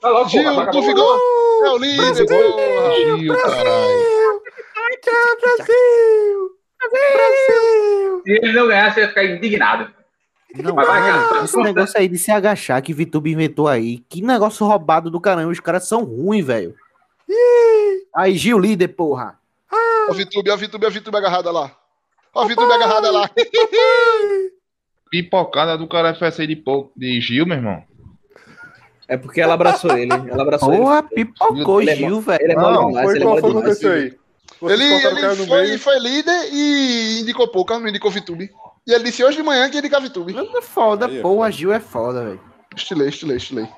Tá 0.00 0.08
logo, 0.10 0.28
Gil, 0.28 0.44
porra, 0.44 0.70
tu 0.70 0.82
ficou. 0.82 1.18
É 1.64 1.70
o 1.70 1.78
líder, 1.78 2.26
porra. 2.26 3.18
Gil, 3.18 3.36
caralho. 3.36 4.16
Se 8.24 8.32
ele 8.32 8.52
não 8.52 8.66
ganhar, 8.68 8.92
você 8.92 9.00
vai 9.00 9.08
ficar 9.08 9.24
indignado. 9.24 9.90
Não, 10.62 10.74
cara. 10.74 11.44
esse 11.44 11.56
negócio 11.58 11.98
aí 11.98 12.08
de 12.08 12.16
se 12.18 12.30
agachar 12.30 12.80
que 12.82 12.94
Vitube 12.94 13.30
inventou 13.32 13.68
aí. 13.68 13.98
Que 14.08 14.22
negócio 14.22 14.66
roubado 14.66 15.10
do 15.10 15.20
caramba. 15.20 15.50
Os 15.50 15.60
caras 15.60 15.86
são 15.86 16.02
ruins, 16.04 16.44
velho. 16.46 16.74
Aí, 18.14 18.34
Gil, 18.36 18.58
líder, 18.58 18.88
porra. 18.88 19.38
Ó, 20.08 20.12
a 20.12 20.14
Vitube, 20.14 20.50
ó, 20.50 20.54
a 20.54 20.56
Vitube, 20.56 20.84
ó, 20.84 20.88
a 20.88 20.92
Vitube 20.92 21.16
agarrada 21.16 21.50
lá. 21.50 21.70
Ó, 22.34 22.42
a 22.42 22.46
Vitube 22.46 22.72
agarrada 22.72 23.10
lá. 23.10 23.30
Pipocada 25.10 25.78
do 25.78 25.86
cara 25.86 26.14
FSI 26.14 26.46
de, 26.48 26.56
pou- 26.56 26.92
de 26.96 27.20
Gil, 27.20 27.46
meu 27.46 27.56
irmão. 27.56 27.82
É 29.08 29.16
porque 29.16 29.40
ela 29.40 29.54
abraçou 29.54 29.96
ele. 29.96 30.12
Ela 30.12 30.42
abraçou 30.42 30.68
Porra, 30.76 31.06
ele. 31.12 31.24
pipocou, 31.26 31.80
Ele 31.80 31.90
é 31.90 31.96
Gil, 31.96 32.16
Ele 32.16 32.20
velho. 32.20 32.50
é 32.50 32.54
Não, 32.56 32.86
demais, 32.88 33.04
foi 33.06 33.14
ele 33.16 33.24
é 33.24 33.26
o 33.28 33.32
aconteceu 33.38 33.92
aí? 33.92 34.00
Ele, 34.00 34.14
o 34.60 34.70
ele 34.70 35.46
foi, 35.46 35.78
foi 35.78 35.98
líder 36.00 36.48
e 36.52 37.20
indicou 37.20 37.46
pouca, 37.48 37.78
não 37.78 37.88
indicou 37.88 38.10
Vitube. 38.10 38.50
E 38.86 38.92
ele 38.92 39.04
disse 39.04 39.22
hoje 39.24 39.36
de 39.36 39.42
manhã 39.44 39.68
que 39.68 39.76
ia 39.76 39.78
indicar 39.80 40.00
Vitube. 40.00 40.34
É 40.36 40.62
foda, 40.62 41.06
Aí 41.06 41.18
é 41.18 41.22
porra. 41.22 41.36
foda. 41.46 41.52
Gil 41.52 41.72
é 41.72 41.80
foda, 41.80 42.24
velho. 42.24 42.40
Estilei, 42.76 43.08
estilei, 43.08 43.36
estilei. 43.36 43.68